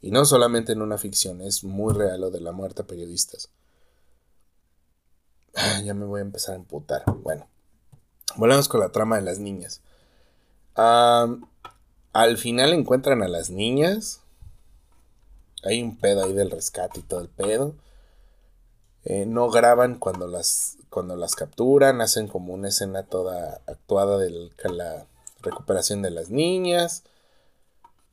Y 0.03 0.11
no 0.11 0.25
solamente 0.25 0.73
en 0.73 0.83
una 0.83 0.99
ficción, 0.99 1.41
es 1.41 1.64
muy 1.64 1.95
real 1.95 2.21
lo 2.21 2.31
de 2.31 2.41
la 2.41 2.53
muerte 2.53 2.83
a 2.83 2.87
periodistas. 2.87 3.51
Ah, 5.55 5.81
ya 5.83 5.95
me 5.95 6.05
voy 6.05 6.21
a 6.21 6.25
empezar 6.25 6.55
a 6.55 6.59
emputar. 6.59 7.03
Bueno, 7.23 7.49
volvemos 8.37 8.69
con 8.69 8.81
la 8.81 8.93
trama 8.93 9.17
de 9.17 9.23
las 9.23 9.39
niñas. 9.39 9.81
al 10.75 12.39
final 12.39 12.73
encuentran 12.73 13.23
a 13.23 13.29
las 13.29 13.51
niñas. 13.51 14.21
Hay 15.62 15.83
un 15.83 15.97
pedo 15.97 16.25
ahí 16.25 16.33
del 16.33 16.51
rescate 16.51 17.01
y 17.01 17.03
todo 17.03 17.21
el 17.21 17.29
pedo. 17.29 17.75
Eh, 19.05 19.25
no 19.25 19.51
graban 19.51 19.99
cuando 19.99 20.27
las, 20.27 20.76
cuando 20.97 21.15
las 21.15 21.35
capturan, 21.35 22.01
hacen 22.01 22.27
como 22.27 22.55
una 22.55 22.69
escena 22.69 23.03
toda 23.03 23.61
actuada 23.67 24.17
de 24.17 24.51
la 24.65 25.07
recuperación 25.43 26.01
de 26.01 26.11
las 26.11 26.31
niñas. 26.31 27.03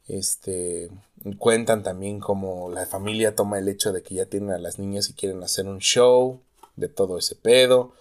Este, 0.10 0.92
cuentan 1.40 1.82
también 1.82 2.20
como 2.20 2.70
la 2.70 2.86
familia 2.86 3.38
toma 3.38 3.58
el 3.58 3.70
hecho 3.70 3.94
de 3.94 4.04
que 4.04 4.16
ya 4.16 4.26
tienen 4.26 4.52
a 4.52 4.58
las 4.58 4.80
niñas 4.80 5.10
y 5.10 5.14
quieren 5.14 5.42
hacer 5.44 5.66
un 5.66 5.80
show 5.80 6.42
de 6.76 6.90
todo 6.90 7.18
ese 7.18 7.36
pedo. 7.36 7.94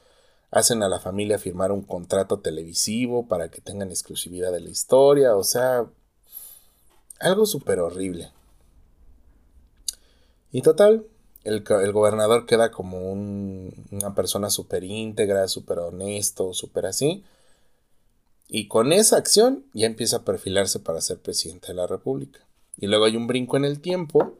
Hacen 0.50 0.82
a 0.82 0.88
la 0.88 0.98
familia 0.98 1.38
firmar 1.38 1.70
un 1.70 1.82
contrato 1.82 2.40
televisivo 2.40 3.28
para 3.28 3.52
que 3.52 3.60
tengan 3.60 3.90
exclusividad 3.90 4.50
de 4.50 4.62
la 4.62 4.70
historia. 4.70 5.36
O 5.36 5.44
sea, 5.44 5.86
algo 7.20 7.46
súper 7.46 7.78
horrible. 7.78 8.32
Y 10.50 10.62
total, 10.62 11.06
el, 11.44 11.92
gobernador 11.92 12.46
queda 12.46 12.70
como 12.70 13.10
una 13.10 14.14
persona 14.14 14.50
súper 14.50 14.84
íntegra, 14.84 15.48
súper 15.48 15.80
honesto, 15.80 16.54
súper 16.54 16.86
así. 16.86 17.24
Y 18.48 18.68
con 18.68 18.92
esa 18.92 19.16
acción 19.16 19.64
ya 19.72 19.86
empieza 19.86 20.18
a 20.18 20.24
perfilarse 20.24 20.78
para 20.78 21.00
ser 21.00 21.18
presidente 21.18 21.68
de 21.68 21.74
la 21.74 21.86
República. 21.86 22.40
Y 22.76 22.86
luego 22.86 23.06
hay 23.06 23.16
un 23.16 23.26
brinco 23.26 23.56
en 23.56 23.64
el 23.64 23.80
tiempo 23.80 24.36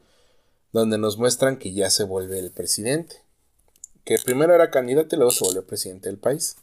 donde 0.72 0.98
nos 0.98 1.18
muestran 1.18 1.59
que 1.59 1.72
ya 1.72 1.90
se 1.90 2.05
vuelve 2.05 2.38
el 2.38 2.50
presidente. 2.50 3.16
Que 4.05 4.18
primero 4.18 4.55
era 4.55 4.70
candidato 4.70 5.14
y 5.14 5.18
luego 5.18 5.30
se 5.30 5.44
volvió 5.44 5.66
presidente 5.66 6.09
del 6.09 6.18
país. 6.18 6.57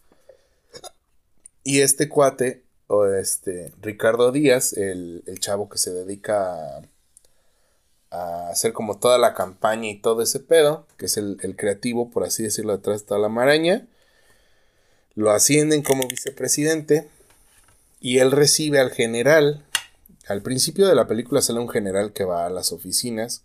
Y 1.63 1.81
este 1.81 2.09
cuate, 2.09 2.63
o 2.87 3.05
este 3.05 3.73
Ricardo 3.81 4.31
Díaz, 4.31 4.73
el, 4.73 5.23
el 5.27 5.39
chavo 5.39 5.69
que 5.69 5.77
se 5.77 5.93
dedica 5.93 6.77
a 6.77 6.81
a 8.11 8.49
hacer 8.49 8.73
como 8.73 8.97
toda 8.97 9.17
la 9.17 9.33
campaña 9.33 9.89
y 9.89 9.99
todo 9.99 10.21
ese 10.21 10.39
pedo, 10.39 10.85
que 10.97 11.05
es 11.05 11.17
el, 11.17 11.37
creativo, 11.57 12.09
por 12.09 12.23
así 12.23 12.43
decirlo, 12.43 12.75
detrás 12.75 13.01
de 13.01 13.07
toda 13.07 13.19
la 13.19 13.29
maraña. 13.29 13.87
Lo 15.15 15.31
ascienden 15.31 15.83
como 15.83 16.07
vicepresidente 16.07 17.07
y 17.99 18.19
él 18.19 18.31
recibe 18.31 18.79
al 18.79 18.91
general. 18.91 19.65
Al 20.27 20.41
principio 20.41 20.87
de 20.87 20.95
la 20.95 21.07
película 21.07 21.41
sale 21.41 21.59
un 21.59 21.69
general 21.69 22.13
que 22.13 22.23
va 22.23 22.45
a 22.45 22.49
las 22.49 22.71
oficinas 22.71 23.43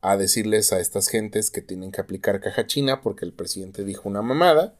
a 0.00 0.16
decirles 0.16 0.72
a 0.72 0.80
estas 0.80 1.08
gentes 1.08 1.50
que 1.50 1.62
tienen 1.62 1.92
que 1.92 2.00
aplicar 2.00 2.40
caja 2.40 2.66
china 2.66 3.02
porque 3.02 3.24
el 3.24 3.32
presidente 3.32 3.84
dijo 3.84 4.08
una 4.08 4.22
mamada. 4.22 4.74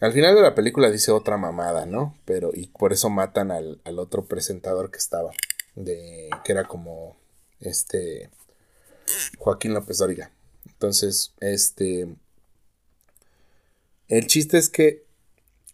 Al 0.00 0.12
final 0.12 0.34
de 0.34 0.42
la 0.42 0.54
película 0.54 0.90
dice 0.90 1.10
otra 1.10 1.36
mamada, 1.36 1.86
¿no? 1.86 2.16
Pero 2.24 2.50
y 2.52 2.66
por 2.66 2.92
eso 2.92 3.10
matan 3.10 3.50
al, 3.50 3.80
al 3.84 3.98
otro 3.98 4.26
presentador 4.26 4.90
que 4.90 4.98
estaba, 4.98 5.32
de 5.74 6.30
que 6.44 6.52
era 6.52 6.64
como 6.64 7.16
este 7.64 8.30
Joaquín 9.38 9.74
López 9.74 9.98
Dóriga. 9.98 10.30
Entonces, 10.66 11.32
este 11.40 12.08
el 14.08 14.26
chiste 14.26 14.58
es 14.58 14.68
que 14.68 15.04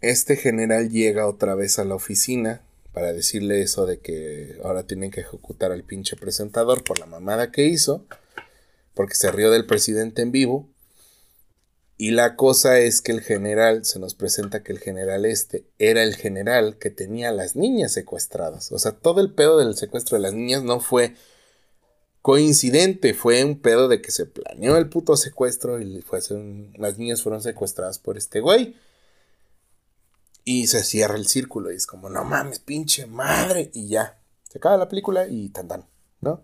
este 0.01 0.37
general 0.37 0.89
llega 0.89 1.27
otra 1.27 1.55
vez 1.55 1.79
a 1.79 1.85
la 1.85 1.95
oficina 1.97 2.63
para 2.93 3.13
decirle 3.13 3.63
eso 3.63 3.87
de 3.87 3.99
que 3.99 4.59
ahora 4.65 4.87
tienen 4.87 5.11
que 5.11 5.21
ejecutar 5.21 5.73
al 5.73 5.85
pinche 5.85 6.17
presentador 6.17 6.85
por 6.85 6.99
la 6.99 7.07
mamada 7.07 7.51
que 7.51 7.67
hizo, 7.67 8.07
porque 8.95 9.15
se 9.15 9.31
rió 9.31 9.51
del 9.51 9.67
presidente 9.67 10.23
en 10.23 10.33
vivo. 10.33 10.69
Y 11.97 12.13
la 12.13 12.35
cosa 12.35 12.79
es 12.79 13.03
que 13.03 13.13
el 13.13 13.21
general, 13.21 13.85
se 13.85 13.99
nos 13.99 14.15
presenta 14.15 14.63
que 14.63 14.73
el 14.73 14.79
general 14.79 15.27
este 15.27 15.67
era 15.79 16.03
el 16.03 16.17
general 16.17 16.79
que 16.79 16.91
tenía 16.91 17.29
a 17.29 17.33
las 17.33 17.57
niñas 17.57 17.93
secuestradas. 17.93 18.73
O 18.73 18.79
sea, 18.79 18.93
todo 18.93 19.21
el 19.21 19.35
pedo 19.35 19.59
del 19.59 19.77
secuestro 19.77 20.17
de 20.17 20.23
las 20.23 20.33
niñas 20.33 20.63
no 20.63 20.81
fue 20.81 21.15
coincidente, 22.23 23.15
fue 23.15 23.45
un 23.45 23.59
pedo 23.61 23.89
de 23.89 24.03
que 24.03 24.11
se 24.11 24.27
planeó 24.27 24.77
el 24.77 24.89
puto 24.89 25.17
secuestro 25.17 25.81
y 25.81 26.05
las 26.77 26.99
niñas 26.99 27.23
fueron 27.23 27.43
secuestradas 27.43 27.99
por 27.99 28.17
este 28.17 28.41
güey. 28.41 28.77
Y 30.45 30.67
se 30.67 30.83
cierra 30.85 31.17
el 31.17 31.27
círculo 31.27 31.71
y 31.71 31.77
es 31.77 31.87
como, 31.87 32.09
no 32.09 32.25
mames, 32.25 32.59
pinche 32.59 33.07
madre. 33.07 33.71
Y 33.75 33.89
ya, 33.89 34.21
se 34.49 34.59
acaba 34.59 34.77
la 34.77 34.89
película 34.89 35.27
y 35.29 35.51
tan 35.51 35.69
tan, 35.69 35.87
¿no? 36.21 36.43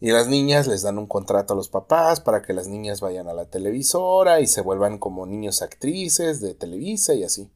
Y 0.00 0.10
las 0.10 0.28
niñas 0.28 0.66
les 0.66 0.82
dan 0.82 0.98
un 0.98 1.06
contrato 1.06 1.54
a 1.54 1.56
los 1.56 1.68
papás 1.68 2.20
para 2.20 2.42
que 2.42 2.52
las 2.52 2.68
niñas 2.68 3.00
vayan 3.00 3.28
a 3.28 3.34
la 3.34 3.46
televisora 3.46 4.40
y 4.40 4.46
se 4.46 4.60
vuelvan 4.60 4.98
como 4.98 5.24
niños 5.24 5.62
actrices 5.62 6.40
de 6.40 6.54
Televisa 6.54 7.14
y 7.14 7.24
así. 7.24 7.50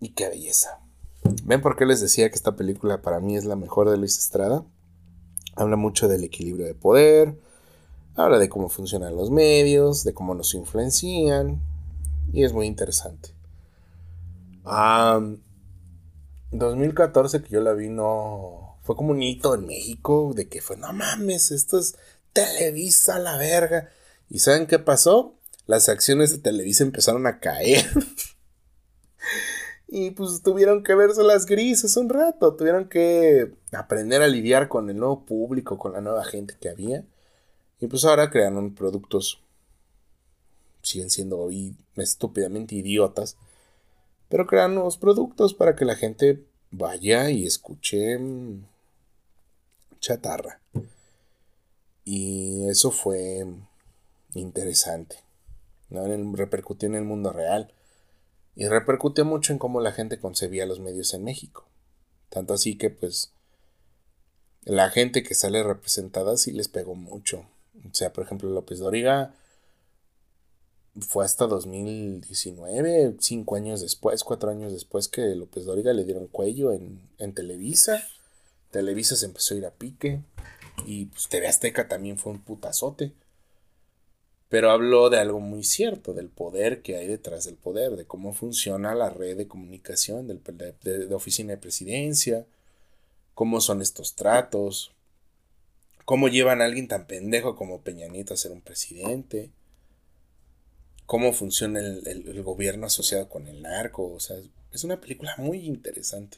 Y 0.00 0.10
qué 0.10 0.28
belleza. 0.28 0.78
¿Ven 1.44 1.60
por 1.60 1.76
qué 1.76 1.86
les 1.86 2.00
decía 2.00 2.28
que 2.28 2.36
esta 2.36 2.54
película 2.54 3.02
para 3.02 3.18
mí 3.18 3.36
es 3.36 3.44
la 3.44 3.56
mejor 3.56 3.90
de 3.90 3.96
Luis 3.96 4.18
Estrada? 4.18 4.64
Habla 5.56 5.76
mucho 5.76 6.08
del 6.08 6.24
equilibrio 6.24 6.66
de 6.66 6.74
poder, 6.74 7.38
habla 8.16 8.38
de 8.38 8.48
cómo 8.48 8.68
funcionan 8.68 9.16
los 9.16 9.30
medios, 9.30 10.04
de 10.04 10.14
cómo 10.14 10.34
nos 10.34 10.54
influencian, 10.54 11.60
y 12.32 12.44
es 12.44 12.52
muy 12.52 12.66
interesante. 12.66 13.30
2014 16.50 17.42
que 17.42 17.50
yo 17.50 17.60
la 17.60 17.72
vi 17.72 17.88
no 17.88 18.78
fue 18.82 18.96
como 18.96 19.10
un 19.10 19.22
hito 19.22 19.54
en 19.54 19.66
México 19.66 20.32
de 20.34 20.48
que 20.48 20.60
fue 20.62 20.76
no 20.76 20.92
mames, 20.92 21.50
esto 21.50 21.78
es 21.78 21.96
Televisa 22.32 23.18
la 23.18 23.36
verga. 23.36 23.88
¿Y 24.28 24.40
saben 24.40 24.66
qué 24.66 24.78
pasó? 24.78 25.34
Las 25.66 25.88
acciones 25.88 26.32
de 26.32 26.38
Televisa 26.38 26.84
empezaron 26.84 27.26
a 27.26 27.40
caer. 27.40 27.84
Y 29.96 30.10
pues 30.10 30.42
tuvieron 30.42 30.82
que 30.82 30.96
verse 30.96 31.22
las 31.22 31.46
grises 31.46 31.96
un 31.96 32.08
rato, 32.08 32.56
tuvieron 32.56 32.88
que 32.88 33.52
aprender 33.70 34.22
a 34.22 34.26
lidiar 34.26 34.66
con 34.66 34.90
el 34.90 34.96
nuevo 34.96 35.24
público, 35.24 35.78
con 35.78 35.92
la 35.92 36.00
nueva 36.00 36.24
gente 36.24 36.56
que 36.60 36.68
había. 36.68 37.04
Y 37.78 37.86
pues 37.86 38.04
ahora 38.04 38.28
crearon 38.28 38.74
productos, 38.74 39.40
siguen 40.82 41.10
siendo 41.10 41.48
estúpidamente 41.94 42.74
idiotas, 42.74 43.36
pero 44.28 44.48
crean 44.48 44.74
nuevos 44.74 44.98
productos 44.98 45.54
para 45.54 45.76
que 45.76 45.84
la 45.84 45.94
gente 45.94 46.42
vaya 46.72 47.30
y 47.30 47.46
escuche 47.46 48.18
mm, 48.18 48.64
chatarra. 50.00 50.60
Y 52.04 52.68
eso 52.68 52.90
fue 52.90 53.46
interesante. 54.34 55.18
¿no? 55.88 56.04
repercutió 56.34 56.88
en 56.88 56.96
el 56.96 57.04
mundo 57.04 57.30
real 57.30 57.72
y 58.56 58.68
repercute 58.68 59.24
mucho 59.24 59.52
en 59.52 59.58
cómo 59.58 59.80
la 59.80 59.92
gente 59.92 60.18
concebía 60.18 60.66
los 60.66 60.80
medios 60.80 61.12
en 61.14 61.24
México. 61.24 61.66
Tanto 62.28 62.54
así 62.54 62.76
que 62.76 62.90
pues 62.90 63.32
la 64.64 64.90
gente 64.90 65.22
que 65.22 65.34
sale 65.34 65.62
representada 65.62 66.36
sí 66.36 66.52
les 66.52 66.68
pegó 66.68 66.94
mucho. 66.94 67.46
O 67.84 67.94
sea, 67.94 68.12
por 68.12 68.24
ejemplo, 68.24 68.48
López 68.50 68.78
Doriga 68.78 69.34
fue 71.00 71.24
hasta 71.24 71.46
2019, 71.46 73.16
cinco 73.18 73.56
años 73.56 73.80
después, 73.80 74.22
cuatro 74.22 74.50
años 74.50 74.72
después 74.72 75.08
que 75.08 75.34
López 75.34 75.64
Doriga 75.64 75.92
le 75.92 76.04
dieron 76.04 76.28
cuello 76.28 76.72
en, 76.72 77.00
en 77.18 77.34
Televisa. 77.34 78.06
Televisa 78.70 79.16
se 79.16 79.26
empezó 79.26 79.54
a 79.54 79.58
ir 79.58 79.66
a 79.66 79.72
pique. 79.72 80.20
Y 80.86 81.06
pues 81.06 81.28
TV 81.28 81.46
Azteca 81.46 81.88
también 81.88 82.18
fue 82.18 82.32
un 82.32 82.40
putazote 82.40 83.12
pero 84.54 84.70
habló 84.70 85.10
de 85.10 85.18
algo 85.18 85.40
muy 85.40 85.64
cierto, 85.64 86.14
del 86.14 86.28
poder 86.28 86.80
que 86.80 86.94
hay 86.94 87.08
detrás 87.08 87.44
del 87.44 87.56
poder, 87.56 87.96
de 87.96 88.04
cómo 88.04 88.32
funciona 88.32 88.94
la 88.94 89.10
red 89.10 89.36
de 89.36 89.48
comunicación 89.48 90.28
del, 90.28 90.40
de, 90.80 91.12
oficina 91.12 91.54
de 91.54 91.58
presidencia, 91.58 92.46
cómo 93.34 93.60
son 93.60 93.82
estos 93.82 94.14
tratos, 94.14 94.92
cómo 96.04 96.28
llevan 96.28 96.62
a 96.62 96.66
alguien 96.66 96.86
tan 96.86 97.08
pendejo 97.08 97.56
como 97.56 97.80
Peña 97.80 98.06
Nieto 98.06 98.32
a 98.32 98.36
ser 98.36 98.52
un 98.52 98.60
presidente, 98.60 99.50
cómo 101.04 101.32
funciona 101.32 101.80
el, 101.80 102.06
el 102.06 102.42
gobierno 102.44 102.86
asociado 102.86 103.28
con 103.28 103.48
el 103.48 103.60
narco, 103.60 104.08
o 104.08 104.20
sea, 104.20 104.36
es 104.72 104.84
una 104.84 105.00
película 105.00 105.34
muy 105.36 105.66
interesante. 105.66 106.36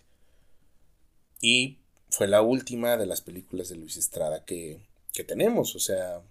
Y 1.42 1.80
fue 2.08 2.28
la 2.28 2.40
última 2.40 2.96
de 2.96 3.04
las 3.04 3.20
películas 3.20 3.68
de 3.68 3.76
Luis 3.76 3.98
Estrada 3.98 4.42
que, 4.46 4.80
que 5.12 5.22
tenemos, 5.22 5.76
o 5.76 5.80
sea, 5.80 6.22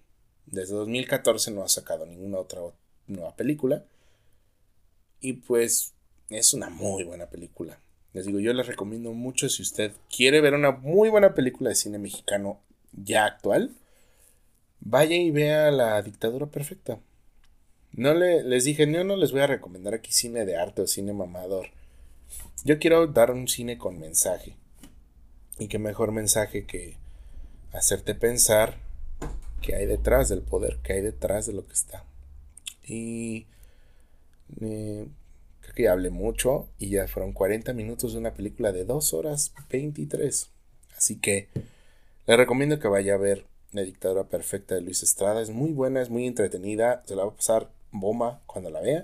desde 0.46 0.74
2014 0.74 1.50
no 1.50 1.62
ha 1.62 1.68
sacado 1.68 2.06
ninguna 2.06 2.38
otra 2.38 2.60
nueva 3.06 3.34
película. 3.36 3.84
Y 5.20 5.34
pues 5.34 5.92
es 6.30 6.54
una 6.54 6.70
muy 6.70 7.04
buena 7.04 7.26
película. 7.26 7.78
Les 8.12 8.26
digo, 8.26 8.38
yo 8.38 8.52
les 8.52 8.66
recomiendo 8.66 9.12
mucho 9.12 9.48
si 9.48 9.62
usted 9.62 9.92
quiere 10.14 10.40
ver 10.40 10.54
una 10.54 10.70
muy 10.70 11.10
buena 11.10 11.34
película 11.34 11.70
de 11.70 11.76
cine 11.76 11.98
mexicano 11.98 12.60
ya 12.92 13.26
actual, 13.26 13.74
vaya 14.80 15.16
y 15.16 15.30
vea 15.30 15.70
La 15.70 16.00
dictadura 16.00 16.46
perfecta. 16.46 16.98
No 17.92 18.14
le, 18.14 18.42
les 18.42 18.64
dije, 18.64 18.90
yo 18.90 19.04
no 19.04 19.16
les 19.16 19.32
voy 19.32 19.40
a 19.40 19.46
recomendar 19.46 19.94
aquí 19.94 20.12
cine 20.12 20.44
de 20.44 20.56
arte 20.56 20.82
o 20.82 20.86
cine 20.86 21.12
mamador. 21.12 21.68
Yo 22.64 22.78
quiero 22.78 23.06
dar 23.06 23.30
un 23.30 23.48
cine 23.48 23.78
con 23.78 23.98
mensaje. 23.98 24.56
Y 25.58 25.68
qué 25.68 25.78
mejor 25.78 26.12
mensaje 26.12 26.66
que 26.66 26.96
hacerte 27.72 28.14
pensar 28.14 28.85
que 29.66 29.74
hay 29.74 29.86
detrás 29.86 30.28
del 30.28 30.42
poder, 30.42 30.78
que 30.84 30.92
hay 30.92 31.00
detrás 31.00 31.46
de 31.46 31.52
lo 31.52 31.66
que 31.66 31.72
está. 31.72 32.04
Y 32.86 33.46
eh, 34.60 35.08
creo 35.60 35.74
que 35.74 35.88
hablé 35.88 36.10
mucho 36.10 36.68
y 36.78 36.90
ya 36.90 37.08
fueron 37.08 37.32
40 37.32 37.72
minutos 37.72 38.12
de 38.12 38.20
una 38.20 38.32
película 38.32 38.70
de 38.70 38.84
2 38.84 39.12
horas 39.12 39.52
23. 39.68 40.50
Así 40.96 41.18
que 41.18 41.48
le 42.28 42.36
recomiendo 42.36 42.78
que 42.78 42.86
vaya 42.86 43.14
a 43.14 43.18
ver 43.18 43.44
La 43.72 43.82
dictadura 43.82 44.28
perfecta 44.28 44.76
de 44.76 44.82
Luis 44.82 45.02
Estrada. 45.02 45.42
Es 45.42 45.50
muy 45.50 45.72
buena, 45.72 46.00
es 46.00 46.10
muy 46.10 46.28
entretenida, 46.28 47.02
se 47.04 47.16
la 47.16 47.24
va 47.24 47.32
a 47.32 47.36
pasar 47.36 47.68
bomba 47.90 48.42
cuando 48.46 48.70
la 48.70 48.80
vea. 48.80 49.02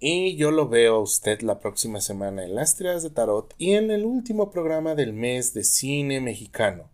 Y 0.00 0.34
yo 0.36 0.50
lo 0.50 0.68
veo 0.68 0.96
a 0.96 1.00
usted 1.02 1.40
la 1.42 1.60
próxima 1.60 2.00
semana 2.00 2.42
en 2.42 2.56
Las 2.56 2.74
Tiradas 2.74 3.04
de 3.04 3.10
Tarot 3.10 3.54
y 3.58 3.74
en 3.74 3.92
el 3.92 4.04
último 4.04 4.50
programa 4.50 4.96
del 4.96 5.12
mes 5.12 5.54
de 5.54 5.62
cine 5.62 6.20
mexicano. 6.20 6.90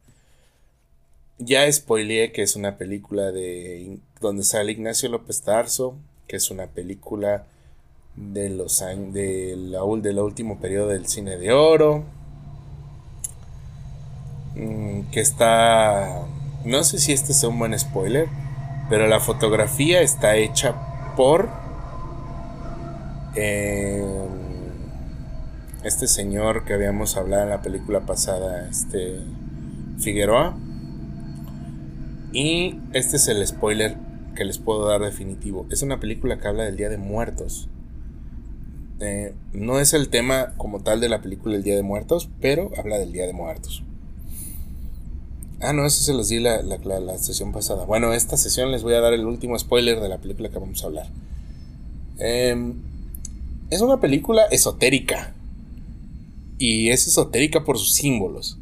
Ya 1.39 1.71
spoileé 1.71 2.33
que 2.33 2.43
es 2.43 2.57
una 2.57 2.79
película 2.79 3.31
de 3.31 3.99
donde 4.21 4.43
sale 4.43 4.73
Ignacio 4.73 5.09
López 5.09 5.43
Tarso, 5.43 5.97
que 6.27 6.37
es 6.37 6.51
una 6.51 6.67
película 6.69 7.45
de 8.17 8.49
los 8.49 8.81
años 8.81 9.13
de 9.13 9.55
la, 9.57 9.81
del 10.01 10.19
último 10.19 10.59
periodo 10.59 10.89
del 10.89 11.07
cine 11.07 11.37
de 11.37 11.53
oro. 11.53 12.05
Mm, 14.55 15.11
que 15.11 15.21
está 15.21 16.27
no 16.67 16.83
sé 16.83 16.99
si 16.99 17.13
este 17.13 17.31
es 17.31 17.45
un 17.45 17.61
buen 17.61 17.79
spoiler, 17.79 18.29
pero 18.91 19.07
la 19.07 19.21
fotografía 19.21 20.01
está 20.01 20.35
hecha 20.35 20.75
por 21.17 21.49
em, 23.37 24.03
este 25.85 26.09
señor 26.09 26.65
que 26.65 26.75
habíamos 26.75 27.17
hablado 27.17 27.45
en 27.45 27.51
la 27.51 27.63
película 27.63 28.01
pasada, 28.01 28.69
este 28.69 29.21
Figueroa. 30.01 30.57
Y 32.33 32.79
este 32.93 33.17
es 33.17 33.29
el 33.29 33.47
spoiler 33.47 33.97
que 34.35 34.45
les 34.45 34.59
puedo 34.59 34.87
dar 34.87 35.01
definitivo. 35.01 35.67
Es 35.71 35.83
una 35.83 35.99
película 35.99 36.39
que 36.39 36.49
habla 36.49 36.65
del 36.65 36.77
Día 36.77 36.89
de 36.89 36.99
Muertos. 36.99 37.69
Eh, 39.01 39.35
no 39.53 39.79
es 39.79 39.93
el 39.93 40.09
tema 40.09 40.55
como 40.57 40.81
tal 40.81 41.01
de 41.01 41.09
la 41.09 41.21
película 41.21 41.57
El 41.57 41.63
Día 41.63 41.77
de 41.77 41.83
Muertos, 41.83 42.31
pero 42.41 42.71
habla 42.79 42.99
del 42.99 43.13
Día 43.13 43.27
de 43.27 43.33
Muertos. 43.33 43.83
Ah, 45.61 45.73
no, 45.73 45.87
eso 45.87 46.03
se 46.03 46.13
los 46.13 46.29
di 46.29 46.39
la, 46.39 46.63
la, 46.63 47.19
sesión 47.19 47.53
pasada. 47.53 47.85
Bueno, 47.85 48.13
esta 48.13 48.37
sesión 48.37 48.71
les 48.71 48.83
voy 48.83 48.95
a 48.95 49.01
dar 49.01 49.15
el 49.15 49.25
último 49.25 49.59
spoiler 49.59 50.01
de 50.01 50.09
la 50.09 50.19
película 50.19 50.51
que 50.51 50.59
vamos 50.59 50.83
a 50.83 50.87
hablar. 50.87 51.09
Em, 52.19 52.75
es 53.71 53.81
una 53.81 53.99
película 53.99 54.45
esotérica. 54.51 55.35
Y 56.59 56.91
es 56.91 57.07
esotérica 57.07 57.65
por 57.65 57.79
sus 57.79 57.93
símbolos. 57.95 58.59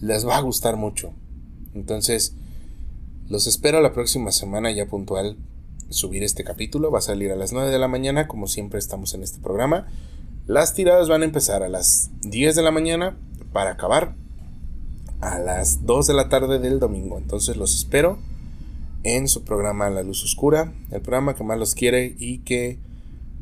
Les 0.00 0.26
va 0.26 0.36
a 0.36 0.40
gustar 0.40 0.76
mucho. 0.76 1.12
Entonces, 1.74 2.34
los 3.28 3.46
espero 3.46 3.80
la 3.80 3.92
próxima 3.92 4.32
semana 4.32 4.70
ya 4.70 4.86
puntual 4.86 5.36
subir 5.88 6.22
este 6.22 6.44
capítulo. 6.44 6.90
Va 6.90 6.98
a 6.98 7.02
salir 7.02 7.32
a 7.32 7.36
las 7.36 7.52
9 7.52 7.70
de 7.70 7.78
la 7.78 7.88
mañana, 7.88 8.28
como 8.28 8.46
siempre 8.46 8.78
estamos 8.78 9.14
en 9.14 9.22
este 9.22 9.40
programa. 9.40 9.86
Las 10.46 10.74
tiradas 10.74 11.08
van 11.08 11.22
a 11.22 11.24
empezar 11.24 11.62
a 11.62 11.68
las 11.68 12.10
10 12.22 12.54
de 12.56 12.62
la 12.62 12.70
mañana 12.70 13.16
para 13.52 13.72
acabar 13.72 14.14
a 15.20 15.38
las 15.38 15.86
2 15.86 16.06
de 16.06 16.14
la 16.14 16.28
tarde 16.28 16.58
del 16.58 16.80
domingo. 16.80 17.16
Entonces 17.16 17.56
los 17.56 17.74
espero 17.74 18.18
en 19.04 19.28
su 19.28 19.44
programa 19.44 19.88
La 19.90 20.02
Luz 20.02 20.22
Oscura, 20.24 20.72
el 20.90 21.00
programa 21.00 21.34
que 21.34 21.44
más 21.44 21.58
los 21.58 21.74
quiere 21.74 22.14
y 22.18 22.38
que 22.38 22.78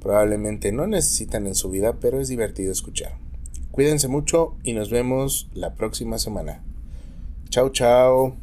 probablemente 0.00 0.72
no 0.72 0.86
necesitan 0.86 1.46
en 1.46 1.54
su 1.54 1.70
vida, 1.70 1.94
pero 2.00 2.20
es 2.20 2.28
divertido 2.28 2.72
escuchar. 2.72 3.16
Cuídense 3.70 4.08
mucho 4.08 4.54
y 4.62 4.74
nos 4.74 4.90
vemos 4.90 5.48
la 5.54 5.74
próxima 5.74 6.18
semana. 6.18 6.62
Chao, 7.48 7.70
chao. 7.70 8.41